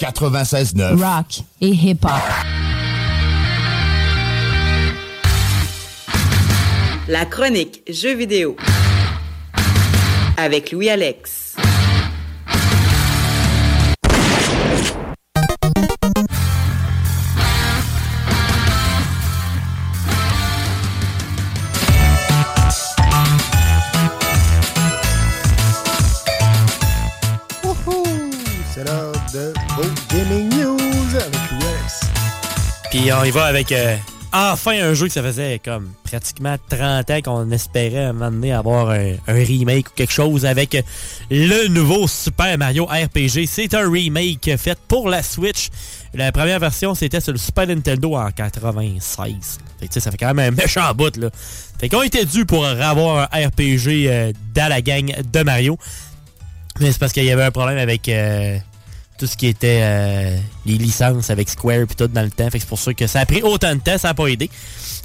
96.9. 0.00 0.94
Rock 0.98 1.42
et 1.60 1.68
hip-hop. 1.68 2.10
La 7.06 7.26
chronique 7.26 7.82
Jeux 7.86 8.14
vidéo 8.14 8.56
avec 10.38 10.72
Louis-Alex. 10.72 11.41
On 33.22 33.24
y 33.24 33.30
va 33.30 33.44
avec 33.44 33.70
euh, 33.70 33.96
enfin 34.32 34.72
un 34.82 34.94
jeu 34.94 35.06
que 35.06 35.12
ça 35.12 35.22
faisait 35.22 35.60
comme 35.64 35.92
pratiquement 36.02 36.56
30 36.68 37.08
ans 37.08 37.20
qu'on 37.22 37.50
espérait 37.52 38.06
à 38.06 38.08
un 38.08 38.12
moment 38.12 38.32
donné 38.32 38.52
avoir 38.52 38.90
un, 38.90 39.14
remake 39.28 39.90
ou 39.90 39.92
quelque 39.94 40.12
chose 40.12 40.44
avec 40.44 40.84
le 41.30 41.68
nouveau 41.68 42.08
Super 42.08 42.58
Mario 42.58 42.86
RPG. 42.86 43.46
C'est 43.46 43.74
un 43.74 43.88
remake 43.88 44.50
fait 44.56 44.76
pour 44.88 45.08
la 45.08 45.22
Switch. 45.22 45.68
La 46.14 46.32
première 46.32 46.58
version, 46.58 46.96
c'était 46.96 47.20
sur 47.20 47.30
le 47.30 47.38
Super 47.38 47.68
Nintendo 47.68 48.16
en 48.16 48.28
96. 48.32 49.58
Fait 49.78 49.86
que, 49.86 50.00
ça 50.00 50.10
fait 50.10 50.16
quand 50.16 50.34
même 50.34 50.52
un 50.52 50.56
méchant 50.60 50.92
bout, 50.92 51.16
là. 51.16 51.30
Fait 51.78 51.88
qu'on 51.88 52.02
était 52.02 52.24
dû 52.24 52.44
pour 52.44 52.66
avoir 52.66 53.28
un 53.32 53.46
RPG 53.46 54.08
euh, 54.08 54.32
dans 54.52 54.68
la 54.68 54.82
gang 54.82 55.14
de 55.32 55.42
Mario. 55.44 55.78
Mais 56.80 56.90
c'est 56.90 56.98
parce 56.98 57.12
qu'il 57.12 57.24
y 57.24 57.30
avait 57.30 57.44
un 57.44 57.52
problème 57.52 57.78
avec 57.78 58.08
euh, 58.08 58.58
tout 59.22 59.28
ce 59.28 59.36
qui 59.36 59.46
était 59.46 59.78
euh, 59.84 60.36
les 60.66 60.78
licences 60.78 61.30
avec 61.30 61.48
Square 61.48 61.86
puis 61.86 61.94
tout 61.94 62.08
dans 62.08 62.22
le 62.22 62.30
temps. 62.30 62.50
Fait 62.50 62.58
que 62.58 62.64
c'est 62.64 62.68
pour 62.68 62.78
ça 62.80 62.92
que 62.92 63.06
ça 63.06 63.20
a 63.20 63.26
pris 63.26 63.40
autant 63.42 63.72
de 63.72 63.80
temps, 63.80 63.96
ça 63.96 64.08
n'a 64.08 64.14
pas 64.14 64.26
aidé. 64.26 64.50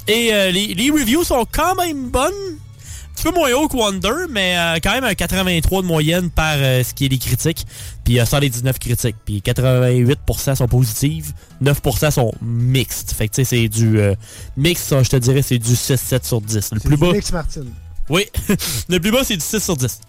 Et 0.08 0.30
euh, 0.34 0.50
les, 0.50 0.74
les 0.74 0.90
reviews 0.90 1.22
sont 1.22 1.46
quand 1.52 1.76
même 1.76 2.08
bonnes. 2.10 2.32
Un 2.32 3.14
petit 3.14 3.22
peu 3.22 3.30
moins 3.30 3.52
haut 3.52 3.68
que 3.68 3.76
Wonder, 3.76 4.26
mais 4.28 4.56
euh, 4.58 4.78
quand 4.82 4.90
même 4.92 5.04
un 5.04 5.14
83 5.14 5.82
de 5.82 5.86
moyenne 5.86 6.30
par 6.30 6.54
ce 6.56 6.92
qui 6.94 7.04
est 7.06 7.08
les 7.08 7.18
critiques. 7.18 7.64
Puis 8.04 8.18
euh, 8.18 8.24
119 8.24 8.76
critiques. 8.80 9.14
Puis 9.24 9.40
88% 9.44 10.56
sont 10.56 10.66
positives, 10.66 11.32
9% 11.62 12.10
sont 12.10 12.32
mixtes. 12.42 13.12
Fait 13.12 13.28
que 13.28 13.34
tu 13.36 13.44
sais, 13.44 13.56
c'est 13.56 13.68
du 13.68 14.00
euh, 14.00 14.16
mix, 14.56 14.88
je 15.00 15.08
te 15.08 15.16
dirais, 15.16 15.42
c'est 15.42 15.58
du 15.58 15.74
6-7 15.74 16.26
sur 16.26 16.40
10. 16.40 16.70
Le 16.72 16.80
plus 16.80 16.96
bas. 16.96 17.12
Mix 17.12 17.30
Martin. 17.30 17.62
Oui, 18.08 18.24
le 18.88 18.98
plus 18.98 19.12
bas, 19.12 19.22
c'est 19.22 19.36
du 19.36 19.44
6 19.44 19.60
sur 19.62 19.76
10. 19.76 20.00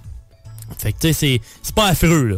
Fait 0.79 0.93
que, 0.93 0.97
tu 0.99 1.07
sais, 1.07 1.13
c'est- 1.13 1.41
c'est 1.61 1.75
pas 1.75 1.85
affreux, 1.87 2.25
là. 2.25 2.35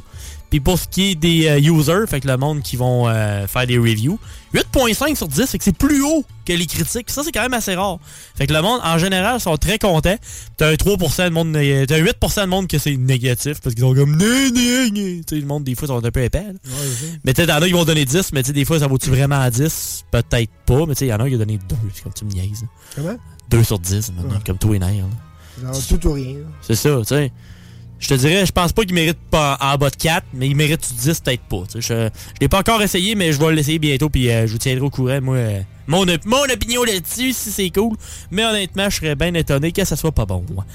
Puis 0.52 0.60
pour 0.60 0.78
ce 0.78 0.86
qui 0.86 1.11
est 1.11 1.15
des 1.15 1.48
euh, 1.48 1.60
users, 1.60 2.06
fait 2.07 2.19
que 2.19 2.28
le 2.28 2.36
monde 2.36 2.61
qui 2.61 2.76
vont 2.76 3.07
euh, 3.07 3.48
faire 3.48 3.65
des 3.65 3.78
reviews, 3.78 4.19
8.5 4.53 5.15
sur 5.15 5.30
10, 5.30 5.49
fait 5.49 5.57
que 5.57 5.64
c'est 5.64 5.76
plus 5.76 6.03
haut 6.03 6.26
que 6.45 6.52
les 6.52 6.65
critiques. 6.65 7.10
Ça, 7.10 7.23
c'est 7.23 7.32
quand 7.32 7.41
même 7.41 7.53
assez 7.53 7.73
rare. 7.73 7.99
Fait 8.36 8.48
que 8.48 8.53
le 8.53 8.61
monde, 8.61 8.82
en 8.84 8.98
général, 8.98 9.40
sont 9.40 9.56
très 9.56 9.80
contents. 9.80 10.18
T'as 10.57 10.68
un 10.68 10.73
3% 10.73 11.23
de 11.23 11.30
monde, 11.30 11.53
t'as 11.53 11.95
un 11.95 12.03
8% 12.03 12.41
de 12.41 12.45
monde 12.48 12.68
que 12.68 12.78
c'est 12.80 12.98
négatif, 12.98 13.61
parce 13.61 13.73
qu'ils 13.73 13.86
sont 13.86 13.95
comme, 13.95 14.18
né, 14.18 14.52
né, 14.52 14.91
né. 14.91 15.22
Tu 15.26 15.36
sais, 15.36 15.40
le 15.40 15.48
monde, 15.48 15.64
des 15.64 15.73
fois, 15.73 15.88
sont 15.88 16.06
un 16.06 16.11
peu 16.11 16.22
épais, 16.22 16.44
là. 16.44 16.60
Mais 17.23 17.34
tu 17.34 17.41
sais, 17.41 17.48
t'en 17.48 17.61
as 17.61 17.65
qui 17.65 17.72
vont 17.72 17.86
donner 17.86 18.03
10, 18.03 18.34
mais 18.34 18.44
tu 18.44 18.48
sais, 18.48 18.53
des 18.53 18.65
fois, 18.65 18.78
ça 18.78 18.88
vaut-tu 18.88 19.10
vraiment 19.10 19.49
10? 19.49 20.03
Peut-être 20.11 20.52
pas, 20.65 20.86
mais 20.86 20.95
tu 20.95 20.99
sais, 20.99 21.06
il 21.06 21.10
y 21.10 21.14
en 21.14 21.19
a 21.22 21.30
qui 21.30 21.36
ont 21.36 21.40
donné 21.40 21.60
2. 21.69 21.76
C'est 21.94 22.03
comme 22.03 22.14
tu 22.14 22.26
me 22.26 22.32
niaises. 22.32 22.65
Comment? 22.94 23.15
2 23.49 23.64
sur 23.64 23.80
10, 23.80 24.11
maintenant, 24.11 24.40
comme 24.45 24.57
tout 24.57 24.73
et 24.73 24.80
nerfs, 24.80 25.06
là. 25.06 25.73
Genre 25.73 25.88
tout 25.88 26.07
ou 26.07 26.14
rien. 26.14 26.36
C'est 26.61 26.76
ça, 26.76 26.98
tu 26.99 27.06
sais. 27.06 27.32
Je 28.02 28.07
te 28.07 28.14
dirais, 28.15 28.45
je 28.48 28.52
pense 28.52 28.73
pas 28.73 28.84
qu'il 28.84 28.95
mérite 28.95 29.19
pas 29.30 29.57
en, 29.61 29.78
bas 29.78 29.91
de 29.91 29.95
4, 29.95 30.26
mais 30.34 30.48
il 30.48 30.56
mérite 30.56 30.82
10, 30.94 31.19
peut-être 31.22 31.44
pas. 31.44 31.64
Je, 31.76 32.10
l'ai 32.41 32.48
pas 32.49 32.60
encore 32.60 32.82
essayé, 32.82 33.14
mais 33.14 33.32
je 33.32 33.40
vais 33.40 33.53
l'essayer 33.53 33.78
bientôt, 33.78 34.10
puis 34.10 34.30
euh, 34.30 34.48
je 34.48 34.53
vous 34.53 34.57
tiendrai 34.57 34.84
au 34.84 34.90
courant, 34.90 35.22
moi, 35.22 35.36
euh, 35.36 35.61
mon, 35.86 36.06
mon 36.26 36.44
opinion 36.52 36.84
là-dessus, 36.84 37.32
si 37.32 37.52
c'est 37.52 37.69
cool. 37.69 37.95
Mais 38.32 38.44
honnêtement, 38.44 38.90
je 38.90 38.98
serais 38.98 39.15
bien 39.15 39.32
étonné 39.36 39.72
que 39.72 39.86
ça 39.86 39.95
soit 39.95 40.11
pas 40.11 40.26
bon. 40.26 40.44
moi. 40.52 40.65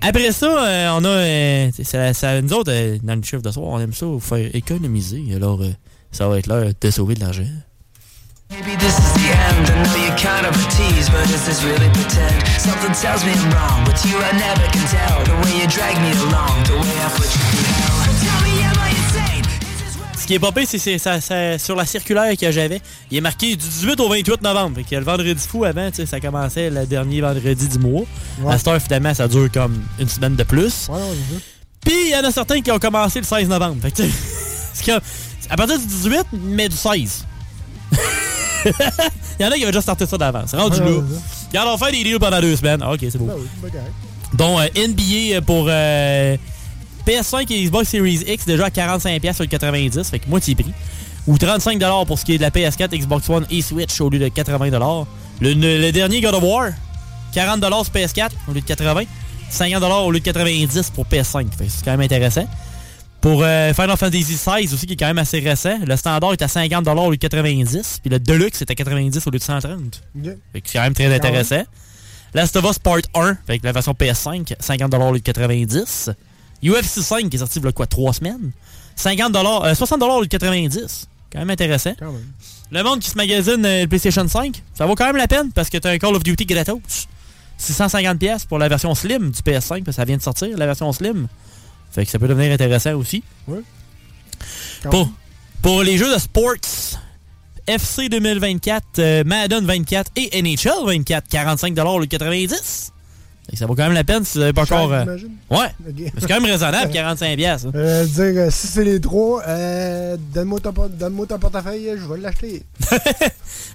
Après 0.00 0.32
ça, 0.32 0.66
euh, 0.66 0.98
on 0.98 1.04
a... 1.04 1.84
ça, 1.84 2.12
ça- 2.12 2.42
nous 2.42 2.52
autres, 2.52 2.72
dans 3.04 3.14
le 3.14 3.22
chiffre 3.22 3.42
de 3.42 3.50
soir, 3.52 3.66
on 3.68 3.78
aime 3.78 3.92
ça 3.94 4.06
faire 4.20 4.50
économiser. 4.52 5.22
Alors, 5.36 5.62
ça 6.10 6.26
va 6.26 6.40
être 6.40 6.48
l'heure 6.48 6.72
de 6.80 6.90
sauver 6.90 7.14
de 7.14 7.20
l'argent. 7.20 7.46
Maybe 8.52 8.76
this 8.76 8.98
is 8.98 9.12
the 9.14 9.28
end. 9.32 9.64
I 9.70 9.82
know 9.82 9.96
you're 10.04 10.18
kind 10.18 10.44
of 10.46 10.52
a 10.54 10.64
tease, 10.70 11.08
but 11.10 11.24
is 11.30 11.44
this 11.46 11.62
really 11.64 11.88
pretend? 11.96 12.36
Something 12.60 12.92
tells 12.92 13.24
me 13.24 13.32
I'm 13.32 13.50
wrong. 13.52 13.84
With 13.86 14.04
you, 14.06 14.16
I 14.18 14.32
never 14.36 14.66
can 14.74 14.84
tell. 14.88 15.18
The 15.24 15.36
way 15.42 15.52
you 15.62 15.66
drag 15.68 15.96
me 16.04 16.12
along, 16.26 16.54
the 16.68 16.76
way 16.76 16.96
I 17.00 17.08
put 17.16 17.28
you 17.32 17.40
through 17.48 17.68
hell. 17.72 17.98
Tell 18.22 18.40
me, 18.46 18.54
am 18.68 18.78
I 18.78 18.90
insane? 18.90 19.44
Ce 20.18 20.26
qui 20.26 20.34
est 20.34 20.38
pire, 20.38 20.52
c'est 20.66 20.78
c'est- 20.78 20.98
ça- 20.98 21.20
ça- 21.20 21.58
sur 21.58 21.74
la 21.76 21.84
circulaire 21.86 22.36
que 22.36 22.50
j'avais, 22.52 22.80
il 23.10 23.18
est 23.18 23.20
marqué 23.20 23.56
du 23.56 23.66
18 23.66 23.98
au 24.00 24.08
28 24.08 24.42
novembre. 24.42 24.76
Fait 24.76 24.84
que 24.84 24.94
le 24.96 25.04
vendredi 25.04 25.46
fou 25.48 25.64
avant, 25.64 25.90
tu 25.90 25.96
sais, 25.96 26.06
ça 26.06 26.20
commençait 26.20 26.70
le 26.70 26.86
dernier 26.86 27.20
vendredi 27.20 27.68
du 27.68 27.78
mois. 27.78 28.02
Ouais. 28.40 28.54
À 28.54 28.58
cette 28.58 28.68
heure, 28.68 28.80
finalement, 28.82 29.14
ça 29.14 29.26
dure 29.28 29.50
comme 29.52 29.82
une 29.98 30.08
semaine 30.08 30.36
de 30.36 30.44
plus. 30.44 30.88
Ouais, 30.88 30.96
ouais. 31.00 31.38
Puis 31.84 31.94
il 32.06 32.10
y 32.10 32.16
en 32.16 32.24
a 32.24 32.30
certains 32.30 32.60
qui 32.60 32.70
ont 32.70 32.78
commencé 32.78 33.18
le 33.18 33.26
16 33.26 33.48
novembre. 33.48 33.78
Fait 33.82 33.90
que, 33.90 34.02
c'est 34.74 34.84
comme- 34.84 35.00
à 35.50 35.56
partir 35.56 35.78
du 35.78 35.86
18, 35.86 36.26
mais 36.32 36.68
du 36.68 36.76
16. 36.76 37.24
Il 39.38 39.42
y 39.42 39.46
en 39.46 39.50
a 39.50 39.54
qui 39.56 39.62
avaient 39.62 39.72
déjà 39.72 39.82
starté 39.82 40.06
ça 40.06 40.16
d'avance. 40.18 40.54
Rendu 40.54 40.80
Ouais, 40.80 40.90
là. 40.90 41.02
Regarde, 41.48 41.68
on 41.72 41.84
fait 41.84 41.92
des 41.92 42.04
deals 42.04 42.18
pendant 42.18 42.40
deux 42.40 42.56
semaines. 42.56 42.80
Ah, 42.82 42.92
ok, 42.92 43.00
c'est 43.00 43.18
beau. 43.18 43.26
Ben 43.26 43.34
oui, 43.38 43.70
dont 44.34 44.58
euh, 44.58 44.66
NBA 44.76 45.42
pour 45.42 45.66
euh, 45.68 46.36
PS5 47.06 47.52
et 47.52 47.64
Xbox 47.64 47.88
Series 47.88 48.24
X 48.26 48.46
déjà 48.46 48.66
à 48.66 48.70
45$ 48.70 49.34
sur 49.34 49.44
le 49.44 49.48
90$, 49.48 50.04
fait 50.04 50.18
que 50.18 50.28
moitié 50.28 50.54
prix. 50.54 50.72
Ou 51.26 51.36
35$ 51.36 52.06
pour 52.06 52.18
ce 52.18 52.24
qui 52.24 52.34
est 52.34 52.38
de 52.38 52.42
la 52.42 52.50
PS4, 52.50 52.96
Xbox 52.98 53.28
One 53.28 53.46
et 53.50 53.62
Switch 53.62 54.00
au 54.00 54.10
lieu 54.10 54.18
de 54.18 54.26
80$. 54.26 55.06
Le, 55.40 55.52
le 55.54 55.92
dernier 55.92 56.20
God 56.20 56.34
of 56.34 56.42
War, 56.42 56.70
40$ 57.34 57.84
sur 57.84 57.92
PS4 57.92 58.30
au 58.48 58.52
lieu 58.52 58.60
de 58.60 58.66
80$. 58.66 59.06
50$ 59.52 60.04
au 60.04 60.10
lieu 60.10 60.20
de 60.20 60.30
90$ 60.30 60.90
pour 60.92 61.04
PS5. 61.04 61.46
Fait 61.56 61.64
que 61.66 61.70
c'est 61.70 61.84
quand 61.84 61.90
même 61.92 62.00
intéressant. 62.00 62.46
Pour 63.22 63.44
euh, 63.44 63.72
Final 63.72 63.96
Fantasy 63.96 64.34
XVI 64.34 64.74
aussi, 64.74 64.84
qui 64.84 64.94
est 64.94 64.96
quand 64.96 65.06
même 65.06 65.18
assez 65.18 65.38
récent, 65.38 65.78
le 65.86 65.96
standard 65.96 66.32
est 66.32 66.42
à 66.42 66.46
50$ 66.46 66.98
au 66.98 67.10
lieu 67.12 67.16
de 67.16 67.28
90$, 67.28 68.00
puis 68.00 68.10
le 68.10 68.18
Deluxe 68.18 68.62
est 68.62 68.70
à 68.70 68.74
90$ 68.74 69.22
au 69.24 69.30
lieu 69.30 69.38
de 69.38 69.44
130$. 69.44 69.76
Ok. 69.76 70.36
Fait 70.52 70.60
que 70.60 70.68
c'est 70.68 70.78
quand 70.78 70.82
même 70.82 70.92
très 70.92 71.14
intéressant. 71.14 71.62
Last 72.34 72.56
of 72.56 72.64
Us 72.68 72.80
Part 72.80 73.02
1, 73.14 73.36
avec 73.46 73.62
la 73.62 73.70
version 73.70 73.92
PS5, 73.92 74.56
50$ 74.60 75.08
au 75.08 75.12
lieu 75.12 75.20
de 75.20 75.32
90$. 75.32 76.14
UFC 76.64 77.00
5 77.00 77.28
qui 77.28 77.36
est 77.36 77.38
sorti 77.38 77.60
il 77.60 77.64
y 77.64 77.68
a 77.68 77.70
quoi, 77.72 77.86
3 77.86 78.12
semaines? 78.14 78.50
50$, 78.98 79.66
euh, 79.66 79.72
60$ 79.72 80.02
au 80.02 80.20
lieu 80.22 80.26
de 80.26 80.36
90$. 80.36 81.04
Quand 81.32 81.38
même 81.38 81.50
intéressant. 81.50 81.94
Quand 82.00 82.10
même. 82.10 82.26
Le 82.72 82.82
monde 82.82 82.98
qui 82.98 83.08
se 83.08 83.16
magasine 83.16 83.64
euh, 83.64 83.82
le 83.82 83.86
PlayStation 83.86 84.26
5, 84.26 84.60
ça 84.74 84.84
vaut 84.84 84.96
quand 84.96 85.06
même 85.06 85.16
la 85.16 85.28
peine 85.28 85.52
parce 85.52 85.70
que 85.70 85.78
tu 85.78 85.86
as 85.86 85.92
un 85.92 85.98
Call 85.98 86.16
of 86.16 86.24
Duty 86.24 86.44
gratos. 86.44 87.06
650$ 87.60 88.46
pour 88.48 88.58
la 88.58 88.68
version 88.68 88.92
Slim 88.96 89.30
du 89.30 89.40
PS5, 89.42 89.68
parce 89.68 89.84
que 89.84 89.92
ça 89.92 90.04
vient 90.04 90.16
de 90.16 90.22
sortir, 90.22 90.58
la 90.58 90.66
version 90.66 90.92
Slim. 90.92 91.28
Fait 91.92 92.04
que 92.04 92.10
ça 92.10 92.18
peut 92.18 92.28
devenir 92.28 92.52
intéressant 92.52 92.94
aussi. 92.94 93.22
Pour, 94.90 95.10
pour 95.62 95.82
les 95.82 95.96
jeux 95.98 96.12
de 96.12 96.18
sports, 96.18 96.54
FC 97.66 98.08
2024, 98.08 98.84
euh, 98.98 99.24
Madden 99.24 99.64
24 99.64 100.10
et 100.16 100.42
NHL 100.42 100.84
24, 100.86 101.28
45$ 101.30 101.80
au 101.86 102.00
lieu 102.00 102.06
de 102.06 102.16
90$. 102.16 102.48
Fait 103.46 103.52
que 103.52 103.58
ça 103.58 103.66
vaut 103.66 103.74
quand 103.74 103.82
même 103.84 103.92
la 103.92 104.04
peine 104.04 104.24
si 104.24 104.34
vous 104.34 104.40
n'avez 104.40 104.52
pas 104.52 104.62
encore... 104.62 104.92
euh? 104.92 105.04
Ouais. 105.50 105.66
C'est 106.18 106.26
quand 106.28 106.40
même 106.40 106.50
raisonnable, 106.50 106.92
45$. 106.94 107.36
piastres, 107.36 107.66
hein. 107.68 107.72
Euh, 107.74 108.04
dire, 108.04 108.22
euh, 108.42 108.50
si 108.50 108.66
c'est 108.68 108.84
les 108.84 109.00
trois, 109.00 109.42
euh, 109.46 110.16
donne-moi 110.32 110.60
ton, 110.60 110.72
ton 110.72 111.38
portefeuille, 111.38 111.92
je 111.96 112.06
vais 112.12 112.20
l'acheter. 112.20 112.62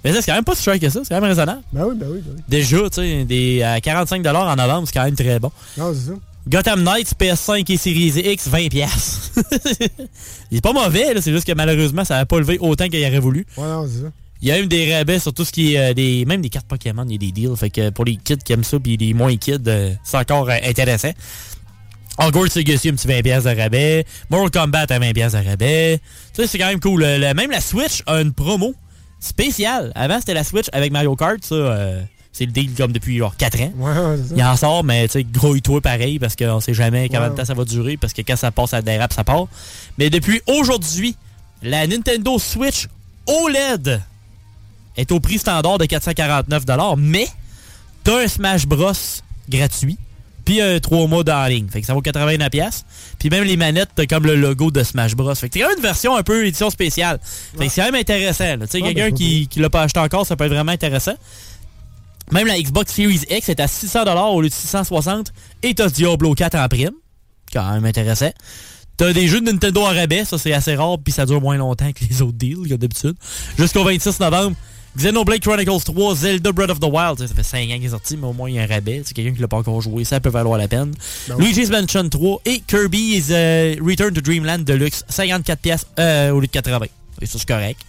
Mais 0.04 0.14
ça, 0.14 0.22
c'est 0.22 0.26
quand 0.32 0.36
même 0.36 0.44
pas 0.46 0.56
si 0.56 0.64
cher 0.64 0.80
que 0.80 0.90
ça. 0.90 1.00
C'est 1.04 1.10
quand 1.10 1.22
même 1.22 1.30
raisonnable. 1.30 1.62
Ben 1.74 1.86
oui, 1.86 1.96
ben 1.96 2.08
oui, 2.10 2.22
ben 2.26 2.34
oui. 2.36 2.44
Déjà, 2.48 2.78
tu 2.90 3.02
sais, 3.02 3.26
des, 3.26 3.62
à 3.64 3.80
45$ 3.80 4.26
en 4.36 4.56
novembre, 4.56 4.88
c'est 4.88 4.94
quand 4.94 5.04
même 5.06 5.16
très 5.16 5.38
bon. 5.40 5.52
Non, 5.78 5.94
c'est 5.94 6.12
ça. 6.12 6.18
Gotham 6.48 6.84
Knights 6.84 7.14
PS5 7.20 7.72
et 7.72 7.78
Series 7.78 8.14
X, 8.34 8.48
20$. 8.50 8.70
piastres. 8.70 9.32
Il 10.52 10.58
est 10.58 10.62
pas 10.62 10.74
mauvais, 10.74 11.14
là, 11.14 11.22
c'est 11.22 11.32
juste 11.32 11.46
que 11.46 11.54
malheureusement, 11.54 12.06
ça 12.06 12.16
n'a 12.16 12.26
pas 12.26 12.40
levé 12.40 12.58
autant 12.60 12.88
qu'il 12.88 13.02
aurait 13.06 13.20
voulu. 13.20 13.46
Ouais, 13.58 13.66
non, 13.68 13.86
c'est 13.88 14.04
ça. 14.04 14.12
Il 14.42 14.48
y 14.48 14.52
a 14.52 14.56
même 14.56 14.68
des 14.68 14.94
rabais 14.96 15.20
sur 15.20 15.34
tout 15.34 15.44
ce 15.44 15.52
qui 15.52 15.74
est 15.74 15.80
euh, 15.80 15.94
des. 15.94 16.24
Même 16.26 16.42
des 16.42 16.50
cartes 16.50 16.68
Pokémon, 16.68 17.04
il 17.08 17.14
y 17.14 17.16
a 17.16 17.18
des 17.18 17.32
deals. 17.32 17.56
Fait 17.58 17.72
que 17.72 17.90
pour 17.90 18.06
les 18.06 18.18
kids 18.18 18.38
qui 18.38 18.54
aiment 18.54 18.64
ça, 18.64 18.80
puis 18.80 18.96
les 18.96 19.14
moins 19.14 19.36
kids, 19.36 19.58
euh, 19.68 19.92
c'est 20.04 20.18
encore 20.18 20.48
euh, 20.50 20.56
intéressant. 20.64 21.12
Hogwarts 22.20 22.50
Legacy, 22.56 22.90
un 22.90 22.94
petit 22.94 23.08
20$ 23.08 23.22
de 23.24 23.60
rabais. 23.62 24.06
Mortal 24.30 24.62
Kombat 24.64 24.86
à 24.90 25.00
20$ 25.00 25.14
de 25.14 25.50
rabais. 25.50 26.00
Tu 26.34 26.42
sais, 26.42 26.48
c'est 26.48 26.58
quand 26.60 26.68
même 26.68 26.80
cool. 26.80 27.02
Le- 27.04 27.34
même 27.34 27.52
la 27.52 27.62
Switch 27.62 28.04
a 28.06 28.22
une 28.22 28.32
promo 28.34 28.74
spéciale. 29.20 29.92
Avant, 29.96 30.20
c'était 30.20 30.34
la 30.36 30.44
Switch 30.44 30.68
avec 30.72 30.92
Mario 30.92 31.16
Kart. 31.16 31.44
Ça, 31.44 31.56
euh, 31.56 32.02
c'est 32.38 32.46
le 32.46 32.52
deal 32.52 32.72
comme 32.76 32.92
depuis 32.92 33.18
genre 33.18 33.36
4 33.36 33.62
ans. 33.62 33.74
Ouais, 33.78 33.92
ouais, 33.92 34.18
c'est 34.18 34.30
ça. 34.30 34.36
Il 34.38 34.44
en 34.44 34.56
sort, 34.56 34.84
mais 34.84 35.08
tu 35.08 35.14
sais, 35.14 35.24
grouille-toi 35.24 35.82
pareil 35.82 36.20
parce 36.20 36.36
qu'on 36.36 36.60
sait 36.60 36.76
jamais 36.76 37.10
combien 37.10 37.32
de 37.32 37.36
temps 37.36 37.46
ça 37.46 37.56
va 37.56 37.66
durer 37.66 37.98
parce 37.98 38.14
que 38.14 38.22
quand 38.22 38.36
ça 38.36 38.52
passe 38.52 38.76
à 38.76 38.84
dérape, 38.84 39.12
ça 39.12 39.24
part. 39.24 39.48
Mais 39.98 40.12
depuis 40.12 40.40
aujourd'hui, 40.46 41.16
la 41.64 41.88
Nintendo 41.88 42.38
Switch 42.38 42.88
OLED 43.26 44.04
est 44.98 45.12
au 45.12 45.20
prix 45.20 45.40
standard 45.40 45.80
de 45.80 45.86
449$, 45.86 46.96
mais 47.00 47.28
t'as 48.04 48.24
un 48.24 48.28
Smash 48.28 48.68
Bros 48.68 48.92
gratuit, 49.50 49.98
puis 50.46 50.62
un 50.62 50.80
3 50.80 51.08
mois 51.08 51.24
en 51.28 51.46
ligne. 51.48 51.68
Fait 51.70 51.82
que 51.82 51.88
ça 51.88 51.96
vaut 51.96 52.04
89$. 52.04 52.84
Puis 53.18 53.30
même 53.32 53.46
les 53.46 53.58
manettes, 53.58 53.90
t'as 53.96 54.06
comme 54.06 54.28
le 54.28 54.36
logo 54.36 54.70
de 54.70 54.84
Smash 54.84 55.16
Bros. 55.16 55.34
Fait 55.34 55.50
que 55.50 55.54
c'est 55.54 55.62
quand 55.62 55.70
même 55.70 55.78
une 55.78 55.84
version 55.84 56.16
un 56.16 56.22
peu 56.22 56.46
édition 56.46 56.70
spéciale. 56.70 57.20
Fait 57.58 57.66
que 57.66 57.74
c'est 57.74 57.82
quand 57.82 57.92
même 57.92 58.00
intéressant. 58.00 58.60
Tu 58.60 58.68
sais, 58.68 58.82
quelqu'un 58.82 59.10
ben, 59.10 59.14
qui, 59.16 59.48
qui 59.48 59.60
l'a 59.60 59.72
pas 59.72 59.82
acheté 59.82 60.00
encore, 60.00 60.28
ça 60.28 60.36
peut 60.36 60.44
être 60.44 60.54
vraiment 60.54 60.72
intéressant. 60.72 61.16
Même 62.32 62.48
la 62.48 62.60
Xbox 62.60 62.94
Series 62.94 63.22
X 63.30 63.50
est 63.50 63.60
à 63.60 63.68
600$ 63.68 64.34
au 64.34 64.42
lieu 64.42 64.50
de 64.50 64.54
660$ 64.54 65.28
et 65.64 65.74
t'as 65.74 65.90
Diablo 65.90 66.34
4 66.34 66.56
en 66.56 66.68
prime. 66.68 66.92
Quand 67.54 67.72
même 67.72 67.86
intéressant. 67.86 68.32
T'as 68.98 69.14
des 69.14 69.28
jeux 69.28 69.42
de 69.42 69.52
Nintendo 69.52 69.82
en 69.82 69.94
rabais, 69.94 70.26
ça 70.26 70.38
c'est 70.38 70.54
assez 70.54 70.76
rare, 70.76 70.98
puis 71.04 71.14
ça 71.14 71.26
dure 71.26 71.40
moins 71.40 71.58
longtemps 71.58 71.92
que 71.92 72.04
les 72.10 72.22
autres 72.22 72.38
deals, 72.38 72.68
comme 72.68 72.78
d'habitude. 72.78 73.16
Jusqu'au 73.58 73.84
26 73.84 74.20
novembre, 74.20 74.56
Xenoblade 74.98 75.42
Chronicles 75.42 75.84
3, 75.86 76.16
Zelda 76.16 76.52
Breath 76.52 76.72
of 76.72 76.80
the 76.80 76.92
Wild, 76.92 77.20
ça 77.20 77.28
fait 77.28 77.44
5 77.44 77.70
ans 77.70 77.76
qu'il 77.76 77.86
est 77.86 77.90
sorti, 77.90 78.18
mais 78.18 78.26
au 78.26 78.34
moins 78.34 78.50
il 78.50 78.56
y 78.56 78.60
a 78.60 78.64
un 78.64 78.66
rabais. 78.66 79.04
C'est 79.06 79.14
quelqu'un 79.14 79.34
qui 79.34 79.42
l'a 79.42 79.48
pas 79.48 79.58
encore 79.58 79.80
joué, 79.82 80.04
ça 80.04 80.20
peut 80.20 80.30
valoir 80.30 80.58
la 80.58 80.68
peine. 80.68 80.92
Ben. 81.28 81.38
Luigi's 81.38 81.70
Mansion 81.70 82.10
3 82.10 82.42
et 82.46 82.62
Kirby's 82.62 83.28
euh, 83.30 83.76
Return 83.86 84.12
to 84.16 84.22
Dreamland 84.22 84.64
Deluxe, 84.64 85.06
54$ 85.12 85.58
piastres, 85.58 85.88
euh, 86.00 86.32
au 86.32 86.40
lieu 86.40 86.48
de 86.48 86.52
80. 86.52 86.88
Et 87.22 87.26
ça 87.28 87.38
c'est 87.38 87.48
correct. 87.48 87.80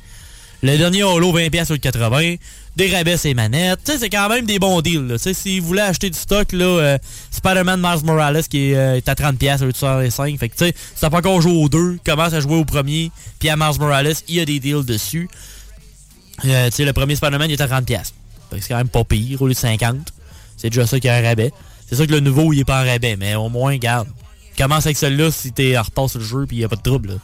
Le 0.63 0.77
dernier 0.77 1.05
Holo, 1.05 1.33
20$ 1.33 1.49
piastres 1.49 1.71
au 1.71 1.75
lieu 1.75 1.79
de 1.79 1.83
80. 1.83 2.35
Des 2.79 2.95
rabais, 2.95 3.17
c'est 3.17 3.35
manettes. 3.35 3.81
Tu 3.85 3.91
sais, 3.91 3.99
c'est 3.99 4.09
quand 4.09 4.29
même 4.29 4.47
des 4.47 4.61
bons 4.61 4.81
deals. 4.83 5.09
Tu 5.15 5.19
sais, 5.19 5.35
si 5.35 5.59
vous 5.59 5.67
voulez 5.67 5.81
acheter 5.81 6.11
du 6.11 6.17
stock, 6.17 6.53
là, 6.53 6.65
euh, 6.65 6.99
Spider-Man 7.33 7.81
Miles 7.81 8.05
Morales 8.05 8.45
qui 8.45 8.71
est, 8.71 8.77
euh, 8.77 9.01
à 9.05 9.15
30$ 9.17 9.37
piastres 9.37 9.67
au 9.67 9.73
de 9.73 9.77
65$. 9.77 10.39
Fait 10.39 10.49
que, 10.49 10.57
tu 10.57 10.67
sais, 10.67 10.75
si 10.95 11.01
t'as 11.01 11.11
pas 11.11 11.19
encore 11.19 11.41
joué 11.41 11.51
aux 11.51 11.69
deux, 11.69 11.99
commence 12.07 12.35
à 12.35 12.39
jouer 12.39 12.55
au 12.55 12.65
premier. 12.65 13.11
Puis 13.41 13.49
à 13.49 13.57
Miles 13.57 13.81
Morales, 13.81 14.15
il 14.29 14.37
y 14.37 14.41
a 14.41 14.45
des 14.45 14.61
deals 14.61 14.85
dessus. 14.85 15.29
Euh, 16.45 16.67
tu 16.67 16.77
sais, 16.77 16.85
le 16.85 16.93
premier 16.93 17.17
Spider-Man, 17.17 17.51
il 17.51 17.55
est 17.55 17.61
à 17.61 17.67
30$. 17.67 17.85
piastres. 17.85 18.15
Fait 18.49 18.61
c'est 18.61 18.69
quand 18.69 18.77
même 18.77 18.89
pas 18.89 19.03
pire 19.03 19.43
au 19.43 19.49
lieu 19.49 19.55
de 19.55 19.59
50$. 19.59 19.97
C'est 20.57 20.71
déjà 20.71 20.87
ça 20.87 21.01
qui 21.01 21.09
a 21.09 21.17
un 21.17 21.23
rabais. 21.23 21.51
C'est 21.89 21.97
sûr 21.97 22.07
que 22.07 22.13
le 22.13 22.21
nouveau, 22.21 22.53
il 22.53 22.61
est 22.61 22.65
pas 22.65 22.81
en 22.81 22.87
rabais, 22.87 23.17
mais 23.17 23.35
au 23.35 23.49
moins, 23.49 23.77
garde. 23.77 24.07
Commence 24.57 24.87
avec 24.87 24.99
celui-là 24.99 25.33
si 25.33 25.51
t'es 25.51 25.77
en 25.77 25.83
retard 25.83 26.09
sur 26.09 26.21
le 26.21 26.25
jeu 26.25 26.47
puis 26.47 26.59
il 26.59 26.61
y 26.61 26.65
a 26.65 26.69
pas 26.69 26.77
de 26.77 26.83
trouble. 26.83 27.19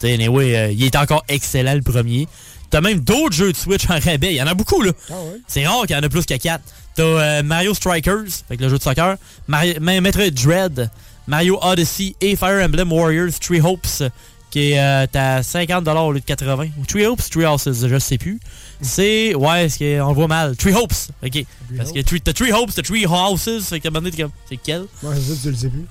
Tu 0.00 0.08
sais, 0.08 0.14
anyway, 0.14 0.56
euh, 0.56 0.72
il 0.72 0.82
est 0.82 0.96
encore 0.96 1.24
excellent 1.28 1.74
le 1.74 1.82
premier. 1.82 2.26
T'as 2.70 2.80
même 2.80 3.00
d'autres 3.00 3.34
jeux 3.34 3.52
de 3.52 3.56
Switch 3.56 3.88
en 3.88 3.98
rabais. 3.98 4.32
Il 4.34 4.36
y 4.36 4.42
en 4.42 4.46
a 4.46 4.54
beaucoup, 4.54 4.82
là. 4.82 4.92
Ah 5.10 5.14
ouais? 5.14 5.40
C'est 5.46 5.66
rare 5.66 5.86
qu'il 5.86 5.96
y 5.96 5.98
en 5.98 6.02
a 6.02 6.08
plus 6.08 6.24
que 6.26 6.34
4. 6.34 6.62
T'as 6.94 7.02
euh, 7.02 7.42
Mario 7.42 7.72
Strikers, 7.74 8.24
avec 8.48 8.60
le 8.60 8.68
jeu 8.68 8.76
de 8.78 8.82
soccer, 8.82 9.16
Mario, 9.46 9.74
Ma- 9.80 10.00
Metroid 10.00 10.30
Dread, 10.30 10.90
Mario 11.26 11.58
Odyssey 11.62 12.14
et 12.20 12.34
Fire 12.36 12.62
Emblem 12.64 12.92
Warriors 12.92 13.38
Three 13.40 13.60
Hopes, 13.60 14.02
qui 14.50 14.72
est 14.72 14.78
euh, 14.80 15.06
à 15.14 15.40
50$ 15.42 15.96
au 15.98 16.12
lieu 16.12 16.20
de 16.20 16.24
80$. 16.24 16.70
Ou 16.78 16.86
Three 16.86 17.06
Hopes, 17.06 17.22
Three 17.30 17.46
Houses, 17.46 17.86
je 17.88 17.98
sais 17.98 18.18
plus. 18.18 18.40
C'est... 18.80 19.34
Ouais, 19.34 19.68
c'est 19.68 19.98
qu'on 19.98 20.08
le 20.08 20.14
voit 20.14 20.26
mal. 20.28 20.56
Three 20.56 20.74
Hopes, 20.74 20.92
OK. 21.24 21.44
Parce 21.76 21.92
que 21.92 22.00
t'as 22.18 22.32
Three 22.32 22.52
Hopes, 22.52 22.72
t'as 22.74 22.82
Three 22.82 23.06
Houses, 23.06 23.64
fait 23.68 23.80
donné, 23.90 24.10
t'es 24.10 24.22
comme... 24.22 24.32
C'est 24.48 24.56
quel? 24.56 24.82
Ouais, 25.02 25.14
ça, 25.16 25.32
tu 25.42 25.50
le 25.50 25.56
sais 25.56 25.68
plus. 25.68 25.84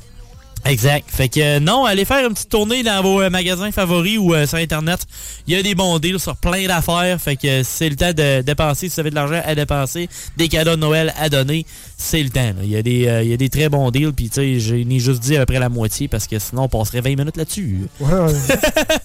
Exact. 0.67 1.05
Fait 1.09 1.29
que 1.29 1.39
euh, 1.39 1.59
non, 1.61 1.85
allez 1.85 2.03
faire 2.03 2.27
une 2.27 2.33
petite 2.33 2.49
tournée 2.49 2.83
dans 2.83 3.01
vos 3.01 3.21
euh, 3.21 3.29
magasins 3.29 3.71
favoris 3.71 4.17
ou 4.17 4.33
euh, 4.33 4.45
sur 4.45 4.57
Internet. 4.57 4.99
Il 5.47 5.55
y 5.55 5.57
a 5.57 5.63
des 5.63 5.75
bons 5.75 5.97
deals 5.97 6.19
sur 6.19 6.35
plein 6.35 6.67
d'affaires. 6.67 7.19
Fait 7.21 7.37
que 7.37 7.63
c'est 7.63 7.87
le 7.87 7.95
temps 7.95 8.11
de 8.11 8.41
dépenser. 8.41 8.89
Si 8.89 8.95
vous 8.95 8.99
avez 8.99 9.09
de 9.09 9.15
l'argent 9.15 9.41
à 9.45 9.55
dépenser, 9.55 10.09
des 10.35 10.49
cadeaux 10.49 10.75
de 10.75 10.81
Noël 10.81 11.13
à 11.17 11.29
donner, 11.29 11.65
c'est 11.97 12.21
le 12.21 12.29
temps. 12.29 12.53
Il 12.61 12.69
y, 12.69 12.75
a 12.75 12.81
des, 12.81 13.21
il 13.23 13.29
y 13.29 13.33
a 13.33 13.37
des 13.37 13.49
très 13.49 13.69
bons 13.69 13.91
deals. 13.91 14.11
Puis 14.11 14.29
tu 14.29 14.35
sais, 14.35 14.59
j'ai 14.59 14.83
ni 14.83 14.99
juste 14.99 15.21
dit 15.21 15.37
à 15.37 15.39
peu 15.39 15.53
près 15.53 15.59
la 15.59 15.69
moitié 15.69 16.09
parce 16.09 16.27
que 16.27 16.37
sinon 16.37 16.63
on 16.63 16.69
passerait 16.69 17.01
20 17.01 17.15
minutes 17.15 17.37
là-dessus. 17.37 17.87
Ouais, 18.01 18.13
ouais. 18.13 18.33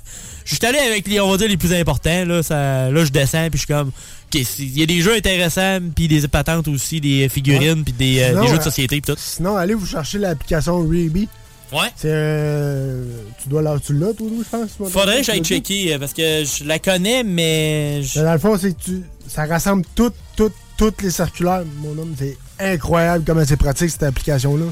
Je 0.44 0.56
suis 0.56 0.66
allé 0.66 0.78
avec 0.78 1.06
les, 1.06 1.20
on 1.20 1.30
va 1.30 1.36
dire, 1.36 1.48
les 1.48 1.56
plus 1.56 1.72
importants. 1.72 2.24
Là, 2.24 2.42
ça, 2.42 2.90
là 2.90 3.04
je 3.04 3.12
descends 3.12 3.48
puis 3.48 3.60
je 3.60 3.64
suis 3.64 3.66
comme... 3.72 3.88
ok, 3.88 4.40
Il 4.58 4.78
y 4.78 4.82
a 4.82 4.86
des 4.86 5.00
jeux 5.00 5.14
intéressants, 5.14 5.78
puis 5.94 6.08
des 6.08 6.26
patentes 6.26 6.66
aussi, 6.66 7.00
des 7.00 7.28
figurines, 7.28 7.84
puis 7.84 7.92
des, 7.92 8.24
Sinon, 8.28 8.42
des 8.42 8.48
jeux 8.48 8.58
de 8.58 8.62
société, 8.62 9.00
puis 9.00 9.14
tout. 9.14 9.20
Sinon, 9.20 9.56
allez 9.56 9.74
vous 9.74 9.86
chercher 9.86 10.18
l'application 10.18 10.80
Reeby. 10.80 11.28
Ouais. 11.72 11.88
C'est. 11.96 12.08
euh, 12.10 13.04
tu 13.42 13.48
dois 13.48 13.62
l'avoir, 13.62 13.80
tu 13.80 13.94
l'as, 13.94 14.12
toi, 14.12 14.26
je 14.30 14.56
pense? 14.56 14.90
Faudrait 14.90 15.18
que 15.18 15.24
j'aille 15.24 15.42
checker 15.42 15.94
euh, 15.94 15.98
parce 15.98 16.12
que 16.12 16.44
je 16.44 16.64
la 16.64 16.78
connais, 16.78 17.22
mais. 17.24 18.02
je- 18.02 18.20
dans 18.20 18.32
le 18.32 18.38
fond, 18.38 18.58
c'est 18.58 18.72
que 18.76 18.82
tu, 18.82 19.02
ça 19.26 19.46
rassemble 19.46 19.84
toutes, 19.94 20.14
toutes, 20.36 20.52
toutes 20.76 21.00
les 21.02 21.10
circulaires, 21.10 21.64
mon 21.78 21.96
homme. 21.98 22.14
C'est 22.18 22.36
incroyable 22.60 23.24
comment 23.26 23.42
c'est 23.46 23.56
pratique, 23.56 23.90
cette 23.90 24.02
application-là. 24.02 24.66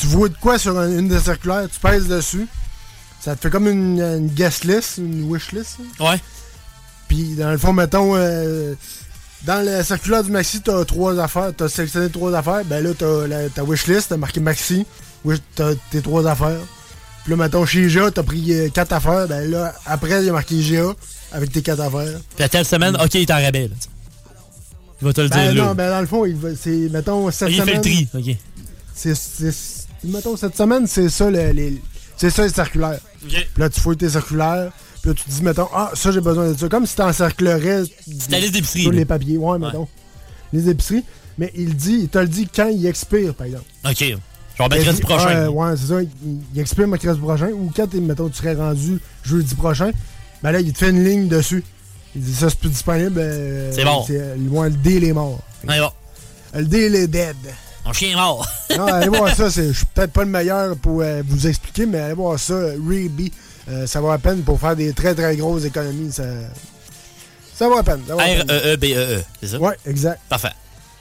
Tu 0.00 0.06
vois 0.06 0.28
de 0.28 0.36
quoi 0.40 0.58
sur 0.58 0.78
un- 0.78 0.90
une 0.98 1.08
des 1.08 1.20
circulaires, 1.20 1.66
tu 1.72 1.78
pèses 1.78 2.08
dessus. 2.08 2.46
Ça 3.20 3.36
te 3.36 3.42
fait 3.42 3.50
comme 3.50 3.68
une, 3.68 4.00
une 4.00 4.28
guest 4.28 4.64
list, 4.64 4.96
une 4.98 5.24
wish 5.24 5.52
list. 5.52 5.76
Ouais. 5.98 6.18
Puis, 7.08 7.34
dans 7.34 7.50
le 7.50 7.58
fond, 7.58 7.72
mettons, 7.74 8.12
euh, 8.16 8.74
dans 9.44 9.62
la 9.64 9.84
circulaire 9.84 10.22
du 10.24 10.30
Maxi, 10.30 10.62
t'as 10.62 10.84
trois 10.86 11.18
affaires. 11.18 11.52
T'as 11.54 11.68
sélectionné 11.68 12.08
trois 12.08 12.32
affaires. 12.34 12.64
Ben 12.64 12.82
là, 12.82 12.90
t'as 12.96 13.48
ta 13.54 13.62
wish 13.64 13.86
list, 13.88 14.06
t'as 14.08 14.16
marqué 14.16 14.40
Maxi. 14.40 14.86
Wish, 15.24 15.38
t'as 15.54 15.74
tes 15.90 16.00
trois 16.02 16.26
affaires. 16.26 16.60
Puis 17.24 17.32
là, 17.32 17.36
mettons, 17.36 17.66
chez 17.66 17.82
IGA, 17.86 18.10
t'as 18.10 18.22
pris 18.22 18.52
euh, 18.52 18.68
quatre 18.70 18.92
affaires. 18.92 19.28
Ben 19.28 19.50
là, 19.50 19.74
après, 19.86 20.20
il 20.22 20.26
y 20.26 20.30
a 20.30 20.32
marqué 20.32 20.54
IGA 20.56 20.94
avec 21.32 21.52
tes 21.52 21.60
quatre 21.62 21.80
affaires. 21.80 22.18
Puis 22.34 22.44
à 22.44 22.48
telle 22.48 22.64
semaine, 22.64 22.96
ok, 22.96 23.14
il 23.14 23.20
est 23.22 23.30
en 23.30 23.40
rabais. 23.42 23.68
Là, 23.68 23.74
il 25.02 25.06
va 25.06 25.12
te 25.12 25.20
le 25.20 25.28
Ben 25.28 25.52
dire 25.52 25.62
là. 25.62 25.68
non, 25.68 25.74
ben 25.74 25.90
dans 25.90 26.00
le 26.00 26.06
fond, 26.06 26.24
il 26.26 26.36
va- 26.36 26.54
c'est, 26.60 26.88
mettons, 26.90 27.30
cette 27.30 27.50
il 27.50 27.54
fait 27.56 27.60
semaine... 27.62 27.76
le 27.76 27.80
tri. 27.82 28.08
Ok. 28.14 28.36
C'est, 28.94 29.14
c'est- 29.14 29.86
mettons, 30.04 30.36
cette 30.36 30.56
semaine, 30.56 30.86
c'est 30.86 31.08
ça, 31.08 31.30
le- 31.30 31.52
les, 31.52 31.80
c'est 32.16 32.30
ça 32.30 32.42
les 32.46 32.52
circulaires. 32.52 33.00
Ok. 33.24 33.30
Puis 33.32 33.46
là, 33.62 33.68
tu 33.70 33.80
fouilles 33.80 33.96
tes 33.96 34.08
circulaires. 34.10 34.70
Puis 35.02 35.10
là, 35.10 35.14
tu 35.14 35.24
te 35.24 35.30
dis, 35.30 35.42
mettons, 35.42 35.68
ah, 35.74 35.90
ça, 35.94 36.12
j'ai 36.12 36.20
besoin 36.20 36.50
de 36.50 36.58
ça. 36.58 36.68
Comme 36.68 36.86
si 36.86 36.96
t'encerclerais... 36.96 37.84
ta 38.30 38.38
liste 38.38 38.52
d'épicerie, 38.52 38.82
Sur 38.82 38.92
les 38.92 39.04
papiers, 39.06 39.38
ouais, 39.38 39.58
mettons. 39.58 39.88
Les 40.52 40.68
épiceries. 40.68 41.04
Mais 41.38 41.50
il 41.54 41.74
dit, 41.74 42.00
il 42.02 42.08
te 42.08 42.18
le 42.18 42.28
dit 42.28 42.46
quand 42.54 42.68
il 42.68 42.84
expire, 42.86 43.34
par 43.34 43.46
exemple. 43.46 43.64
Ok. 43.88 44.04
Genre 44.60 44.68
mercredi 44.68 45.00
prochain. 45.00 45.48
ouais, 45.48 45.76
c'est 45.76 45.86
ça. 45.86 46.02
Il, 46.02 46.08
il 46.54 46.60
expire 46.60 46.86
mercredi 46.88 47.18
prochain. 47.20 47.48
Ou 47.48 47.70
quand, 47.74 47.92
mettons, 47.94 48.28
tu 48.28 48.36
serais 48.36 48.54
rendu 48.54 48.98
jeudi 49.24 49.54
prochain, 49.54 49.90
ben 50.42 50.52
là, 50.52 50.60
il 50.60 50.72
te 50.72 50.78
fait 50.78 50.90
une 50.90 51.04
ligne 51.04 51.28
dessus. 51.28 51.64
Il 52.14 52.22
dit, 52.22 52.34
ça, 52.34 52.50
c'est 52.50 52.58
plus 52.58 52.70
disponible. 52.70 53.18
euh, 53.18 53.70
C'est 53.72 53.84
bon. 53.84 54.04
Loin, 54.50 54.64
le 54.68 54.74
deal 54.76 55.04
est 55.04 55.12
mort. 55.12 55.38
Ouais, 55.66 55.78
bon. 55.78 55.90
Le 56.54 56.64
deal 56.64 56.94
est 56.96 57.06
dead. 57.06 57.36
Mon 57.86 57.92
chien 57.92 58.10
est 58.10 58.14
mort. 58.16 58.46
non, 58.76 58.86
allez 58.86 59.08
voir 59.08 59.34
ça. 59.34 59.48
Je 59.48 59.72
suis 59.72 59.86
peut-être 59.94 60.12
pas 60.12 60.24
le 60.24 60.30
meilleur 60.30 60.76
pour 60.76 61.00
euh, 61.02 61.22
vous 61.26 61.46
expliquer, 61.46 61.86
mais 61.86 61.98
allez 62.00 62.14
voir 62.14 62.38
ça. 62.38 62.54
Reebee, 62.54 63.32
euh, 63.70 63.86
ça 63.86 64.00
vaut 64.00 64.10
la 64.10 64.18
peine 64.18 64.42
pour 64.42 64.58
faire 64.60 64.76
des 64.76 64.92
très 64.92 65.14
très 65.14 65.36
grosses 65.36 65.64
économies. 65.64 66.12
Ça, 66.12 66.24
ça 67.54 67.68
vaut 67.68 67.76
la 67.76 67.82
peine. 67.82 68.00
ça 68.06 68.14
vaut 68.14 68.20
la 68.20 68.26
peine. 68.26 68.50
R-E-E-B-E-E, 68.50 69.22
c'est 69.40 69.48
ça? 69.48 69.58
Ouais, 69.58 69.76
exact. 69.86 70.20
Parfait. 70.28 70.50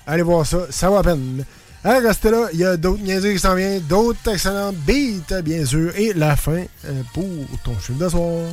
Allez 0.07 0.21
voir 0.23 0.45
ça, 0.45 0.59
ça 0.69 0.89
vaut 0.89 0.95
la 0.95 1.03
peine. 1.03 1.43
Allez, 1.83 2.05
restez 2.05 2.29
là, 2.29 2.47
il 2.51 2.59
y 2.59 2.65
a 2.65 2.75
d'autres 2.75 3.01
niaiseries 3.01 3.35
qui 3.35 3.39
s'en 3.39 3.55
viennent, 3.55 3.79
d'autres 3.83 4.19
excellents 4.33 4.73
beats, 4.73 5.41
bien 5.43 5.65
sûr, 5.65 5.93
et 5.95 6.11
la 6.13 6.35
fin 6.35 6.65
euh, 6.85 7.01
pour 7.13 7.23
ton 7.63 7.73
chiffre 7.79 7.97
de 7.99 8.09
soir. 8.09 8.49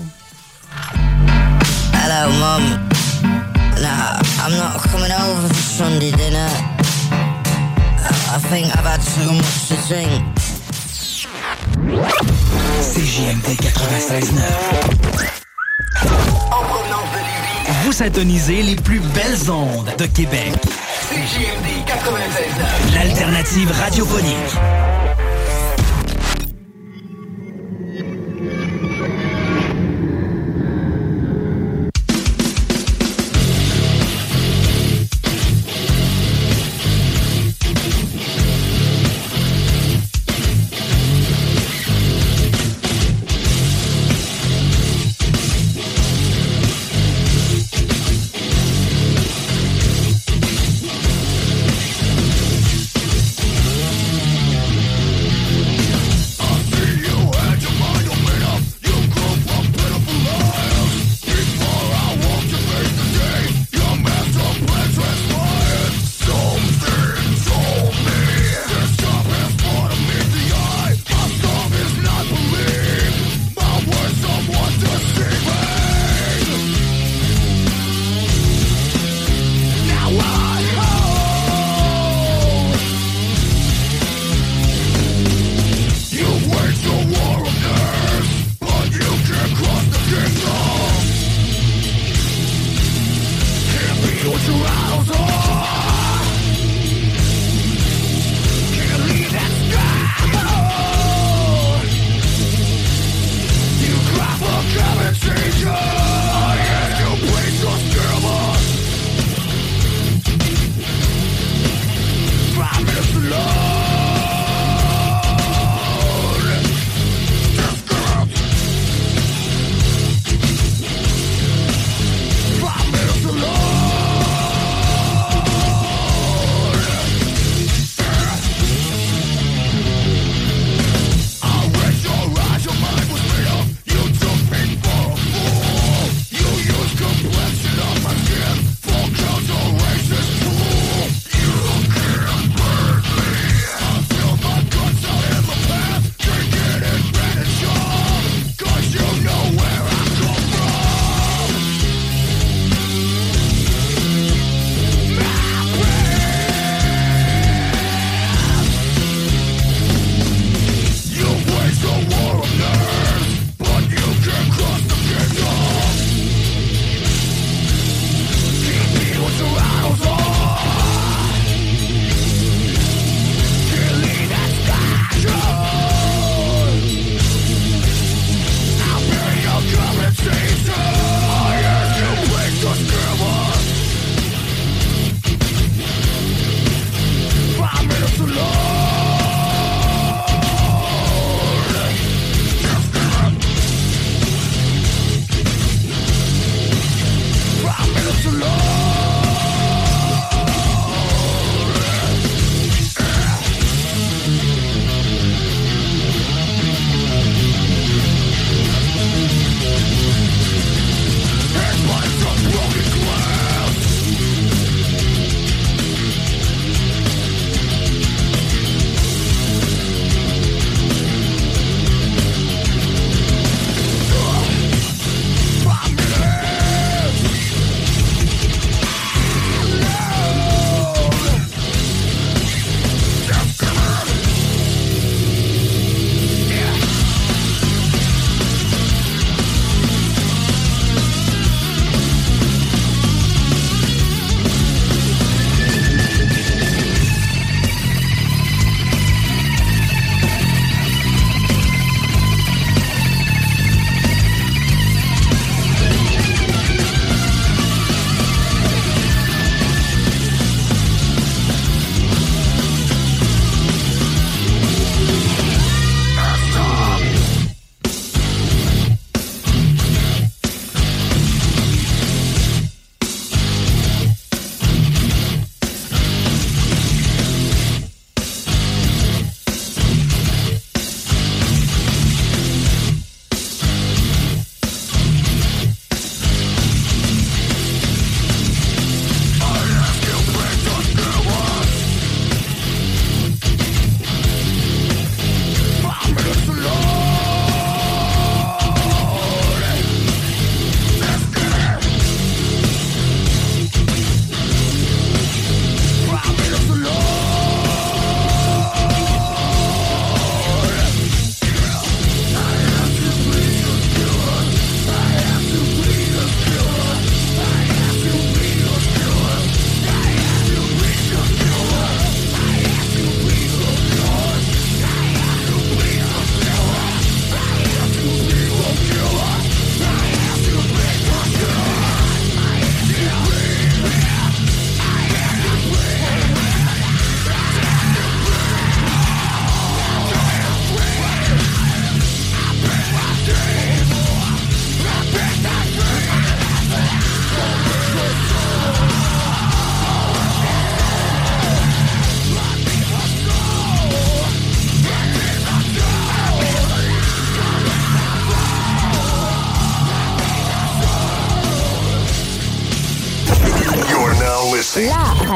Hello, 1.92 2.30
Mum. 2.38 2.62
Nah, 3.82 4.20
I'm 4.38 4.56
not 4.56 4.80
coming 4.92 5.10
over 5.10 5.48
for 5.48 5.54
Sunday 5.54 6.12
dinner. 6.12 6.48
I 8.28 8.38
think 8.48 8.66
I've 8.76 8.84
had 8.84 9.00
too 9.02 9.32
much 9.32 9.68
to 9.68 9.76
drink. 9.88 10.22
CJMD 12.80 13.56
96.9. 13.56 15.36
Vous 17.86 17.92
syntonisez 17.92 18.62
les 18.62 18.74
plus 18.74 18.98
belles 18.98 19.48
ondes 19.48 19.92
de 19.96 20.06
Québec. 20.06 20.52
CJMD 21.08 21.86
96.9. 21.86 22.94
L'alternative 22.96 23.70
radiophonique. 23.70 25.05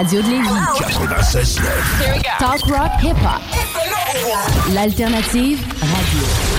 Radio 0.00 0.22
de 0.22 0.28
Lévis. 0.30 0.48
96.9. 0.78 1.60
Talk 2.38 2.60
rock 2.70 2.90
hip 3.02 3.16
hop. 3.22 3.42
L'alternative 4.72 5.60
radio. 5.80 6.49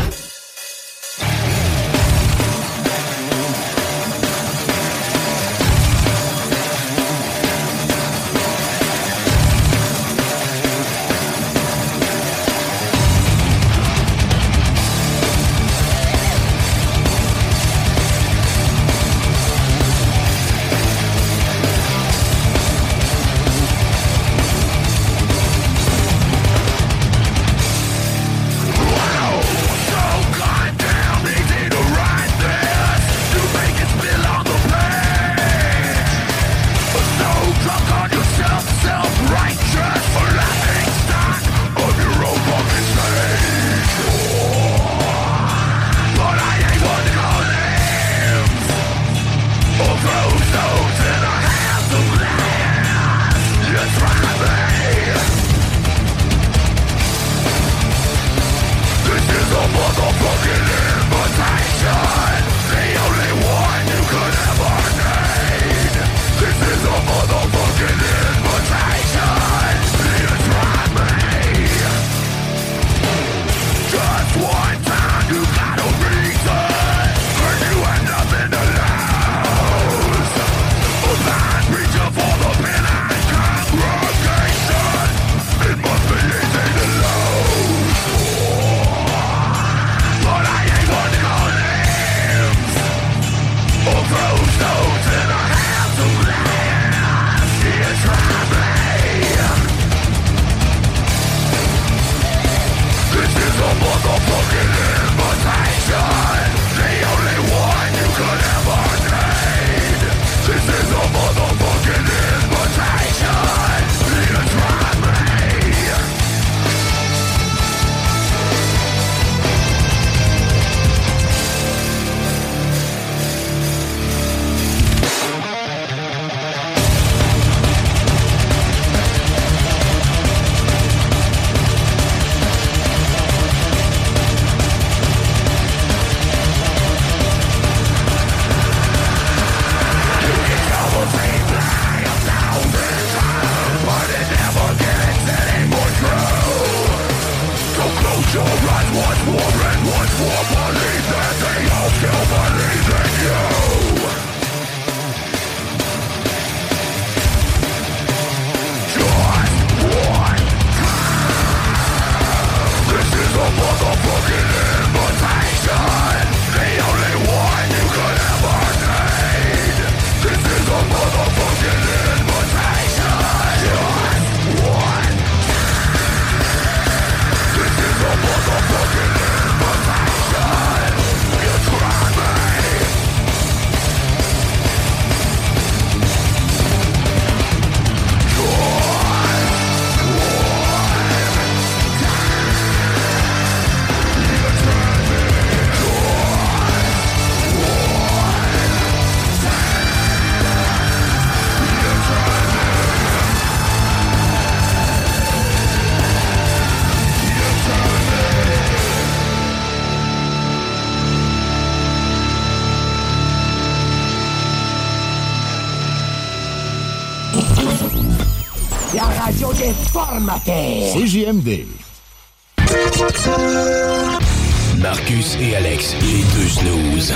Marcus 224.79 225.37
et 225.39 225.55
Alex, 225.55 225.95
les 226.01 226.23
deux 226.35 226.49
snooze. 226.49 227.13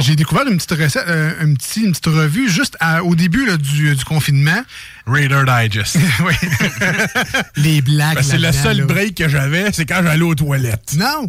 J'ai 0.00 0.14
découvert 0.14 0.46
une 0.46 0.56
petite 0.56 0.72
recette, 0.72 1.04
euh, 1.08 1.30
un 1.40 1.54
petit, 1.54 1.84
une 1.84 1.92
petite 1.92 2.06
revue 2.06 2.50
juste 2.50 2.76
à- 2.80 3.02
au 3.02 3.14
début 3.14 3.46
là, 3.46 3.56
du, 3.56 3.94
du 3.94 4.04
confinement. 4.04 4.60
Raider 5.06 5.42
Digest. 5.46 5.96
oui. 6.26 6.34
Les 7.56 7.80
blagues. 7.80 8.16
Ben, 8.16 8.22
c'est 8.22 8.38
le 8.38 8.52
seul 8.52 8.78
là. 8.78 8.84
break 8.84 9.14
que 9.16 9.28
j'avais, 9.28 9.72
c'est 9.72 9.86
quand 9.86 10.00
j'allais 10.02 10.22
aux 10.22 10.34
toilettes. 10.34 10.94
Non, 10.98 11.28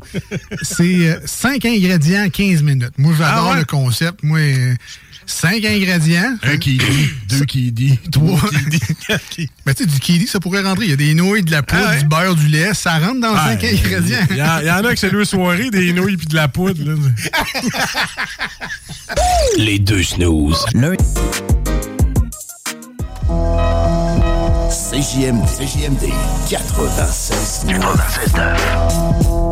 c'est 0.63 1.17
5 1.25 1.63
ingrédients, 1.65 2.27
15 2.29 2.61
minutes. 2.63 2.97
Moi, 2.97 3.13
j'adore 3.17 3.45
Ah 3.47 3.51
ouais? 3.53 3.59
le 3.59 3.65
concept. 3.65 4.21
Moi, 4.23 4.39
Cinq 5.25 5.65
ingrédients. 5.65 6.37
Un 6.43 6.51
hein? 6.51 6.57
kiwi, 6.57 6.79
deux 7.29 7.45
kiwi, 7.45 7.99
trois 8.11 8.39
kiwi. 9.31 9.49
Mais 9.65 9.73
tu 9.73 9.83
sais, 9.83 9.89
du 9.89 9.99
kiwi, 9.99 10.27
ça 10.27 10.39
pourrait 10.39 10.61
rentrer. 10.61 10.85
Il 10.85 10.89
y 10.91 10.93
a 10.93 10.97
des 10.97 11.13
nouilles, 11.13 11.43
de 11.43 11.51
la 11.51 11.63
poudre, 11.63 11.87
ah, 11.87 11.95
du 11.97 12.05
beurre, 12.05 12.35
du 12.35 12.47
lait. 12.47 12.73
Ça 12.73 12.99
rentre 12.99 13.19
dans 13.19 13.33
ah, 13.35 13.49
cinq 13.49 13.63
ingrédients. 13.63 14.25
Il 14.29 14.35
y, 14.35 14.39
y, 14.39 14.71
en 14.71 14.85
a 14.85 14.93
que 14.93 14.99
c'est 14.99 15.11
deux 15.11 15.25
soirées, 15.25 15.69
des 15.69 15.93
nouilles 15.93 16.17
puis 16.17 16.27
de 16.27 16.35
la 16.35 16.47
poudre. 16.47 16.83
Là. 16.83 16.95
Les 19.57 19.79
deux 19.79 20.03
snooze. 20.03 20.65
Le... 20.73 20.95
CJMD, 24.69 25.45
CJMD 25.45 26.09
96 26.49 27.65
96 27.67 28.33
9. 28.35 29.44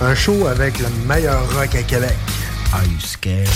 un 0.00 0.14
show 0.14 0.46
avec 0.46 0.78
le 0.78 0.88
meilleur 1.06 1.42
rock 1.54 1.74
à 1.74 1.82
Québec. 1.82 2.16
Are 2.72 2.84
you 2.84 2.98
scared? 2.98 3.48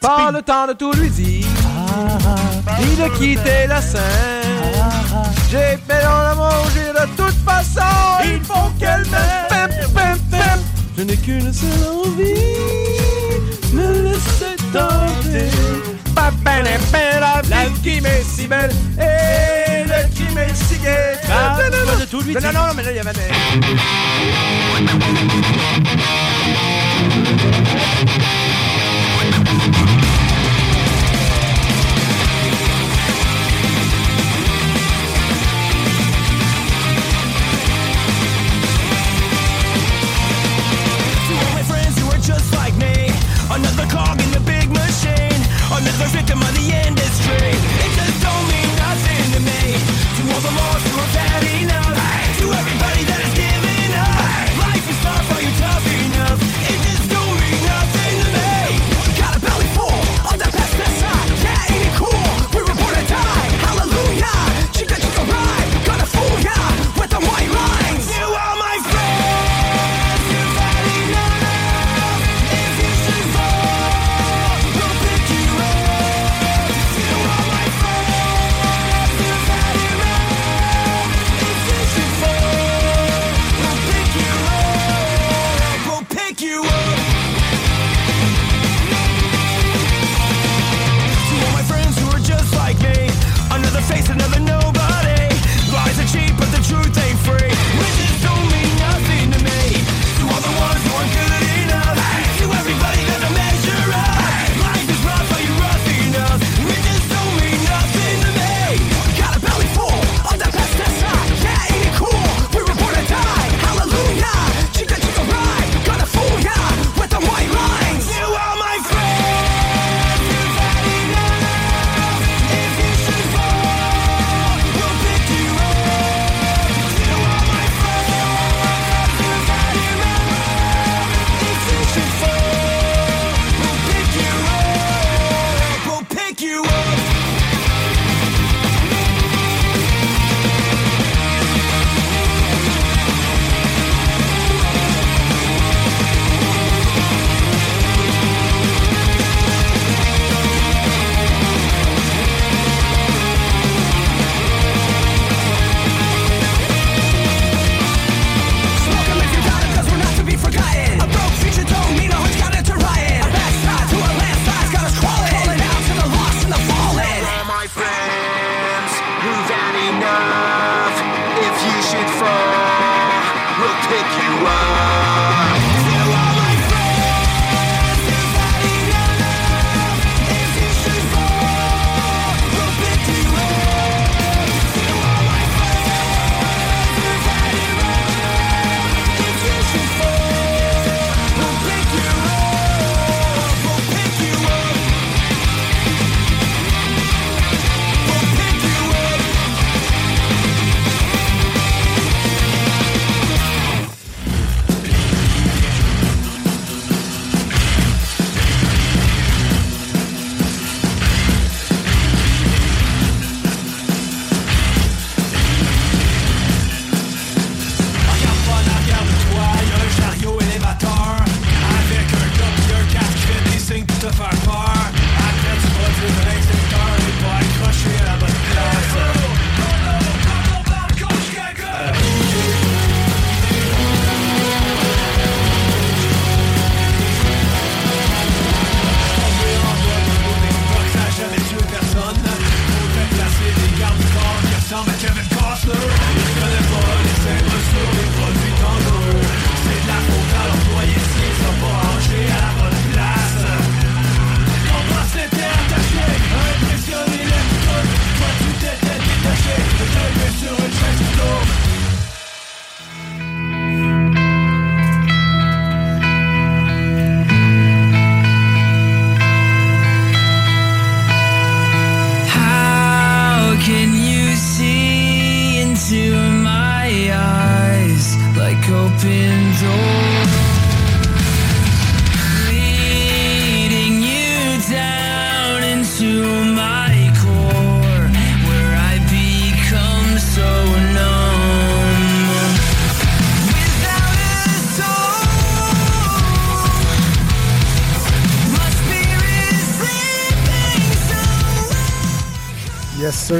Pas 0.00 0.30
le 0.32 0.42
temps 0.42 0.66
de 0.66 0.72
tout 0.72 0.92
lui 0.92 1.08
dire, 1.08 1.46
ni 2.80 2.96
de 2.96 3.08
quitter 3.16 3.66
la 3.68 3.80
scène. 3.80 4.02
J'ai 5.50 5.78
fait 5.86 6.02
dans 6.02 6.22
l'amour, 6.22 6.66
j'ai 6.74 6.92
de 6.92 7.06
toute 7.16 7.38
façon, 7.44 7.80
il 8.24 8.40
faut 8.44 8.70
qu'elle 8.78 9.06
m'aime. 9.06 9.54
Je 10.96 11.02
n'ai 11.02 11.16
qu'une 11.16 11.52
seule 11.52 11.70
envie, 11.88 12.34
me 13.72 14.02
laisse 14.02 14.44
tenter. 14.72 15.50
Ben, 16.14 16.30
ben, 16.44 16.64
ben, 16.92 17.20
la 17.20 17.42
vie 17.42 17.80
qui 17.82 18.00
m'est 18.00 18.22
si 18.22 18.46
belle. 18.46 18.70
Eh, 18.98 19.63
mais 20.34 20.46
il 20.46 20.50
investigate. 20.50 21.20
Ah, 21.30 21.56
de 22.00 22.04
tout 22.06 22.22
de 22.22 22.32
non, 22.32 22.52
non, 22.52 22.66
non, 22.66 22.74
mais 22.74 22.82
là, 22.82 22.90
il 22.90 22.96
y 22.96 23.00
avait 23.00 23.12
des... 23.12 23.20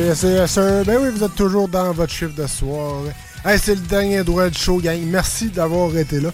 Yes 0.00 0.18
sir, 0.20 0.30
yes 0.30 0.30
sir, 0.30 0.30
yes 0.30 0.50
sir. 0.50 0.82
Ben 0.84 0.98
oui, 1.00 1.08
vous 1.16 1.22
êtes 1.24 1.34
toujours 1.34 1.68
dans 1.68 1.92
votre 1.92 2.12
chiffre 2.12 2.34
de 2.34 2.46
soir. 2.46 3.02
Hey, 3.44 3.58
c'est 3.62 3.74
le 3.74 3.80
dernier 3.82 4.22
droit 4.24 4.48
de 4.48 4.54
show, 4.54 4.78
gang. 4.78 4.98
Merci 5.06 5.48
d'avoir 5.48 5.96
été 5.96 6.20
là. 6.20 6.30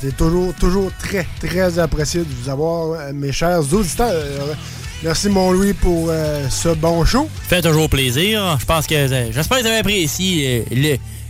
C'est 0.00 0.16
toujours, 0.16 0.52
toujours 0.54 0.90
très, 0.98 1.26
très 1.40 1.78
apprécié 1.78 2.20
de 2.20 2.26
vous 2.42 2.48
avoir, 2.48 2.92
euh, 3.00 3.12
mes 3.12 3.32
chers 3.32 3.60
auditeurs. 3.72 4.56
Merci, 5.02 5.28
mon 5.28 5.52
Louis, 5.52 5.72
pour 5.74 6.08
euh, 6.10 6.48
ce 6.48 6.70
bon 6.70 7.04
show. 7.04 7.28
Fait 7.48 7.60
toujours 7.62 7.88
plaisir. 7.90 8.56
Je 8.60 8.64
pense 8.64 8.86
que. 8.86 8.94
euh, 8.94 9.32
J'espère 9.32 9.58
que 9.58 9.62
vous 9.62 9.68
avez 9.68 9.78
apprécié 9.78 10.64
euh, 10.72 10.74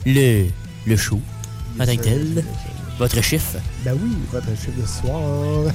le, 0.06 0.12
le, 0.12 0.46
le 0.86 0.96
show. 0.96 1.20
En 1.80 1.84
tant 1.86 1.96
que 1.96 2.02
tel. 2.02 2.44
Votre 2.98 3.20
chiffre. 3.22 3.56
Ben 3.84 3.96
oui, 4.00 4.12
votre 4.32 4.46
chiffre 4.50 4.80
de 4.80 4.86
soir. 4.86 5.72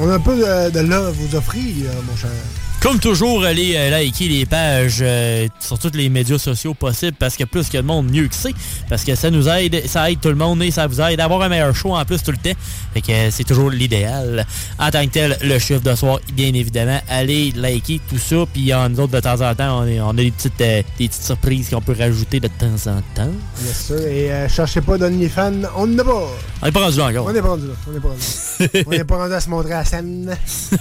On 0.00 0.08
a 0.10 0.14
un 0.14 0.20
peu 0.20 0.36
de, 0.36 0.70
de 0.70 0.80
là 0.80 1.06
à 1.06 1.10
vous 1.10 1.34
offrir, 1.36 1.62
mon 2.08 2.16
cher. 2.16 2.30
Comme 2.80 3.00
toujours, 3.00 3.44
allez 3.44 3.74
euh, 3.76 3.90
liker 3.90 4.28
les 4.28 4.46
pages 4.46 4.98
euh, 5.00 5.48
sur 5.58 5.80
tous 5.80 5.90
les 5.94 6.08
médias 6.08 6.38
sociaux 6.38 6.74
possibles 6.74 7.16
parce 7.18 7.36
que 7.36 7.42
plus 7.42 7.66
a 7.74 7.78
de 7.78 7.86
monde, 7.86 8.08
mieux 8.08 8.28
que 8.28 8.34
c'est. 8.36 8.54
Parce 8.88 9.02
que 9.02 9.16
ça 9.16 9.30
nous 9.32 9.48
aide, 9.48 9.84
ça 9.88 10.08
aide 10.08 10.20
tout 10.20 10.28
le 10.28 10.36
monde 10.36 10.62
et 10.62 10.70
ça 10.70 10.86
vous 10.86 11.00
aide 11.00 11.18
à 11.18 11.24
avoir 11.24 11.42
un 11.42 11.48
meilleur 11.48 11.74
show 11.74 11.96
en 11.96 12.04
plus 12.04 12.22
tout 12.22 12.30
le 12.30 12.36
temps. 12.36 12.56
Fait 12.94 13.00
que 13.00 13.30
c'est 13.32 13.42
toujours 13.42 13.70
l'idéal. 13.70 14.46
En 14.78 14.90
tant 14.92 15.04
que 15.06 15.10
tel, 15.10 15.36
le 15.42 15.58
chiffre 15.58 15.80
de 15.82 15.92
soir, 15.96 16.20
bien 16.32 16.54
évidemment, 16.54 17.00
allez 17.08 17.50
liker 17.56 18.00
tout 18.08 18.16
ça. 18.16 18.44
Puis 18.52 18.72
euh, 18.72 18.88
nous 18.88 19.00
autres, 19.00 19.12
de 19.12 19.20
temps 19.20 19.40
en 19.40 19.52
temps, 19.56 19.80
on, 19.82 19.86
est- 19.88 20.00
on 20.00 20.10
a 20.10 20.14
des 20.14 20.30
petites, 20.30 20.60
euh, 20.60 20.82
des 21.00 21.08
petites 21.08 21.24
surprises 21.24 21.70
qu'on 21.70 21.82
peut 21.82 21.96
rajouter 21.98 22.38
de 22.38 22.46
temps 22.46 22.90
en 22.92 23.02
temps. 23.16 23.32
Yes 23.66 23.76
sir. 23.88 23.98
Et 24.06 24.30
euh, 24.32 24.48
cherchez 24.48 24.82
pas 24.82 24.96
d'OnlyFans, 24.96 25.62
on 25.76 25.88
n'en 25.88 25.98
a 25.98 26.04
pas. 26.04 26.28
On 26.62 26.66
n'est 26.66 26.72
pas 26.72 26.84
rendu 26.84 26.98
là 26.98 27.06
encore. 27.06 27.26
On 27.26 27.32
n'est 27.32 27.42
pas 27.42 27.48
rendu 27.48 27.66
là. 27.66 27.74
On 27.88 27.92
n'est 27.92 28.00
pas 28.00 28.08
rendu 28.08 28.20
là. 28.60 28.82
on 28.86 28.90
n'est 28.90 29.04
pas 29.04 29.16
rendu 29.16 29.34
à 29.34 29.40
se 29.40 29.50
montrer 29.50 29.72
à 29.72 29.78
la 29.78 29.84
scène. 29.84 30.36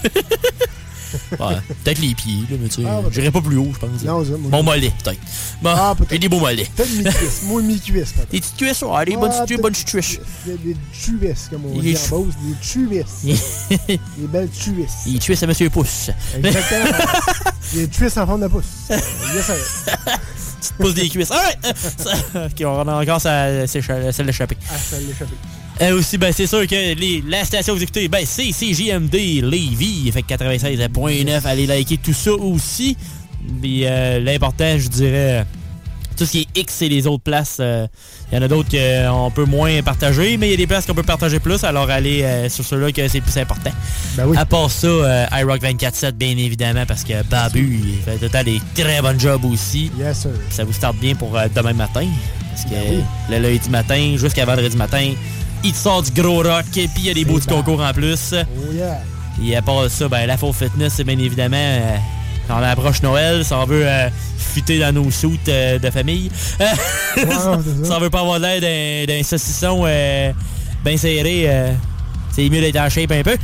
Ouais, 1.40 1.56
peut-être 1.84 2.00
les 2.00 2.14
pieds, 2.16 2.42
là, 2.50 2.58
mais 2.62 2.70
tu 2.70 2.82
sais, 2.82 2.88
Ah, 2.88 3.02
j'irai 3.12 3.32
pas 3.32 3.42
plus 3.42 3.58
haut, 3.58 3.70
je 3.74 3.80
pense. 3.80 4.04
Non, 4.04 4.24
ça, 4.24 4.32
moi, 4.38 4.50
Mon 4.52 4.64
mollet, 4.64 4.92
peut-être. 5.04 5.20
Bon, 5.62 5.76
j'ai 6.10 6.20
des 6.20 6.30
beaux 6.30 6.40
mollets. 6.40 6.68
Peut-être 6.76 6.92
mi-cuisse. 6.92 7.42
Moi, 7.44 7.62
mi-cuisse, 7.62 8.12
peut-être. 8.14 8.30
Des 8.32 8.40
petites 8.40 8.58
cuisses, 8.58 8.82
ouais, 8.82 9.06
des 9.06 9.16
bonnes 9.18 9.32
Ah, 9.34 9.44
petites 9.44 9.62
bonnes 9.62 9.74
cuisses. 9.74 10.20
Des, 10.46 10.58
des 10.58 10.78
tuisses, 10.92 11.48
comme 11.50 11.66
on 11.66 11.80
dit 11.80 11.96
en 11.98 12.10
Beauce. 12.20 12.34
Des 12.44 12.56
tuisses. 12.62 13.40
des 13.88 14.28
belles 14.28 14.50
tuisses. 14.50 14.92
Il 15.06 15.20
tuait 15.20 15.44
à 15.44 15.48
Monsieur 15.48 15.70
Pouce. 15.70 16.10
Exactement. 16.38 16.98
des 17.74 17.88
tuisses 17.88 18.18
en 18.18 18.26
forme 18.28 18.42
de 18.42 18.48
pouce. 18.48 18.64
Yes 18.90 19.46
sir. 19.46 19.56
Petite 20.60 20.74
pouce 20.80 20.94
des 20.94 21.10
cuisses. 21.10 21.32
Alright! 21.32 21.58
Ça- 21.98 22.46
ok, 22.46 22.64
on 22.66 22.88
a 22.88 23.02
encore 23.02 23.22
celle 23.22 23.66
d'échapper. 24.26 24.58
Ah, 24.70 24.74
ça 24.78 24.98
l'échappé. 25.00 25.34
Euh, 25.82 26.00
aussi, 26.00 26.18
ben, 26.18 26.32
c'est 26.34 26.48
sûr 26.48 26.66
que 26.66 26.96
les- 26.96 27.24
la 27.28 27.44
station 27.46 27.74
que 27.74 27.78
vous 27.78 27.84
écoutez, 27.84 28.08
ben, 28.08 28.24
c'est 28.26 28.52
CJMD 28.52 29.42
Lévis, 29.44 30.10
fait 30.12 30.24
que 30.24 30.28
96.9, 30.28 31.46
allez 31.46 31.68
liker 31.68 31.98
tout 31.98 32.14
ça 32.14 32.32
aussi. 32.32 32.98
Puis 33.62 33.82
euh, 33.86 34.20
l'important, 34.20 34.78
je 34.80 34.88
dirais, 34.88 35.46
tout 36.18 36.26
ce 36.26 36.32
qui 36.32 36.40
est 36.56 36.60
X 36.62 36.82
et 36.82 36.90
les 36.90 37.06
autres 37.06 37.24
places, 37.24 37.58
euh, 37.60 37.86
il 38.32 38.36
y 38.36 38.40
en 38.40 38.42
a 38.42 38.48
d'autres 38.48 38.70
qu'on 38.72 39.30
peut 39.30 39.46
moins 39.46 39.84
partager, 39.84 40.36
mais 40.38 40.48
il 40.48 40.52
y 40.52 40.54
a 40.56 40.58
des 40.58 40.66
places 40.66 40.88
qu'on 40.88 40.96
peut 40.96 41.04
partager 41.04 41.40
plus, 41.40 41.64
alors 41.64 41.88
allez 41.92 42.24
euh, 42.24 42.50
sur 42.50 42.66
ceux-là 42.66 42.92
que 42.92 43.08
c'est 43.08 43.22
plus 43.22 43.38
important. 43.38 43.72
Ben 44.16 44.26
oui. 44.26 44.36
À 44.36 44.46
part 44.46 44.72
ça, 44.72 44.88
euh, 44.88 45.26
iRock 45.32 45.62
24-7, 45.62 46.14
bien 46.18 46.36
évidemment, 46.38 46.88
parce 46.88 47.04
que 47.04 47.22
Babu, 47.30 47.82
il 47.84 48.02
fait 48.20 48.28
temps 48.30 48.44
des 48.44 48.60
très 48.74 49.00
bons 49.04 49.20
jobs 49.20 49.46
aussi. 49.46 49.92
Yes 50.00 50.22
sir. 50.22 50.32
Ça 50.50 50.64
vous 50.64 50.74
starte 50.74 50.98
bien 50.98 51.14
pour 51.14 51.38
euh, 51.38 51.46
demain 51.56 51.74
matin. 51.74 52.08
Parce 52.50 52.64
que 52.64 52.70
Ben 52.72 52.84
oui. 52.90 53.04
le 53.30 53.38
lundi 53.38 53.70
matin 53.70 54.16
jusqu'à 54.18 54.44
vendredi 54.44 54.76
matin, 54.76 55.14
il 55.64 55.72
te 55.72 55.78
sort 55.78 56.04
du 56.04 56.12
gros 56.12 56.44
rock, 56.44 56.66
puis 56.72 56.90
il 56.98 57.06
y 57.06 57.10
a 57.10 57.14
des 57.14 57.26
beaux 57.26 57.36
petits 57.38 57.48
concours 57.48 57.82
en 57.82 57.94
plus. 57.94 58.34
Oh 58.34 58.74
yeah. 58.74 59.02
Et 59.44 59.56
à 59.56 59.62
part 59.62 59.90
ça, 59.90 60.08
ben, 60.08 60.26
la 60.26 60.38
Faux 60.38 60.54
Fitness, 60.54 60.94
c'est 60.96 61.04
bien 61.04 61.18
évidemment, 61.20 61.58
euh, 61.58 61.96
quand 62.48 62.60
on 62.60 62.64
approche 62.64 63.02
Noël, 63.04 63.46
si 63.46 63.54
on 63.54 63.66
veut 63.66 63.88
euh, 63.88 64.10
fuiter 64.38 64.80
dans 64.80 64.94
nos 64.94 65.12
soutes 65.12 65.48
euh, 65.50 65.78
de 65.78 65.90
famille, 65.90 66.32
c'est 67.16 67.32
ça. 67.32 67.60
on 67.92 68.00
veut 68.00 68.10
pas 68.10 68.22
avoir 68.22 68.40
l'air 68.40 69.08
d'un 69.08 69.24
saucisson 69.24 69.84
euh, 69.86 70.32
bien 70.84 70.98
serré, 70.98 71.44
euh, 71.48 71.72
c'est 72.32 72.50
mieux 72.50 72.62
d'être 72.62 72.78
en 72.78 72.90
shape 72.90 73.12
un 73.12 73.24
peu. 73.24 73.38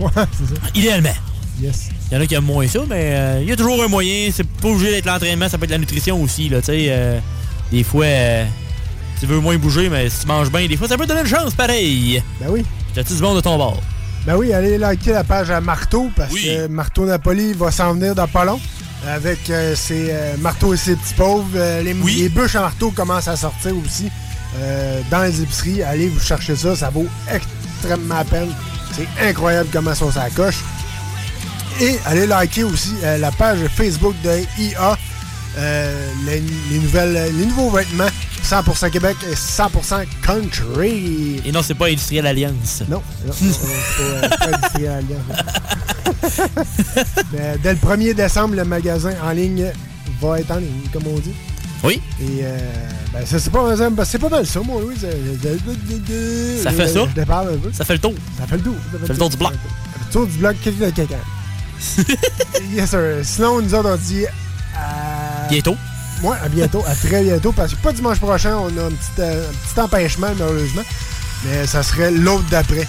Ouais, 0.00 0.10
c'est 0.14 0.54
ça. 0.54 0.60
Idéalement. 0.74 1.14
Yes. 1.60 1.88
Il 2.10 2.14
y 2.14 2.16
en 2.18 2.20
a 2.20 2.26
qui 2.26 2.34
aiment 2.34 2.44
moins 2.44 2.66
ça, 2.66 2.80
mais 2.88 3.10
euh, 3.14 3.38
il 3.42 3.48
y 3.48 3.52
a 3.52 3.56
toujours 3.56 3.82
un 3.82 3.88
moyen. 3.88 4.28
C'est 4.32 4.46
pas 4.46 4.68
obligé 4.68 4.90
d'être 4.90 5.06
l'entraînement, 5.06 5.48
ça 5.48 5.58
peut 5.58 5.64
être 5.64 5.70
la 5.70 5.78
nutrition 5.78 6.20
aussi. 6.22 6.48
Là, 6.48 6.58
euh, 6.68 7.18
des 7.70 7.82
fois, 7.84 8.04
euh, 8.04 8.44
tu 9.24 9.30
veux 9.30 9.40
moins 9.40 9.56
bouger, 9.56 9.88
mais 9.88 10.10
si 10.10 10.20
tu 10.20 10.26
manges 10.26 10.50
bien, 10.50 10.66
des 10.66 10.76
fois, 10.76 10.86
ça 10.86 10.98
peut 10.98 11.06
donner 11.06 11.22
une 11.22 11.26
chance 11.26 11.54
pareil. 11.54 12.22
Ben 12.40 12.48
oui. 12.50 12.64
T'as-tu 12.94 13.14
du 13.14 13.22
monde 13.22 13.36
de 13.36 13.40
ton 13.40 13.56
bord? 13.56 13.80
Ben 14.26 14.36
oui, 14.36 14.52
allez 14.52 14.76
liker 14.76 15.12
la 15.12 15.24
page 15.24 15.50
à 15.50 15.60
Marteau 15.62 16.10
parce 16.14 16.32
que 16.34 16.66
Marteau 16.66 17.06
Napoli 17.06 17.54
va 17.54 17.70
s'en 17.70 17.94
venir 17.94 18.14
dans 18.14 18.28
pas 18.28 18.44
long. 18.44 18.60
Avec 19.06 19.50
euh, 19.50 19.74
ses 19.74 20.08
euh, 20.10 20.36
marteaux 20.38 20.72
et 20.72 20.76
ses 20.78 20.96
petits 20.96 21.14
pauvres. 21.14 21.46
Euh, 21.56 21.82
les, 21.82 21.92
les 21.92 22.28
bûches 22.28 22.54
à 22.56 22.60
marteau 22.60 22.90
commencent 22.90 23.28
à 23.28 23.36
sortir 23.36 23.72
aussi 23.84 24.10
dans 25.10 25.22
les 25.22 25.42
épiceries. 25.42 25.82
Allez 25.82 26.08
vous 26.08 26.20
chercher 26.20 26.54
ça, 26.54 26.76
ça 26.76 26.88
vaut 26.90 27.06
extrêmement 27.28 28.14
la 28.14 28.24
peine. 28.24 28.50
C'est 28.92 29.08
incroyable 29.28 29.68
comment 29.72 29.94
ça 29.94 30.12
ça 30.12 30.30
coche. 30.30 30.58
Et 31.80 31.98
allez 32.06 32.26
liker 32.26 32.64
aussi 32.64 32.94
la 33.02 33.32
page 33.32 33.58
Facebook 33.74 34.14
de 34.22 34.38
IA. 34.58 34.96
les, 36.26 36.42
les 36.70 36.78
nouvelles, 36.78 37.34
les 37.36 37.46
nouveaux 37.46 37.70
vêtements 37.70 38.10
100% 38.44 38.90
Québec 38.90 39.16
et 39.30 39.34
100% 39.34 40.04
Country. 40.22 41.40
Et 41.44 41.52
non, 41.52 41.62
c'est 41.62 41.74
pas 41.74 41.86
Industriel 41.86 42.26
Alliance. 42.26 42.82
Non, 42.88 43.02
non, 43.26 43.32
c'est 43.32 43.46
pas, 43.58 44.02
euh, 44.02 44.28
pas 44.28 44.46
Industriel 44.56 44.92
Alliance. 44.92 45.38
Mais 47.32 47.56
dès 47.62 47.72
le 47.72 47.78
1er 47.78 48.14
décembre, 48.14 48.54
le 48.56 48.64
magasin 48.64 49.12
en 49.22 49.30
ligne 49.30 49.72
va 50.20 50.40
être 50.40 50.50
en 50.50 50.56
ligne, 50.58 50.82
comme 50.92 51.06
on 51.06 51.18
dit. 51.18 51.34
Oui. 51.82 52.00
Et 52.20 52.40
euh, 52.42 52.58
ben, 53.12 53.26
ça, 53.26 53.38
c'est 53.38 53.50
pas, 53.50 53.76
ça- 53.76 53.90
ben, 53.90 54.04
c'est 54.04 54.18
pas 54.18 54.28
mal 54.28 54.46
ça, 54.46 54.60
mon 54.60 54.80
Louis. 54.80 54.96
Ça 54.96 56.70
fait 56.70 56.88
ça? 56.88 57.06
Je 57.08 57.14
déparle 57.14 57.54
un 57.54 57.58
peu. 57.58 57.72
Ça 57.72 57.84
fait 57.84 57.94
le 57.94 57.98
tour. 58.00 58.14
Ça 58.38 58.46
fait 58.46 58.56
le 58.56 58.62
tour. 58.62 58.74
Ça 58.92 58.98
fait 59.06 59.12
le 59.12 59.18
tour 59.18 59.30
du 59.30 59.36
bloc. 59.36 59.52
Ça 59.52 59.58
fait 59.58 60.04
le 60.06 60.12
tour 60.12 60.26
du 60.26 60.38
bloc 60.38 60.56
de 60.64 60.90
quelqu'un. 60.90 61.16
yes, 62.74 62.90
sir. 62.90 63.00
Sinon, 63.22 63.60
nous 63.60 63.74
autres, 63.74 63.90
on 63.90 63.96
dit 63.96 64.24
à... 64.76 65.48
Bientôt. 65.50 65.76
Ouais, 66.24 66.38
à 66.42 66.48
bientôt, 66.48 66.82
à 66.86 66.94
très 66.94 67.22
bientôt, 67.22 67.52
parce 67.52 67.74
que 67.74 67.82
pas 67.82 67.92
dimanche 67.92 68.18
prochain, 68.18 68.56
on 68.56 68.68
a 68.78 68.86
un 68.86 68.90
petit, 68.90 69.20
euh, 69.20 69.46
un 69.46 69.52
petit 69.52 69.78
empêchement, 69.78 70.28
malheureusement, 70.38 70.80
mais 71.44 71.66
ça 71.66 71.82
serait 71.82 72.10
l'autre 72.10 72.46
d'après. 72.50 72.88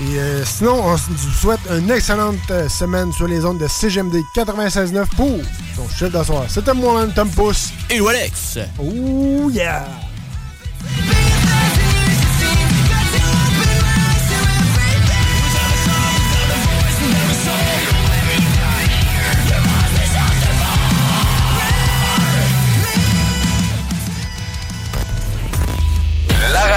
Et 0.00 0.18
euh, 0.18 0.42
sinon, 0.42 0.82
on 0.82 0.94
vous 0.94 1.32
souhaite 1.38 1.60
une 1.70 1.90
excellente 1.90 2.36
euh, 2.50 2.66
semaine 2.70 3.12
sur 3.12 3.26
les 3.26 3.44
ondes 3.44 3.58
de 3.58 3.68
CGMD 3.68 4.22
96.9 4.34 5.04
pour 5.16 5.38
son 5.76 5.88
chiffre 5.90 6.18
de 6.18 6.24
soir. 6.24 6.44
C'était 6.48 6.72
moi, 6.72 7.06
Tom 7.14 7.28
Pousse. 7.28 7.72
Et 7.90 8.00
Alex. 8.00 8.58
Oh 8.78 9.50
yeah! 9.50 9.86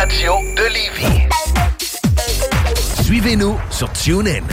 Radio 0.10 0.34
de 0.56 0.64
Lévis. 0.74 1.28
Suivez-nous 3.04 3.58
sur 3.70 3.92
TuneIn. 3.94 4.44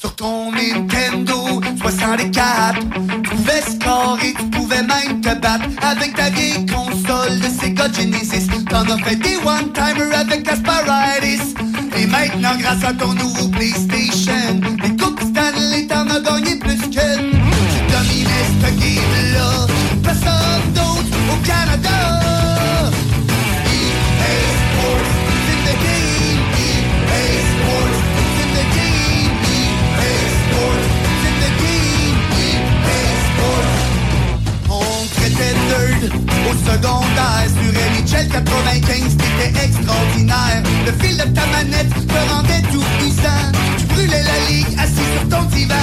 Sur 0.00 0.14
ton 0.16 0.52
Nintendo 0.52 1.60
64, 1.80 2.78
tu 3.22 3.30
pouvais 3.30 3.62
scorer, 3.62 4.34
tu 4.38 4.44
pouvais 4.50 4.82
même 4.82 5.20
te 5.22 5.34
battre 5.34 5.64
avec 5.80 6.14
ta 6.14 6.28
vieille 6.30 6.66
console 6.66 7.40
de 7.40 7.48
Sega 7.48 7.90
Genesis. 7.90 8.48
T'en 8.68 8.82
as 8.82 8.98
fait 8.98 9.16
des 9.16 9.36
one-timers 9.36 10.18
avec 10.18 10.46
Asparitis. 10.46 11.54
Et 11.96 12.06
maintenant, 12.06 12.56
grâce 12.58 12.84
à 12.84 12.92
ton 12.92 13.14
nouveau 13.14 13.48
PlayStation, 13.48 14.60
les 14.82 14.96
coupes 14.96 15.20
Stanley, 15.20 15.86
t'en 15.86 16.06
as 16.08 16.20
gagné 16.20 16.56
plus 16.56 16.76
que. 16.76 17.16
Tu 17.16 17.80
dominais 17.92 18.46
ce 18.60 18.70
game-là, 18.78 19.66
personne 20.02 20.72
d'autre 20.74 21.16
au 21.32 21.46
Canada. 21.46 22.43
Secondaire 36.64 37.46
Sur 37.48 37.72
NHL 37.72 38.28
95, 38.28 39.16
t'étais 39.16 39.64
extraordinaire. 39.64 40.62
Le 40.86 40.92
fil 40.92 41.16
de 41.16 41.24
ta 41.34 41.46
manette 41.46 41.90
te 41.90 42.32
rendait 42.32 42.62
tout 42.72 42.84
puissant 42.98 43.44
Tu 43.78 43.84
brûlais 43.86 44.22
la 44.22 44.50
ligue 44.50 44.78
assis 44.78 45.08
sur 45.14 45.28
ton 45.28 45.44
divan. 45.44 45.74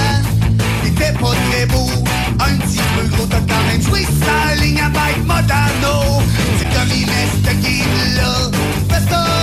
T'étais 0.82 1.12
pas 1.12 1.34
très 1.50 1.66
beau, 1.66 1.88
un 2.40 2.54
petit 2.56 2.80
peu 2.94 3.16
gros 3.16 3.26
T'as 3.26 3.40
quand 3.40 3.64
même 3.68 3.82
joué 3.82 4.06
sa 4.24 4.54
ligne 4.56 4.80
avec 4.80 5.18
Modano. 5.24 6.22
Tu 6.58 6.64
dominais 6.64 7.28
cette 7.44 7.60
game-là 7.60 8.50
Personne 8.88 9.08
d'autre 9.08 9.41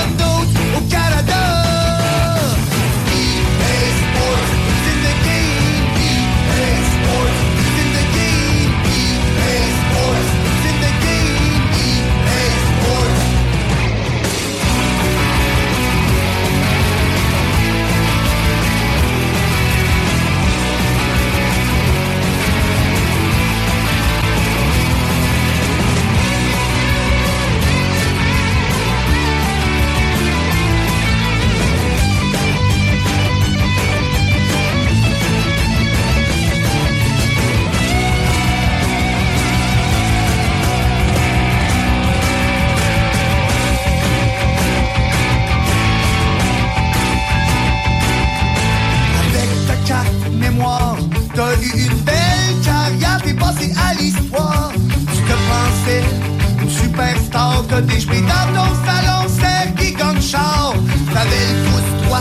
côté, 57.81 57.99
j'mets 57.99 58.21
dans 58.21 58.53
ton 58.53 58.69
salon, 58.85 59.27
c'est 59.27 59.75
qui 59.75 59.93
comme 59.93 60.21
char. 60.21 60.73
T'avais 61.13 61.53
le 61.53 61.69
pouce-toi, 61.69 62.19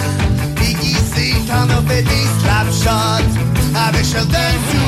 déguisé, 0.56 1.34
t'en 1.46 1.68
as 1.68 1.82
fait 1.88 2.02
des 2.02 2.26
slapshots. 2.40 3.24
Avec 3.74 4.04
Sheldon 4.04 4.54
Turigi. 4.70 4.87